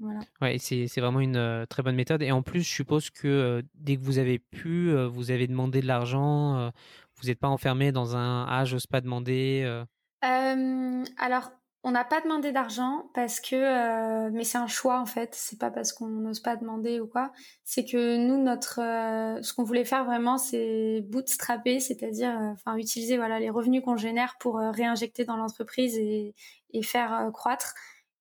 Voilà. 0.00 0.20
Ouais, 0.40 0.56
c'est, 0.58 0.88
c'est 0.88 1.02
vraiment 1.02 1.20
une 1.20 1.36
euh, 1.36 1.66
très 1.66 1.82
bonne 1.82 1.94
méthode. 1.94 2.22
Et 2.22 2.32
en 2.32 2.42
plus, 2.42 2.62
je 2.62 2.70
suppose 2.70 3.10
que 3.10 3.28
euh, 3.28 3.62
dès 3.74 3.96
que 3.96 4.02
vous 4.02 4.18
avez 4.18 4.38
pu, 4.38 4.94
vous 4.94 5.30
avez 5.30 5.46
demandé 5.46 5.82
de 5.82 5.86
l'argent, 5.86 6.72
vous 7.16 7.26
n'êtes 7.26 7.38
pas 7.38 7.48
enfermé 7.48 7.92
dans 7.92 8.16
un 8.16 8.46
ah, 8.48 8.64
j'ose 8.64 8.86
pas 8.86 9.02
demander. 9.02 9.82
alors, 10.22 11.50
on 11.86 11.90
n'a 11.90 12.04
pas 12.04 12.22
demandé 12.22 12.50
d'argent 12.50 13.10
parce 13.12 13.40
que, 13.40 13.54
euh, 13.54 14.30
mais 14.32 14.44
c'est 14.44 14.56
un 14.56 14.66
choix 14.66 14.98
en 14.98 15.04
fait. 15.04 15.34
C'est 15.34 15.58
pas 15.58 15.70
parce 15.70 15.92
qu'on 15.92 16.06
n'ose 16.06 16.40
pas 16.40 16.56
demander 16.56 16.98
ou 16.98 17.06
quoi. 17.06 17.30
C'est 17.62 17.84
que 17.84 18.16
nous, 18.16 18.42
notre, 18.42 18.80
euh, 18.80 19.42
ce 19.42 19.52
qu'on 19.52 19.64
voulait 19.64 19.84
faire 19.84 20.06
vraiment, 20.06 20.38
c'est 20.38 21.02
bootstrapper, 21.02 21.80
c'est-à-dire, 21.80 22.30
euh, 22.40 22.52
enfin, 22.52 22.76
utiliser 22.78 23.18
voilà 23.18 23.38
les 23.38 23.50
revenus 23.50 23.82
qu'on 23.84 23.96
génère 23.98 24.36
pour 24.40 24.56
réinjecter 24.56 25.26
dans 25.26 25.36
l'entreprise 25.36 25.98
et, 25.98 26.34
et 26.72 26.82
faire 26.82 27.30
croître. 27.34 27.74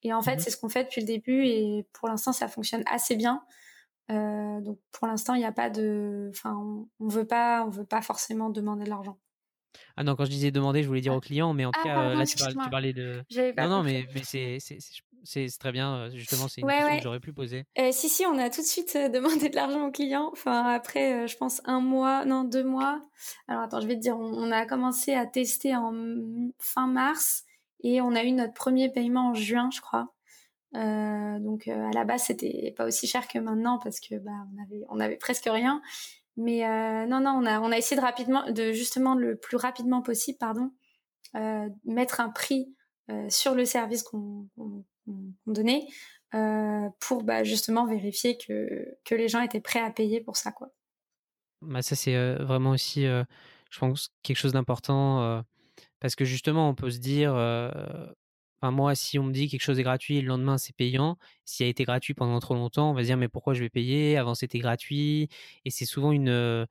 Et 0.04 0.14
en 0.14 0.22
fait, 0.22 0.36
mmh 0.36 0.40
c'est 0.40 0.50
ce 0.50 0.58
qu'on 0.58 0.70
fait 0.70 0.84
depuis 0.84 1.00
le 1.02 1.08
début 1.08 1.46
et 1.46 1.88
pour 1.94 2.10
l'instant, 2.10 2.34
ça 2.34 2.50
fonctionne 2.50 2.84
assez 2.88 3.16
bien. 3.16 3.44
donc 4.10 4.80
pour 4.92 5.08
l'instant, 5.08 5.36
il 5.36 5.40
n'y 5.40 5.46
a 5.46 5.54
pas 5.54 5.70
de, 5.70 6.30
enfin, 6.32 6.56
on, 6.58 6.90
on 7.00 7.08
veut 7.08 7.26
pas, 7.26 7.64
on 7.66 7.70
veut 7.70 7.86
pas 7.86 8.02
forcément 8.02 8.50
demander 8.50 8.84
de 8.86 8.90
l'argent. 8.90 9.18
Ah 9.96 10.04
non, 10.04 10.16
quand 10.16 10.26
je 10.26 10.30
disais 10.30 10.52
demander, 10.52 10.84
je 10.84 10.88
voulais 10.88 11.02
dire 11.02 11.14
au 11.14 11.20
client, 11.20 11.54
mais 11.54 11.66
en 11.66 11.72
tout 11.72 11.80
ah, 11.84 11.88
cas, 11.88 12.02
euh, 12.02 12.16
là, 12.16 12.26
tu 12.26 12.38
parlais, 12.70 12.94
de. 12.94 13.24
non, 13.58 13.70
non, 13.70 13.84
mais, 13.84 14.08
mais 14.14 14.24
c'est 14.24 15.48
très 15.60 15.72
bien. 15.72 16.10
Justement, 16.14 16.48
c'est 16.48 16.62
une 16.62 16.68
question 16.68 16.98
que 16.98 17.04
j'aurais 17.04 17.20
pu 17.20 17.34
poser. 17.34 17.66
Euh, 17.78 17.90
si, 17.92 18.10
si, 18.10 18.26
on 18.26 18.38
a 18.38 18.50
tout 18.50 18.62
de 18.62 18.66
suite 18.66 18.98
demandé 19.14 19.50
de 19.50 19.56
l'argent 19.56 19.88
au 19.88 19.92
client. 19.92 20.30
Enfin, 20.32 20.66
après, 20.68 21.28
je 21.28 21.38
pense 21.38 21.62
un 21.66 21.80
mois, 21.80 22.26
non, 22.26 22.44
deux 22.44 22.64
mois. 22.64 23.02
Alors, 23.48 23.64
attends, 23.64 23.82
je 23.82 23.88
vais 23.88 23.96
te 23.96 24.02
dire, 24.02 24.18
on, 24.18 24.52
a 24.52 24.66
commencé 24.66 25.14
à 25.14 25.26
tester 25.26 25.76
en 25.76 25.94
fin 26.60 26.88
mars 26.88 27.44
et 27.84 28.02
on 28.02 28.16
a 28.16 28.24
eu 28.24 28.32
notre 28.32 28.54
premier 28.54 28.90
paiement 28.90 29.30
en 29.30 29.34
juin, 29.34 29.70
je 29.72 29.82
crois. 29.82 30.14
donc, 30.74 31.68
à 31.68 31.92
la 31.92 32.04
base, 32.04 32.24
c'était 32.24 32.74
pas 32.76 32.86
aussi 32.86 33.08
cher 33.08 33.28
que 33.28 33.40
maintenant 33.40 33.80
parce 33.80 34.00
que 34.00 34.16
bah, 34.16 34.32
on 34.56 34.64
avait, 34.64 34.84
on 34.90 35.00
avait 35.00 35.18
presque 35.18 35.48
rien. 35.48 35.82
Mais 36.38 36.66
euh, 36.66 37.06
non, 37.06 37.20
non, 37.20 37.40
on 37.42 37.46
a, 37.46 37.60
on 37.60 37.72
a 37.72 37.78
essayé 37.78 38.00
de 38.00 38.06
rapidement, 38.06 38.50
de 38.50 38.72
justement 38.72 39.16
le 39.16 39.36
plus 39.36 39.58
rapidement 39.58 40.02
possible, 40.02 40.38
pardon, 40.38 40.72
euh, 41.36 41.70
mettre 41.86 42.20
un 42.20 42.30
prix 42.30 42.76
euh, 43.10 43.30
sur 43.30 43.54
le 43.54 43.66
service 43.66 44.04
qu'on 44.04 44.48
donnait 45.46 45.86
pour 47.00 47.24
bah, 47.24 47.44
justement 47.44 47.86
vérifier 47.86 48.38
que, 48.38 48.98
que 49.06 49.14
les 49.14 49.28
gens 49.28 49.42
étaient 49.42 49.62
prêts 49.62 49.82
à 49.82 49.92
payer 49.92 50.20
pour 50.20 50.36
ça, 50.36 50.52
quoi. 50.52 50.70
Bah 51.62 51.82
ça 51.82 51.96
c'est 51.96 52.36
vraiment 52.36 52.72
aussi, 52.72 53.04
je 53.04 53.80
pense, 53.80 54.10
quelque 54.24 54.38
chose 54.38 54.52
d'important 54.52 55.44
parce 56.00 56.16
que 56.16 56.26
justement 56.26 56.68
on 56.68 56.74
peut 56.74 56.90
se 56.90 56.98
dire 56.98 57.36
moi, 58.72 58.96
si 58.96 59.20
on 59.20 59.24
me 59.24 59.32
dit 59.32 59.50
quelque 59.50 59.62
chose 59.62 59.80
est 59.80 59.84
gratuit 59.84 60.22
le 60.22 60.28
lendemain 60.28 60.58
c'est 60.58 60.76
payant, 60.76 61.18
s'il 61.46 61.66
a 61.66 61.70
été 61.70 61.84
gratuit 61.84 62.14
pendant 62.14 62.40
trop 62.40 62.54
longtemps, 62.54 62.92
on 62.92 62.94
va 62.94 63.02
se 63.02 63.08
dire 63.08 63.18
mais 63.18 63.28
pourquoi 63.28 63.54
je 63.54 63.62
vais 63.62 63.70
payer? 63.70 64.18
Avant 64.18 64.36
c'était 64.36 64.60
gratuit. 64.60 65.30
Et 65.66 65.70
c'est 65.70 65.86
souvent 65.86 66.12
une 66.12 66.68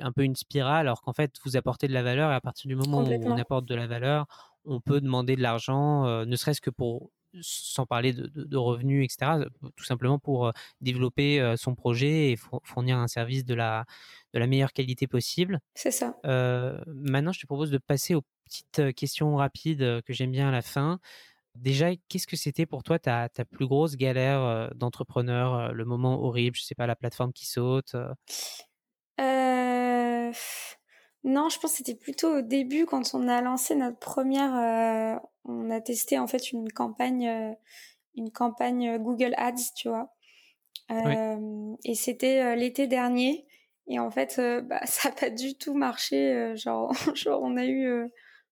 un 0.00 0.12
peu 0.12 0.22
une 0.22 0.36
spirale, 0.36 0.86
alors 0.86 1.02
qu'en 1.02 1.12
fait 1.12 1.34
vous 1.44 1.56
apportez 1.56 1.88
de 1.88 1.92
la 1.92 2.02
valeur 2.02 2.30
et 2.30 2.34
à 2.34 2.40
partir 2.40 2.68
du 2.68 2.74
moment 2.74 3.02
où 3.02 3.06
on 3.06 3.38
apporte 3.38 3.66
de 3.66 3.74
la 3.74 3.86
valeur, 3.86 4.26
on 4.64 4.80
peut 4.80 5.00
demander 5.00 5.36
de 5.36 5.42
l'argent, 5.42 6.06
euh, 6.06 6.24
ne 6.24 6.36
serait-ce 6.36 6.60
que 6.60 6.70
pour 6.70 7.10
sans 7.42 7.84
parler 7.84 8.14
de, 8.14 8.56
revenus, 8.56 9.04
etc., 9.04 9.44
tout 9.76 9.84
simplement 9.84 10.18
pour 10.18 10.50
développer 10.80 11.54
son 11.58 11.74
projet 11.74 12.32
et 12.32 12.38
fournir 12.64 12.96
un 12.96 13.06
service 13.06 13.44
de 13.44 13.52
la, 13.54 13.84
de 14.32 14.38
la 14.38 14.46
meilleure 14.46 14.72
qualité 14.72 15.06
possible. 15.06 15.60
C'est 15.74 15.90
ça. 15.90 16.16
maintenant, 16.24 17.32
je 17.32 17.40
te 17.40 17.46
propose 17.46 17.70
de 17.70 17.76
passer 17.76 18.14
aux 18.14 18.24
petite 18.48 18.94
question 18.94 19.36
rapide 19.36 20.02
que 20.02 20.12
j'aime 20.12 20.32
bien 20.32 20.48
à 20.48 20.52
la 20.52 20.62
fin. 20.62 20.98
Déjà, 21.54 21.90
qu'est-ce 22.08 22.26
que 22.26 22.36
c'était 22.36 22.66
pour 22.66 22.82
toi 22.82 22.98
ta, 22.98 23.28
ta 23.28 23.44
plus 23.44 23.66
grosse 23.66 23.96
galère 23.96 24.70
d'entrepreneur, 24.74 25.72
le 25.72 25.84
moment 25.84 26.22
horrible, 26.22 26.56
je 26.56 26.62
sais 26.62 26.74
pas, 26.74 26.86
la 26.86 26.96
plateforme 26.96 27.32
qui 27.32 27.46
saute 27.46 27.96
euh... 29.20 30.32
Non, 31.24 31.48
je 31.48 31.58
pense 31.58 31.72
que 31.72 31.76
c'était 31.78 31.96
plutôt 31.96 32.38
au 32.38 32.42
début 32.42 32.86
quand 32.86 33.14
on 33.14 33.26
a 33.28 33.40
lancé 33.42 33.74
notre 33.74 33.98
première. 33.98 35.20
on 35.44 35.70
a 35.70 35.80
testé 35.80 36.18
en 36.18 36.26
fait 36.26 36.52
une 36.52 36.70
campagne, 36.70 37.56
une 38.14 38.30
campagne 38.30 38.98
Google 38.98 39.34
Ads, 39.36 39.74
tu 39.76 39.88
vois? 39.88 40.14
Et 40.90 41.94
c'était 41.94 42.56
l'été 42.56 42.86
dernier. 42.86 43.46
Et 43.88 43.98
en 43.98 44.10
fait, 44.10 44.40
bah, 44.64 44.80
ça 44.86 45.08
n'a 45.08 45.14
pas 45.14 45.30
du 45.30 45.56
tout 45.56 45.74
marché. 45.74 46.54
genre, 46.56 46.92
genre, 47.16 47.42
on 47.42 47.56
a 47.56 47.66
eu 47.66 48.08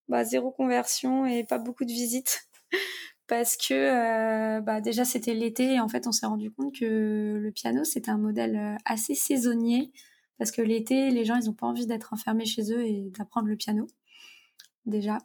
bah, 0.08 0.24
zéro 0.24 0.50
conversion 0.50 1.26
et 1.26 1.44
pas 1.44 1.58
beaucoup 1.58 1.84
de 1.84 1.92
visites. 1.92 2.48
Parce 3.28 3.56
que 3.56 3.74
euh, 3.74 4.60
bah, 4.60 4.80
déjà 4.80 5.04
c'était 5.04 5.34
l'été 5.34 5.74
et 5.74 5.80
en 5.80 5.88
fait 5.88 6.06
on 6.06 6.12
s'est 6.12 6.26
rendu 6.26 6.52
compte 6.52 6.78
que 6.78 7.38
le 7.40 7.50
piano 7.50 7.82
c'était 7.82 8.10
un 8.10 8.18
modèle 8.18 8.56
euh, 8.56 8.76
assez 8.84 9.14
saisonnier. 9.14 9.92
Parce 10.38 10.52
que 10.52 10.62
l'été 10.62 11.10
les 11.10 11.24
gens 11.24 11.34
ils 11.36 11.50
ont 11.50 11.54
pas 11.54 11.66
envie 11.66 11.86
d'être 11.86 12.12
enfermés 12.12 12.46
chez 12.46 12.72
eux 12.72 12.86
et 12.86 13.10
d'apprendre 13.18 13.48
le 13.48 13.56
piano 13.56 13.88
déjà. 14.84 15.18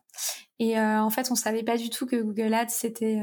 Et 0.57 0.79
euh, 0.79 0.99
en 0.99 1.11
fait 1.11 1.29
on 1.31 1.35
savait 1.35 1.63
pas 1.63 1.77
du 1.77 1.91
tout 1.91 2.07
que 2.07 2.15
Google 2.15 2.55
Ads 2.55 2.69
c'était 2.69 3.21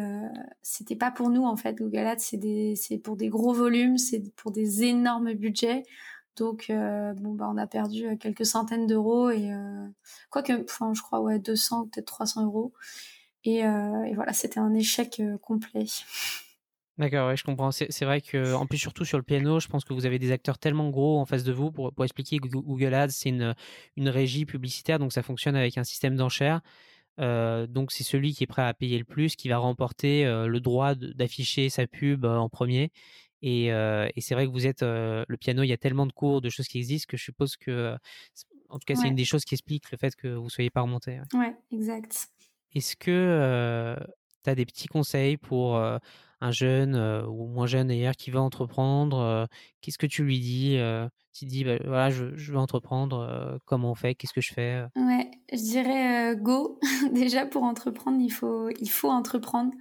c'était 0.63 0.97
pas 0.97 1.11
pour 1.11 1.31
nous 1.31 1.45
en 1.45 1.57
fait. 1.57 1.75
Google 1.75 2.07
Ads 2.07 2.19
c'est 2.21 2.37
des 2.37 2.77
c'est 2.77 2.99
pour 2.99 3.17
des 3.17 3.29
gros 3.29 3.53
volumes 3.53 3.99
c'est 3.99 4.33
pour 4.37 4.53
des 4.53 4.85
énormes 4.85 5.33
budgets 5.35 5.83
donc 6.39 6.71
bon 6.71 7.35
bah 7.35 7.49
on 7.53 7.57
a 7.57 7.67
perdu 7.67 8.17
quelques 8.19 8.47
centaines 8.47 8.87
d'euros 8.87 9.31
et 9.31 9.51
quoi 10.31 10.43
que 10.43 10.65
enfin 10.65 10.93
je 10.95 11.03
crois 11.03 11.21
ouais 11.21 11.39
200 11.39 11.83
ou 11.83 11.87
peut-être 11.87 12.07
300 12.07 12.45
euros 12.45 12.73
euh, 13.47 14.05
et, 14.05 14.15
voilà, 14.15 14.33
c'était 14.33 14.59
un 14.59 14.75
échec 14.75 15.21
euh, 15.21 15.39
complet. 15.39 15.87
D'accord, 16.99 17.29
ouais, 17.29 17.37
je 17.37 17.45
comprends. 17.45 17.71
C'est 17.71 18.05
vrai 18.05 18.21
que, 18.21 18.55
en 18.55 18.67
plus, 18.67 18.79
surtout 18.79 19.05
sur 19.05 19.19
le 19.19 19.23
piano, 19.23 19.61
je 19.61 19.69
pense 19.69 19.85
que 19.85 19.93
vous 19.93 20.05
avez 20.05 20.19
des 20.19 20.33
acteurs 20.33 20.59
tellement 20.59 20.91
gros 20.91 21.21
en 21.21 21.27
face 21.27 21.45
de 21.45 21.53
vous 21.53 21.71
pour, 21.71 21.93
pour 21.93 22.05
expliquer 22.05 22.39
que 22.39 22.49
Google 22.49 22.93
Ads, 22.93 23.11
c'est 23.11 23.29
une, 23.29 23.55
une 23.97 24.09
régie 24.09 24.47
publicitaire, 24.47 24.99
donc 24.99 25.13
ça 25.13 25.23
fonctionne 25.23 25.55
avec 25.55 25.79
un 25.79 25.85
système 25.85 26.17
d'enchères. 26.17 26.61
Euh, 27.21 27.67
donc 27.67 27.91
c'est 27.91 28.05
celui 28.05 28.33
qui 28.33 28.45
est 28.45 28.49
prêt 28.49 28.63
à 28.63 28.75
payer 28.75 28.99
le 28.99 29.05
plus 29.05 29.35
qui 29.37 29.49
va 29.49 29.59
remporter 29.59 30.25
le 30.25 30.61
droit 30.61 30.95
d'afficher 30.97 31.69
sa 31.69 31.87
pub 31.87 32.25
en 32.25 32.49
premier. 32.49 32.91
Et, 33.43 33.67
et 33.67 34.21
c'est 34.21 34.35
vrai 34.35 34.47
que 34.47 34.51
vous 34.51 34.67
êtes 34.67 34.83
le 34.83 35.37
piano, 35.37 35.63
il 35.63 35.69
y 35.69 35.73
a 35.73 35.77
tellement 35.77 36.07
de 36.07 36.13
cours, 36.13 36.41
de 36.41 36.49
choses 36.49 36.67
qui 36.69 36.79
existent 36.79 37.07
que 37.09 37.17
je 37.17 37.25
suppose 37.25 37.57
que, 37.57 37.97
en 38.69 38.79
tout 38.79 38.85
cas, 38.87 38.95
c'est 38.95 39.09
une 39.09 39.15
des 39.15 39.25
choses 39.25 39.45
qui 39.45 39.55
explique 39.55 39.91
le 39.91 39.99
fait 39.99 40.15
que 40.17 40.29
vous 40.29 40.51
soyez 40.51 40.71
pas 40.71 40.83
remonté. 40.83 41.21
Ouais, 41.33 41.41
ouais 41.41 41.57
exact. 41.73 42.29
Est-ce 42.75 42.97
que 42.97 43.97
tu 44.45 44.51
as 44.51 44.55
des 44.55 44.67
petits 44.67 44.89
conseils 44.89 45.37
pour 45.37 45.77
un 46.41 46.51
jeune 46.51 46.97
ou 47.29 47.47
moins 47.47 47.67
jeune 47.67 47.89
d'ailleurs 47.89 48.15
qui 48.15 48.31
veut 48.31 48.39
entreprendre 48.39 49.49
Qu'est-ce 49.81 49.99
que 49.99 50.07
tu 50.07 50.25
lui 50.25 50.39
dis 50.41 50.79
Tu 51.33 51.47
dis 51.47 51.65
bah, 51.65 51.79
voilà, 51.85 52.11
je, 52.11 52.25
veux 52.25 52.59
entreprendre, 52.59 53.59
comment 53.65 53.93
on 53.93 53.95
fait 53.95 54.15
Qu'est-ce 54.15 54.35
que 54.35 54.41
je 54.41 54.53
fais 54.53 54.85
Ouais, 54.97 55.31
je 55.53 55.63
dirais 55.63 56.37
go. 56.37 56.79
Déjà 57.13 57.47
pour 57.47 57.63
entreprendre, 57.63 58.21
il 58.21 58.31
faut 58.31 58.69
il 58.81 58.91
faut 58.91 59.11
entreprendre. 59.11 59.73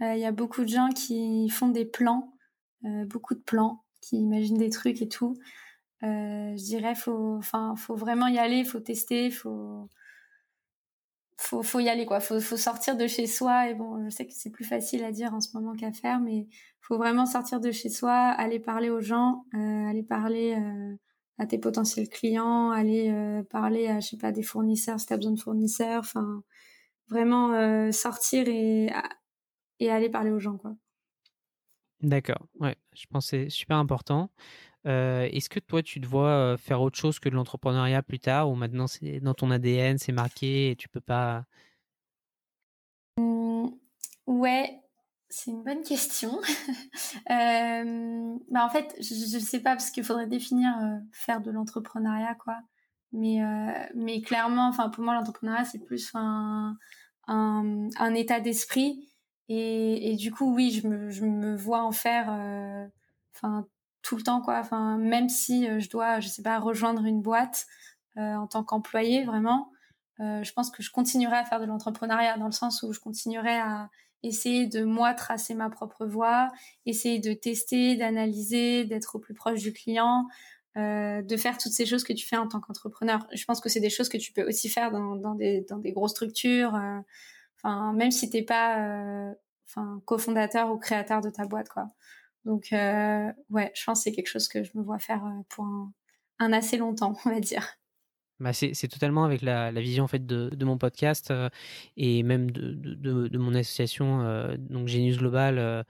Il 0.00 0.18
y 0.18 0.26
a 0.26 0.32
beaucoup 0.32 0.62
de 0.62 0.68
gens 0.68 0.90
qui 0.90 1.48
font 1.48 1.68
des 1.68 1.86
plans, 1.86 2.35
beaucoup 2.82 3.34
de 3.34 3.40
plans, 3.40 3.84
qui 4.00 4.16
imaginent 4.18 4.58
des 4.58 4.70
trucs 4.70 5.02
et 5.02 5.08
tout. 5.08 5.36
je 6.02 6.64
dirais 6.64 6.94
faut 6.94 7.36
enfin 7.36 7.74
faut 7.76 7.96
vraiment 7.96 8.28
y 8.28 8.38
aller, 8.38 8.64
faut 8.64 8.80
tester, 8.80 9.30
faut 9.30 9.88
faut 11.38 11.62
faut 11.62 11.80
y 11.80 11.88
aller 11.88 12.06
quoi. 12.06 12.20
Faut 12.20 12.40
faut 12.40 12.56
sortir 12.56 12.96
de 12.96 13.06
chez 13.06 13.26
soi 13.26 13.68
et 13.70 13.74
bon 13.74 14.04
je 14.04 14.10
sais 14.10 14.26
que 14.26 14.32
c'est 14.34 14.50
plus 14.50 14.64
facile 14.64 15.04
à 15.04 15.12
dire 15.12 15.34
en 15.34 15.40
ce 15.40 15.56
moment 15.56 15.74
qu'à 15.74 15.92
faire 15.92 16.20
mais 16.20 16.46
faut 16.80 16.96
vraiment 16.96 17.26
sortir 17.26 17.60
de 17.60 17.70
chez 17.70 17.88
soi 17.88 18.12
aller 18.12 18.58
parler 18.60 18.90
aux 18.90 19.00
gens 19.00 19.44
euh, 19.54 19.86
aller 19.88 20.02
parler 20.02 20.54
euh, 20.58 20.96
à 21.38 21.46
tes 21.46 21.58
potentiels 21.58 22.08
clients 22.08 22.70
aller 22.70 23.10
euh, 23.10 23.42
parler 23.44 23.88
à 23.88 24.00
je 24.00 24.08
sais 24.08 24.16
pas 24.16 24.32
des 24.32 24.42
fournisseurs 24.42 25.00
si 25.00 25.06
t'as 25.06 25.16
besoin 25.16 25.32
de 25.32 25.40
fournisseurs. 25.40 26.00
Enfin 26.00 26.42
vraiment 27.08 27.92
sortir 27.92 28.48
et 28.48 28.90
et 29.80 29.90
aller 29.90 30.08
parler 30.10 30.30
aux 30.30 30.40
gens 30.40 30.56
quoi 30.56 30.74
d'accord 32.06 32.46
ouais 32.60 32.76
je 32.94 33.04
pense 33.10 33.30
que 33.30 33.44
c'est 33.44 33.50
super 33.50 33.76
important 33.76 34.30
Est-ce 34.84 35.48
que 35.48 35.60
toi, 35.60 35.82
tu 35.82 36.00
te 36.00 36.06
vois 36.06 36.56
faire 36.58 36.80
autre 36.80 36.96
chose 36.96 37.18
que 37.18 37.28
de 37.28 37.34
l'entrepreneuriat 37.34 38.02
plus 38.02 38.20
tard 38.20 38.48
ou 38.50 38.54
maintenant 38.54 38.86
c'est 38.86 39.20
dans 39.20 39.34
ton 39.34 39.50
ADN, 39.50 39.98
c'est 39.98 40.12
marqué 40.12 40.70
et 40.70 40.76
tu 40.76 40.88
peux 40.88 41.00
pas 41.00 41.44
mmh, 43.18 43.66
Ouais, 44.26 44.80
c'est 45.28 45.50
une 45.50 45.64
bonne 45.64 45.82
question. 45.82 46.40
bah 47.28 48.64
en 48.64 48.68
fait, 48.70 48.94
je, 49.00 49.36
ne 49.36 49.42
sais 49.42 49.60
pas 49.60 49.70
parce 49.70 49.90
qu'il 49.90 50.04
faudrait 50.04 50.28
définir 50.28 50.72
faire 51.12 51.40
de 51.40 51.50
l'entrepreneuriat 51.50 52.36
quoi. 52.36 52.56
Mais 53.12 53.40
mais 53.94 54.22
clairement, 54.22 54.72
pour 54.90 55.04
moi 55.04 55.14
l'entrepreneuriat 55.14 55.64
c'est 55.64 55.84
plus 55.84 56.10
un, 56.14 56.76
un 57.26 58.14
état 58.14 58.40
d'esprit 58.40 59.08
et, 59.48 60.12
et 60.12 60.16
du 60.16 60.32
coup 60.32 60.54
oui 60.54 60.70
je 60.70 60.86
me 60.88 61.10
je 61.10 61.24
me 61.24 61.56
vois 61.56 61.82
en 61.82 61.92
faire 61.92 62.28
enfin 63.34 63.66
tout 64.06 64.16
le 64.16 64.22
temps 64.22 64.40
quoi. 64.40 64.58
Enfin 64.60 64.96
même 64.98 65.28
si 65.28 65.68
euh, 65.68 65.80
je 65.80 65.90
dois 65.90 66.20
je 66.20 66.28
sais 66.28 66.42
pas 66.42 66.58
rejoindre 66.58 67.04
une 67.04 67.20
boîte 67.22 67.66
euh, 68.16 68.34
en 68.34 68.46
tant 68.46 68.62
qu'employé 68.62 69.24
vraiment 69.24 69.70
euh, 70.20 70.42
je 70.42 70.52
pense 70.52 70.70
que 70.70 70.82
je 70.82 70.90
continuerai 70.90 71.36
à 71.36 71.44
faire 71.44 71.60
de 71.60 71.66
l'entrepreneuriat 71.66 72.38
dans 72.38 72.46
le 72.46 72.52
sens 72.52 72.82
où 72.82 72.92
je 72.92 73.00
continuerai 73.00 73.58
à 73.58 73.90
essayer 74.22 74.66
de 74.66 74.84
moi 74.84 75.12
tracer 75.12 75.54
ma 75.54 75.68
propre 75.70 76.06
voie 76.06 76.48
essayer 76.86 77.18
de 77.18 77.32
tester 77.32 77.96
d'analyser 77.96 78.84
d'être 78.84 79.16
au 79.16 79.18
plus 79.18 79.34
proche 79.34 79.60
du 79.60 79.72
client 79.72 80.26
de 80.76 81.36
faire 81.38 81.56
toutes 81.56 81.72
ces 81.72 81.86
choses 81.86 82.04
que 82.04 82.12
tu 82.12 82.26
fais 82.26 82.36
en 82.36 82.48
tant 82.48 82.60
qu'entrepreneur. 82.60 83.26
Je 83.32 83.42
pense 83.46 83.62
que 83.62 83.70
c'est 83.70 83.80
des 83.80 83.88
choses 83.88 84.10
que 84.10 84.18
tu 84.18 84.34
peux 84.34 84.46
aussi 84.46 84.68
faire 84.68 84.90
dans, 84.90 85.16
dans 85.16 85.34
des 85.34 85.62
dans 85.62 85.78
des 85.78 85.90
grosses 85.90 86.10
structures 86.10 86.78
même 87.94 88.10
si 88.10 88.30
t'es 88.30 88.42
pas 88.42 89.34
enfin 89.68 90.00
cofondateur 90.04 90.70
ou 90.70 90.78
créateur 90.78 91.20
de 91.20 91.30
ta 91.30 91.46
boîte 91.46 91.68
quoi 91.68 91.88
donc, 92.46 92.72
euh, 92.72 93.32
ouais, 93.50 93.72
je 93.74 93.84
pense 93.84 93.98
que 93.98 94.04
c'est 94.04 94.12
quelque 94.12 94.28
chose 94.28 94.46
que 94.46 94.62
je 94.62 94.70
me 94.74 94.82
vois 94.82 95.00
faire 95.00 95.22
euh, 95.24 95.42
pour 95.48 95.66
un, 96.38 96.52
assez 96.52 96.76
longtemps, 96.78 97.16
on 97.26 97.30
va 97.30 97.40
dire. 97.40 97.66
Bah 98.38 98.52
c'est, 98.52 98.72
totalement 98.88 99.24
avec 99.24 99.40
la, 99.40 99.72
vision 99.72 100.04
en 100.04 100.08
fait 100.08 100.24
de, 100.24 100.64
mon 100.64 100.76
podcast 100.76 101.30
euh, 101.30 101.48
et 101.96 102.22
même 102.22 102.50
de, 102.50 103.38
mon 103.38 103.54
association 103.54 104.54
donc 104.58 104.88
Genius 104.88 105.16
Global 105.16 105.84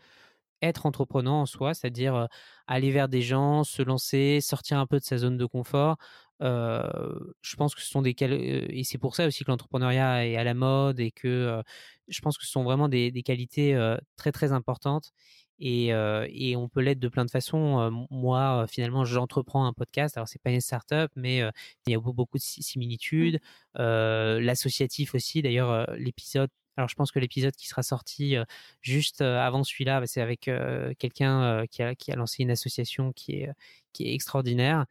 être 0.62 0.86
entreprenant 0.86 1.40
en 1.42 1.46
soi, 1.46 1.74
c'est-à-dire 1.74 2.28
aller 2.68 2.92
vers 2.92 3.08
des 3.08 3.20
gens, 3.20 3.64
se 3.64 3.82
lancer, 3.82 4.40
sortir 4.40 4.78
un 4.78 4.86
peu 4.86 5.00
de 5.00 5.04
sa 5.04 5.18
zone 5.18 5.36
de 5.36 5.44
confort. 5.44 5.96
Je 6.40 7.56
pense 7.56 7.74
que 7.74 7.80
ce 7.80 7.88
sont 7.88 8.02
des 8.02 8.14
et 8.20 8.84
c'est 8.84 8.98
pour 8.98 9.14
ça 9.16 9.26
aussi 9.26 9.44
que 9.44 9.50
l'entrepreneuriat 9.50 10.26
est 10.26 10.36
à 10.36 10.44
la 10.44 10.54
mode 10.54 11.00
et 11.00 11.10
que 11.10 11.62
je 12.08 12.20
pense 12.20 12.38
que 12.38 12.44
ce 12.44 12.50
sont 12.50 12.64
vraiment 12.64 12.88
des, 12.88 13.10
des 13.10 13.22
qualités 13.22 13.76
très 14.16 14.32
très 14.32 14.52
importantes 14.52 15.12
et, 15.58 15.86
et 15.88 16.56
on 16.56 16.68
peut 16.68 16.80
l'être 16.80 16.98
de 16.98 17.08
plein 17.08 17.24
de 17.24 17.30
façons. 17.30 18.06
moi, 18.10 18.66
finalement, 18.68 19.04
j'entreprends 19.04 19.66
un 19.66 19.72
podcast. 19.72 20.16
Alors, 20.16 20.28
c'est 20.28 20.42
pas 20.42 20.50
une 20.50 20.60
startup, 20.60 21.10
mais 21.16 21.42
il 21.86 21.92
y 21.92 21.94
a 21.94 21.98
beaucoup 22.00 22.38
de 22.38 22.42
similitudes. 22.42 23.40
Mmh. 23.74 24.38
L'associatif 24.38 25.14
aussi. 25.14 25.42
D'ailleurs, 25.42 25.90
l'épisode. 25.96 26.50
Alors, 26.78 26.90
je 26.90 26.94
pense 26.94 27.10
que 27.10 27.18
l'épisode 27.18 27.56
qui 27.56 27.68
sera 27.68 27.82
sorti 27.82 28.36
juste 28.82 29.22
avant 29.22 29.64
celui-là, 29.64 30.02
c'est 30.06 30.20
avec 30.20 30.50
quelqu'un 30.98 31.64
qui 31.70 31.82
a, 31.82 31.94
qui 31.94 32.12
a 32.12 32.16
lancé 32.16 32.42
une 32.42 32.50
association 32.50 33.12
qui 33.12 33.32
est, 33.40 33.50
qui 33.92 34.08
est 34.08 34.14
extraordinaire. 34.14 34.84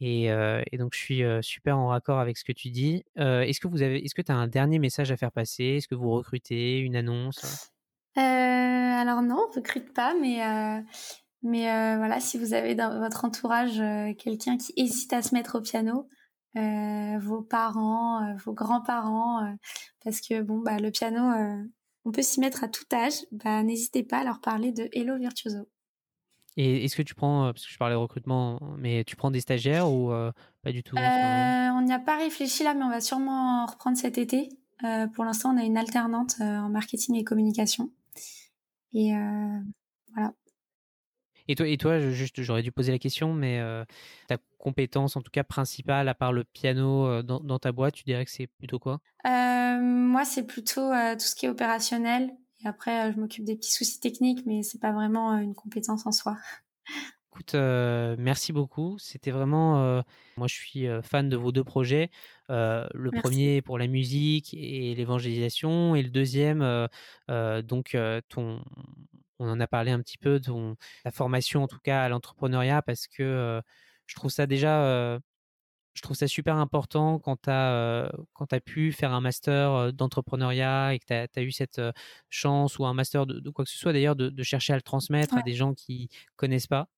Et, 0.00 0.28
donc, 0.78 0.94
je 0.94 0.98
suis 0.98 1.22
super 1.42 1.78
en 1.78 1.88
raccord 1.88 2.18
avec 2.18 2.38
ce 2.38 2.44
que 2.44 2.52
tu 2.52 2.70
dis. 2.70 3.04
est-ce 3.16 3.60
que 3.60 4.22
tu 4.22 4.32
as 4.32 4.36
un 4.36 4.48
dernier 4.48 4.78
message 4.78 5.12
à 5.12 5.16
faire 5.16 5.32
passer? 5.32 5.76
Est-ce 5.76 5.88
que 5.88 5.94
vous 5.94 6.10
recrutez 6.10 6.78
une 6.78 6.96
annonce? 6.96 7.70
Alors 8.16 9.22
non, 9.22 9.46
on 9.48 9.54
recrute 9.54 9.92
pas, 9.94 10.14
mais 10.20 10.40
mais 11.42 11.96
voilà, 11.96 12.20
si 12.20 12.38
vous 12.38 12.54
avez 12.54 12.74
dans 12.74 12.98
votre 12.98 13.24
entourage 13.24 13.82
quelqu'un 14.18 14.56
qui 14.56 14.72
hésite 14.76 15.12
à 15.12 15.22
se 15.22 15.34
mettre 15.34 15.58
au 15.58 15.60
piano, 15.60 16.08
vos 16.54 17.42
parents, 17.42 18.36
vos 18.44 18.52
grands-parents, 18.52 19.56
parce 20.04 20.20
que 20.20 20.42
bon 20.42 20.58
bah 20.58 20.78
le 20.78 20.90
piano, 20.90 21.20
on 22.04 22.10
peut 22.10 22.22
s'y 22.22 22.40
mettre 22.40 22.64
à 22.64 22.68
tout 22.68 22.84
âge. 22.92 23.14
Bah 23.32 23.62
n'hésitez 23.62 24.02
pas 24.02 24.18
à 24.18 24.24
leur 24.24 24.40
parler 24.40 24.72
de 24.72 24.88
Hello 24.92 25.16
Virtuoso. 25.18 25.68
Et 26.62 26.84
est-ce 26.84 26.96
que 26.96 27.02
tu 27.02 27.14
prends, 27.14 27.52
parce 27.52 27.64
que 27.64 27.72
je 27.72 27.78
parlais 27.78 27.94
de 27.94 28.00
recrutement, 28.00 28.60
mais 28.76 29.04
tu 29.04 29.16
prends 29.16 29.30
des 29.30 29.40
stagiaires 29.40 29.90
ou 29.90 30.12
pas 30.62 30.72
du 30.72 30.82
tout 30.82 30.96
On 30.96 31.82
n'y 31.82 31.92
a 31.92 31.98
pas 31.98 32.18
réfléchi 32.18 32.64
là, 32.64 32.74
mais 32.74 32.84
on 32.84 32.90
va 32.90 33.00
sûrement 33.00 33.64
reprendre 33.66 33.96
cet 33.96 34.18
été. 34.18 34.50
pour 35.14 35.24
l'instant, 35.24 35.54
on 35.54 35.58
a 35.58 35.64
une 35.64 35.78
alternante 35.78 36.34
en 36.40 36.68
marketing 36.68 37.16
et 37.16 37.24
communication. 37.24 37.90
Et 38.92 39.14
euh, 39.14 39.60
voilà. 40.14 40.32
Et 41.48 41.54
toi, 41.54 41.66
et 41.66 41.76
toi, 41.76 41.98
juste, 41.98 42.42
j'aurais 42.42 42.62
dû 42.62 42.70
poser 42.70 42.92
la 42.92 42.98
question, 42.98 43.34
mais 43.34 43.58
euh, 43.58 43.84
ta 44.28 44.36
compétence, 44.58 45.16
en 45.16 45.20
tout 45.20 45.30
cas 45.30 45.42
principale, 45.42 46.08
à 46.08 46.14
part 46.14 46.32
le 46.32 46.44
piano 46.44 47.06
euh, 47.06 47.22
dans, 47.22 47.58
ta 47.58 47.72
boîte, 47.72 47.94
tu 47.94 48.04
dirais 48.04 48.24
que 48.24 48.30
c'est 48.30 48.46
plutôt 48.46 48.78
quoi? 48.78 49.00
Moi, 49.24 50.24
c'est 50.24 50.46
plutôt 50.46 50.90
tout 50.90 51.20
ce 51.24 51.34
qui 51.34 51.46
est 51.46 51.48
opérationnel. 51.48 52.30
Et 52.62 52.68
après, 52.68 53.12
je 53.12 53.18
m'occupe 53.18 53.44
des 53.44 53.56
petits 53.56 53.72
soucis 53.72 54.00
techniques, 54.00 54.44
mais 54.46 54.62
c'est 54.62 54.80
pas 54.80 54.92
vraiment 54.92 55.36
une 55.38 55.54
compétence 55.54 56.06
en 56.06 56.12
soi. 56.12 56.36
Écoute, 57.32 57.54
merci 57.54 58.52
beaucoup. 58.52 58.98
C'était 58.98 59.30
vraiment, 59.30 60.02
moi, 60.36 60.46
je 60.46 60.54
suis 60.54 60.86
fan 61.02 61.28
de 61.28 61.36
vos 61.36 61.52
deux 61.52 61.64
projets. 61.64 62.10
le 62.48 63.10
premier 63.10 63.62
pour 63.62 63.78
la 63.78 63.86
musique 63.86 64.52
et 64.52 64.94
l'évangélisation, 64.94 65.94
et 65.94 66.02
le 66.02 66.10
deuxième, 66.10 66.88
donc 67.28 67.96
ton, 68.28 68.62
on 69.38 69.48
en 69.48 69.60
a 69.60 69.66
parlé 69.66 69.90
un 69.90 70.00
petit 70.00 70.18
peu, 70.18 70.40
ton, 70.40 70.76
ta 71.04 71.10
formation 71.10 71.62
en 71.62 71.68
tout 71.68 71.78
cas 71.78 72.02
à 72.02 72.08
l'entrepreneuriat, 72.08 72.82
parce 72.82 73.06
que 73.06 73.62
je 74.06 74.14
trouve 74.16 74.30
ça 74.30 74.46
déjà 74.46 75.18
je 75.94 76.02
trouve 76.02 76.16
ça 76.16 76.28
super 76.28 76.56
important 76.56 77.18
quand 77.18 77.36
tu 77.42 77.50
as, 77.50 78.10
as, 78.50 78.60
pu 78.60 78.92
faire 78.92 79.12
un 79.12 79.20
master 79.20 79.92
d'entrepreneuriat 79.92 80.94
et 80.94 80.98
que 80.98 81.04
tu 81.06 81.12
as, 81.12 81.42
eu 81.42 81.52
cette 81.52 81.80
chance 82.28 82.78
ou 82.78 82.86
un 82.86 82.94
master 82.94 83.26
de, 83.26 83.50
quoi 83.50 83.64
que 83.64 83.70
ce 83.70 83.78
soit 83.78 83.92
d'ailleurs 83.92 84.16
de, 84.16 84.42
chercher 84.42 84.72
à 84.72 84.76
le 84.76 84.82
transmettre 84.82 85.36
à 85.36 85.42
des 85.42 85.54
gens 85.54 85.74
qui 85.74 86.08
connaissent 86.36 86.66
pas. 86.66 86.88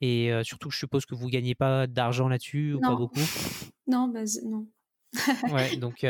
Et 0.00 0.30
surtout, 0.44 0.70
je 0.70 0.78
suppose 0.78 1.04
que 1.06 1.14
vous 1.14 1.28
gagnez 1.28 1.54
pas 1.54 1.86
d'argent 1.86 2.28
là-dessus 2.28 2.74
ou 2.74 2.80
pas 2.80 2.94
beaucoup. 2.94 3.20
Non, 3.88 4.06
bah, 4.06 4.20
non. 4.44 4.68
ouais, 5.52 5.76
donc 5.76 6.06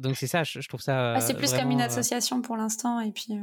donc 0.00 0.16
c'est 0.16 0.26
ça, 0.26 0.42
je, 0.42 0.66
trouve 0.68 0.80
ça. 0.80 1.14
Ah, 1.14 1.20
c'est 1.20 1.34
plus 1.34 1.52
comme 1.52 1.70
une 1.70 1.80
association 1.80 2.42
pour 2.42 2.56
l'instant 2.56 2.98
et 2.98 3.12
puis 3.12 3.38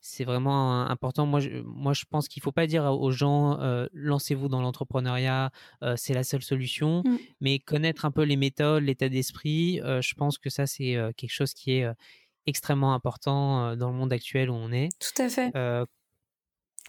c'est 0.00 0.24
vraiment 0.24 0.82
important. 0.86 1.26
Moi, 1.26 1.40
je, 1.40 1.60
moi, 1.64 1.92
je 1.92 2.04
pense 2.08 2.28
qu'il 2.28 2.42
faut 2.42 2.52
pas 2.52 2.66
dire 2.66 2.84
aux 2.84 3.10
gens 3.10 3.60
euh, 3.60 3.86
lancez-vous 3.92 4.48
dans 4.48 4.62
l'entrepreneuriat, 4.62 5.50
euh, 5.82 5.94
c'est 5.96 6.14
la 6.14 6.24
seule 6.24 6.42
solution, 6.42 7.02
mmh. 7.04 7.18
mais 7.40 7.58
connaître 7.58 8.04
un 8.04 8.10
peu 8.10 8.22
les 8.22 8.36
méthodes, 8.36 8.82
l'état 8.82 9.08
d'esprit. 9.08 9.80
Euh, 9.82 10.00
je 10.00 10.14
pense 10.14 10.38
que 10.38 10.48
ça, 10.48 10.66
c'est 10.66 10.96
quelque 11.16 11.32
chose 11.32 11.52
qui 11.52 11.72
est 11.72 11.86
extrêmement 12.46 12.94
important 12.94 13.76
dans 13.76 13.90
le 13.90 13.96
monde 13.96 14.12
actuel 14.12 14.50
où 14.50 14.54
on 14.54 14.72
est. 14.72 14.88
Tout 14.98 15.22
à 15.22 15.28
fait. 15.28 15.52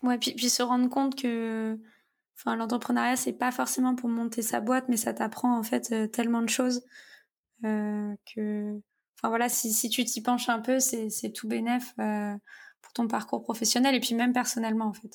Ouais, 0.04 0.18
puis, 0.18 0.34
puis 0.34 0.50
se 0.50 0.64
rendre 0.64 0.90
compte 0.90 1.16
que, 1.16 1.78
enfin, 2.38 2.56
l'entrepreneuriat, 2.56 3.18
c'est 3.18 3.34
pas 3.34 3.52
forcément 3.52 3.96
pour 3.96 4.10
monter 4.10 4.42
sa 4.42 4.62
boîte, 4.62 4.86
mais 4.88 4.98
ça 4.98 5.14
t'apprend 5.14 5.58
en 5.58 5.64
fait 5.64 6.12
tellement 6.12 6.42
de 6.42 6.50
choses 6.50 6.82
que, 7.62 8.80
enfin 9.18 9.28
voilà, 9.28 9.50
si, 9.50 9.72
si 9.72 9.90
tu 9.90 10.04
t'y 10.06 10.22
penches 10.22 10.50
un 10.50 10.60
peu, 10.60 10.80
c'est 10.80 11.34
tout 11.34 11.48
bénef 11.48 11.94
ton 12.94 13.08
parcours 13.08 13.44
professionnel 13.44 13.96
et 13.96 14.00
puis 14.00 14.16
même 14.16 14.34
personnellement 14.34 14.86
en 14.86 14.94
fait. 14.94 15.12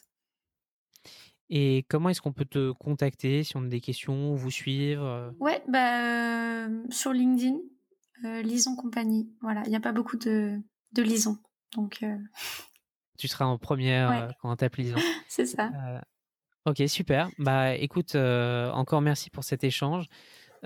Et 1.48 1.84
comment 1.88 2.08
est-ce 2.08 2.20
qu'on 2.20 2.32
peut 2.32 2.44
te 2.44 2.72
contacter 2.72 3.44
si 3.44 3.56
on 3.56 3.64
a 3.64 3.68
des 3.68 3.80
questions, 3.80 4.34
vous 4.34 4.50
suivre 4.50 5.04
euh? 5.04 5.30
Ouais, 5.38 5.62
bah, 5.68 6.66
euh, 6.66 6.82
sur 6.90 7.12
LinkedIn, 7.12 7.58
euh, 8.24 8.42
Lison 8.42 8.74
Compagnie. 8.74 9.30
Voilà, 9.42 9.62
il 9.64 9.70
n'y 9.70 9.76
a 9.76 9.80
pas 9.80 9.92
beaucoup 9.92 10.16
de, 10.16 10.58
de 10.92 11.02
Lison. 11.02 11.38
Donc, 11.74 12.04
Tu 13.18 13.28
seras 13.28 13.46
en 13.46 13.58
première 13.58 14.34
quand 14.40 14.50
on 14.50 14.56
tape 14.56 14.76
Lison. 14.76 14.98
C'est 15.28 15.46
ça. 15.46 15.70
ok, 16.66 16.82
super. 16.86 17.30
Bah 17.38 17.74
écoute, 17.74 18.14
encore 18.14 19.00
merci 19.00 19.30
pour 19.30 19.44
cet 19.44 19.64
échange. 19.64 20.06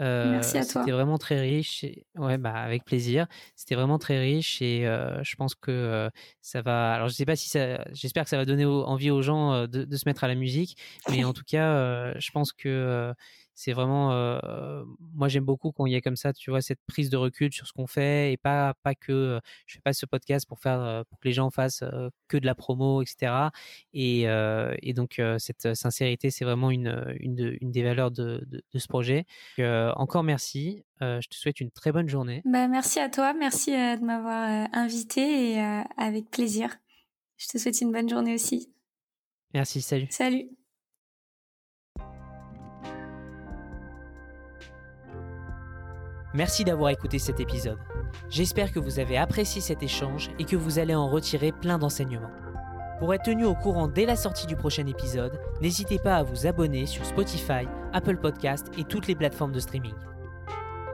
Merci 0.00 0.58
à 0.58 0.64
toi. 0.64 0.82
C'était 0.82 0.92
vraiment 0.92 1.18
très 1.18 1.40
riche. 1.40 1.84
Ouais, 2.16 2.38
bah 2.38 2.54
avec 2.54 2.84
plaisir. 2.84 3.26
C'était 3.56 3.74
vraiment 3.74 3.98
très 3.98 4.18
riche 4.18 4.62
et 4.62 4.86
euh, 4.86 5.22
je 5.22 5.36
pense 5.36 5.54
que 5.54 5.70
euh, 5.70 6.10
ça 6.40 6.62
va. 6.62 6.94
Alors 6.94 7.08
je 7.08 7.14
sais 7.14 7.26
pas 7.26 7.36
si 7.36 7.48
ça. 7.48 7.84
J'espère 7.92 8.24
que 8.24 8.30
ça 8.30 8.36
va 8.36 8.44
donner 8.44 8.64
envie 8.64 9.10
aux 9.10 9.22
gens 9.22 9.66
de, 9.66 9.84
de, 9.84 9.96
se 9.96 10.08
mettre 10.08 10.24
à 10.24 10.28
la 10.28 10.34
musique, 10.34 10.76
mais 11.10 11.24
en 11.24 11.32
tout 11.32 11.44
cas, 11.46 12.18
je 12.18 12.30
pense 12.30 12.52
que 12.52 13.14
c'est 13.60 13.74
vraiment 13.74 14.12
euh, 14.12 14.82
moi 15.12 15.28
j'aime 15.28 15.44
beaucoup 15.44 15.70
quand 15.70 15.84
il 15.84 15.92
y 15.92 15.96
a 15.96 16.00
comme 16.00 16.16
ça 16.16 16.32
tu 16.32 16.50
vois 16.50 16.62
cette 16.62 16.80
prise 16.86 17.10
de 17.10 17.18
recul 17.18 17.52
sur 17.52 17.66
ce 17.66 17.74
qu'on 17.74 17.86
fait 17.86 18.32
et 18.32 18.38
pas 18.38 18.72
pas 18.82 18.94
que 18.94 19.12
euh, 19.12 19.40
je 19.66 19.74
fais 19.74 19.82
pas 19.82 19.92
ce 19.92 20.06
podcast 20.06 20.48
pour 20.48 20.60
faire 20.60 21.04
pour 21.10 21.20
que 21.20 21.28
les 21.28 21.34
gens 21.34 21.50
fassent 21.50 21.84
que 22.28 22.38
de 22.38 22.46
la 22.46 22.54
promo 22.54 23.02
etc 23.02 23.48
et, 23.92 24.22
et 24.22 24.92
donc 24.94 25.20
cette 25.38 25.74
sincérité 25.74 26.30
c'est 26.30 26.44
vraiment 26.44 26.70
une, 26.70 27.14
une, 27.20 27.58
une 27.60 27.70
des 27.70 27.82
valeurs 27.82 28.10
de, 28.10 28.42
de, 28.46 28.62
de 28.72 28.78
ce 28.78 28.88
projet. 28.88 29.26
Encore 29.58 30.22
merci 30.22 30.84
je 31.00 31.28
te 31.28 31.34
souhaite 31.34 31.60
une 31.60 31.70
très 31.70 31.92
bonne 31.92 32.08
journée. 32.08 32.42
Bah, 32.44 32.68
merci 32.68 32.98
à 32.98 33.10
toi 33.10 33.34
merci 33.34 33.72
de 33.72 34.04
m'avoir 34.04 34.68
invité 34.72 35.52
et 35.52 35.60
avec 35.96 36.30
plaisir. 36.30 36.78
Je 37.36 37.46
te 37.48 37.58
souhaite 37.58 37.80
une 37.80 37.92
bonne 37.92 38.08
journée 38.08 38.34
aussi. 38.34 38.72
Merci 39.52 39.82
salut. 39.82 40.06
Salut 40.10 40.59
Merci 46.32 46.64
d'avoir 46.64 46.90
écouté 46.90 47.18
cet 47.18 47.40
épisode. 47.40 47.78
J'espère 48.28 48.70
que 48.70 48.78
vous 48.78 49.00
avez 49.00 49.16
apprécié 49.16 49.60
cet 49.60 49.82
échange 49.82 50.30
et 50.38 50.44
que 50.44 50.54
vous 50.54 50.78
allez 50.78 50.94
en 50.94 51.08
retirer 51.08 51.50
plein 51.50 51.76
d'enseignements. 51.76 52.30
Pour 53.00 53.12
être 53.12 53.24
tenu 53.24 53.44
au 53.44 53.56
courant 53.56 53.88
dès 53.88 54.06
la 54.06 54.14
sortie 54.14 54.46
du 54.46 54.54
prochain 54.54 54.86
épisode, 54.86 55.40
n'hésitez 55.60 55.98
pas 55.98 56.16
à 56.16 56.22
vous 56.22 56.46
abonner 56.46 56.86
sur 56.86 57.04
Spotify, 57.04 57.66
Apple 57.92 58.18
Podcast 58.18 58.70
et 58.78 58.84
toutes 58.84 59.08
les 59.08 59.16
plateformes 59.16 59.50
de 59.50 59.58
streaming. 59.58 59.94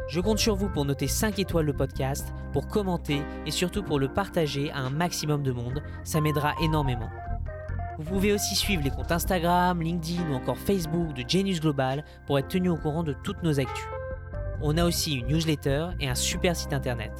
Je 0.08 0.20
compte 0.20 0.38
sur 0.38 0.54
vous 0.54 0.70
pour 0.70 0.86
noter 0.86 1.06
5 1.06 1.38
étoiles 1.38 1.66
le 1.66 1.74
podcast, 1.74 2.32
pour 2.54 2.68
commenter 2.68 3.20
et 3.44 3.50
surtout 3.50 3.82
pour 3.82 3.98
le 3.98 4.08
partager 4.08 4.70
à 4.70 4.78
un 4.78 4.90
maximum 4.90 5.42
de 5.42 5.52
monde, 5.52 5.82
ça 6.02 6.22
m'aidera 6.22 6.54
énormément. 6.62 7.10
Vous 7.98 8.04
pouvez 8.04 8.32
aussi 8.32 8.54
suivre 8.54 8.82
les 8.82 8.90
comptes 8.90 9.12
Instagram, 9.12 9.82
LinkedIn 9.82 10.30
ou 10.30 10.34
encore 10.34 10.56
Facebook 10.56 11.12
de 11.12 11.28
Genius 11.28 11.60
Global 11.60 12.04
pour 12.26 12.38
être 12.38 12.48
tenu 12.48 12.70
au 12.70 12.76
courant 12.76 13.02
de 13.02 13.14
toutes 13.22 13.42
nos 13.42 13.60
actus. 13.60 13.84
On 14.62 14.76
a 14.78 14.84
aussi 14.84 15.14
une 15.14 15.26
newsletter 15.26 15.88
et 16.00 16.08
un 16.08 16.14
super 16.14 16.56
site 16.56 16.72
internet. 16.72 17.12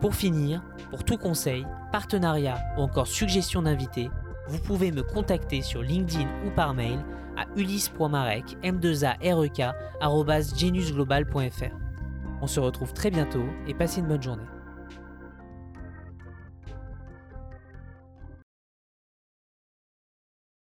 Pour 0.00 0.14
finir, 0.14 0.62
pour 0.90 1.04
tout 1.04 1.16
conseil, 1.16 1.66
partenariat 1.90 2.58
ou 2.76 2.82
encore 2.82 3.06
suggestion 3.06 3.62
d'invité, 3.62 4.10
vous 4.46 4.58
pouvez 4.58 4.92
me 4.92 5.02
contacter 5.02 5.62
sur 5.62 5.82
LinkedIn 5.82 6.28
ou 6.46 6.50
par 6.50 6.74
mail 6.74 7.04
à 7.36 7.44
ulysse.marek 7.56 8.56
m 8.62 8.78
2 8.78 9.04
On 12.40 12.46
se 12.46 12.60
retrouve 12.60 12.92
très 12.92 13.10
bientôt 13.10 13.44
et 13.66 13.74
passez 13.74 14.00
une 14.00 14.06
bonne 14.06 14.22
journée. 14.22 14.44